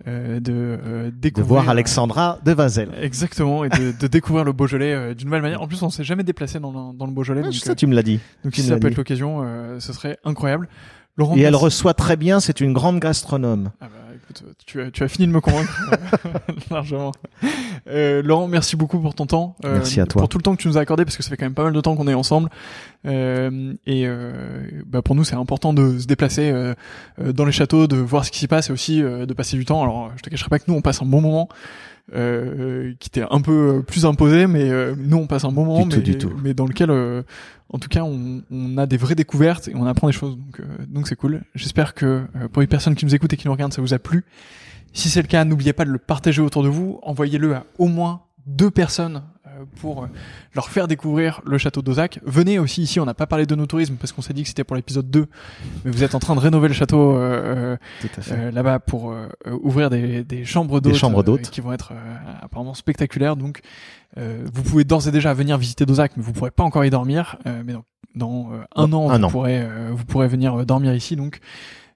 euh, 0.06 0.38
de 0.38 0.52
euh, 0.52 1.04
De 1.06 1.10
découvrir 1.10 1.46
voir 1.62 1.68
Alexandra 1.70 2.38
de 2.44 2.52
Vazel. 2.52 2.90
Exactement, 3.00 3.64
et 3.64 3.68
de, 3.70 3.92
de 3.98 4.06
découvrir 4.06 4.44
le 4.44 4.52
Beaujolais 4.52 4.92
euh, 4.94 5.14
d'une 5.14 5.26
nouvelle 5.28 5.42
manière. 5.42 5.62
En 5.62 5.66
plus, 5.68 5.82
on 5.82 5.90
s'est 5.90 6.04
jamais 6.04 6.22
déplacé 6.24 6.60
dans 6.60 6.72
le, 6.72 6.96
dans 6.96 7.06
le 7.06 7.12
Beaujolais, 7.12 7.42
donc, 7.42 7.54
Ça, 7.54 7.72
euh, 7.72 7.74
tu 7.74 7.86
me 7.86 7.94
l'as 7.94 8.02
dit. 8.02 8.20
donc 8.44 8.52
tu 8.52 8.60
si 8.60 8.68
ça 8.68 8.74
peut 8.74 8.80
dit. 8.80 8.86
être 8.88 8.96
l'occasion, 8.96 9.40
euh, 9.44 9.80
ce 9.80 9.92
serait 9.92 10.18
incroyable. 10.24 10.68
Laurent, 11.16 11.36
Et 11.36 11.40
elle 11.40 11.56
reçoit 11.56 11.92
très 11.94 12.16
bien, 12.16 12.38
c'est 12.40 12.60
une 12.60 12.72
grande 12.72 13.00
gastronome. 13.00 13.72
Ah 13.80 13.86
bah, 13.88 13.96
écoute, 14.30 14.44
tu 14.66 14.80
as, 14.80 14.90
tu 14.90 15.02
as 15.02 15.08
fini 15.08 15.26
de 15.26 15.32
me 15.32 15.40
convaincre 15.40 15.90
largement. 16.70 17.12
Euh, 17.88 18.22
Laurent, 18.22 18.48
merci 18.48 18.76
beaucoup 18.76 18.98
pour 18.98 19.14
ton 19.14 19.26
temps. 19.26 19.56
Euh, 19.64 19.74
merci 19.74 20.00
à 20.00 20.06
toi. 20.06 20.20
Pour 20.20 20.28
tout 20.28 20.38
le 20.38 20.42
temps 20.42 20.54
que 20.54 20.62
tu 20.62 20.68
nous 20.68 20.78
as 20.78 20.80
accordé, 20.80 21.04
parce 21.04 21.16
que 21.16 21.22
ça 21.22 21.30
fait 21.30 21.36
quand 21.36 21.46
même 21.46 21.54
pas 21.54 21.64
mal 21.64 21.72
de 21.72 21.80
temps 21.80 21.96
qu'on 21.96 22.08
est 22.08 22.14
ensemble. 22.14 22.48
Euh, 23.06 23.74
et 23.86 24.06
euh, 24.06 24.82
bah 24.86 25.02
pour 25.02 25.14
nous, 25.14 25.24
c'est 25.24 25.34
important 25.34 25.72
de 25.72 25.98
se 25.98 26.06
déplacer 26.06 26.50
euh, 26.50 26.74
dans 27.18 27.44
les 27.44 27.52
châteaux, 27.52 27.86
de 27.86 27.96
voir 27.96 28.24
ce 28.24 28.30
qui 28.30 28.38
s'y 28.38 28.48
passe 28.48 28.70
et 28.70 28.72
aussi 28.72 29.00
de 29.00 29.32
passer 29.34 29.56
du 29.56 29.64
temps. 29.64 29.82
Alors, 29.82 30.12
je 30.16 30.22
te 30.22 30.30
cacherai 30.30 30.48
pas 30.48 30.58
que 30.58 30.64
nous, 30.68 30.74
on 30.74 30.82
passe 30.82 31.02
un 31.02 31.06
bon 31.06 31.20
moment. 31.20 31.48
Euh, 32.12 32.92
qui 32.98 33.08
était 33.08 33.24
un 33.30 33.40
peu 33.40 33.84
plus 33.86 34.04
imposé, 34.04 34.48
mais 34.48 34.68
euh, 34.68 34.94
nous 34.98 35.16
on 35.16 35.26
passe 35.28 35.44
un 35.44 35.52
bon 35.52 35.64
moment, 35.64 35.86
mais, 35.86 36.02
mais 36.42 36.54
dans 36.54 36.66
lequel, 36.66 36.90
en 36.90 37.78
tout 37.78 37.88
cas, 37.88 38.02
on, 38.02 38.42
on, 38.50 38.78
a 38.78 38.86
des 38.86 38.96
vraies 38.96 39.14
découvertes 39.14 39.68
et 39.68 39.76
on 39.76 39.86
apprend 39.86 40.08
des 40.08 40.12
choses, 40.12 40.36
donc 40.36 40.60
donc 40.88 41.06
c'est 41.06 41.16
cool. 41.16 41.42
J'espère 41.54 41.94
que 41.94 42.24
pour 42.52 42.62
les 42.62 42.66
personnes 42.66 42.96
qui 42.96 43.04
nous 43.04 43.14
écoutent 43.14 43.32
et 43.32 43.36
qui 43.36 43.46
nous 43.46 43.52
regardent, 43.52 43.72
ça 43.72 43.80
vous 43.80 43.94
a 43.94 43.98
plu. 43.98 44.24
Si 44.92 45.08
c'est 45.08 45.22
le 45.22 45.28
cas, 45.28 45.44
n'oubliez 45.44 45.72
pas 45.72 45.84
de 45.84 45.90
le 45.90 45.98
partager 45.98 46.42
autour 46.42 46.62
de 46.62 46.68
vous. 46.68 46.98
Envoyez-le 47.02 47.54
à 47.54 47.64
au 47.78 47.86
moins 47.86 48.22
deux 48.46 48.70
personnes 48.70 49.22
euh, 49.39 49.39
pour 49.80 50.04
euh, 50.04 50.06
leur 50.54 50.68
faire 50.68 50.88
découvrir 50.88 51.40
le 51.44 51.58
château 51.58 51.82
d'Ozac. 51.82 52.20
Venez 52.24 52.58
aussi 52.58 52.82
ici, 52.82 53.00
on 53.00 53.04
n'a 53.04 53.14
pas 53.14 53.26
parlé 53.26 53.46
de 53.46 53.54
nos 53.54 53.66
tourisme 53.66 53.96
parce 53.96 54.12
qu'on 54.12 54.22
s'est 54.22 54.32
dit 54.32 54.42
que 54.42 54.48
c'était 54.48 54.64
pour 54.64 54.76
l'épisode 54.76 55.10
2, 55.10 55.26
mais 55.84 55.90
vous 55.90 56.02
êtes 56.02 56.14
en 56.14 56.18
train 56.18 56.34
de 56.34 56.40
rénover 56.40 56.68
le 56.68 56.74
château 56.74 57.16
euh, 57.16 57.76
euh 58.30 58.50
là-bas 58.50 58.78
pour 58.78 59.14
ouvrir 59.62 59.90
des, 59.90 60.24
des 60.24 60.44
chambres 60.44 60.80
d'hôtes 60.80 61.50
qui 61.50 61.60
vont 61.60 61.72
être 61.72 61.92
apparemment 62.40 62.74
spectaculaires. 62.74 63.36
Donc 63.36 63.60
vous 64.16 64.62
pouvez 64.62 64.84
d'ores 64.84 65.08
et 65.08 65.12
déjà 65.12 65.34
venir 65.34 65.58
visiter 65.58 65.86
Dozac, 65.86 66.12
mais 66.16 66.22
vous 66.22 66.32
pourrez 66.32 66.50
pas 66.50 66.64
encore 66.64 66.84
y 66.84 66.90
dormir. 66.90 67.36
mais 67.64 67.72
donc, 67.72 67.84
dans 68.14 68.50
un 68.74 68.92
an, 68.92 69.18
vous, 69.18 69.28
Pourrez, 69.28 69.66
vous 69.90 70.04
pourrez 70.04 70.28
venir 70.28 70.66
dormir 70.66 70.94
ici. 70.94 71.16
Donc 71.16 71.40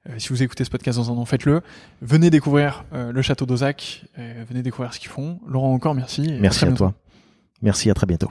euh, 0.08 0.12
si 0.18 0.28
vous 0.28 0.42
écoutez 0.42 0.64
ce 0.64 0.70
podcast 0.70 0.98
dans 0.98 1.10
un 1.10 1.16
an, 1.16 1.24
faites-le. 1.24 1.62
Venez 2.02 2.28
découvrir 2.28 2.84
euh, 2.92 3.10
le 3.10 3.22
château 3.22 3.46
d'Ozac. 3.46 4.04
venez 4.16 4.62
découvrir 4.62 4.92
ce 4.92 5.00
qu'ils 5.00 5.10
font. 5.10 5.40
Laurent, 5.46 5.72
encore 5.72 5.94
merci. 5.94 6.36
Merci 6.40 6.64
à, 6.66 6.68
à 6.68 6.72
toi. 6.72 6.94
Merci, 7.64 7.90
à 7.90 7.94
très 7.94 8.06
bientôt. 8.06 8.30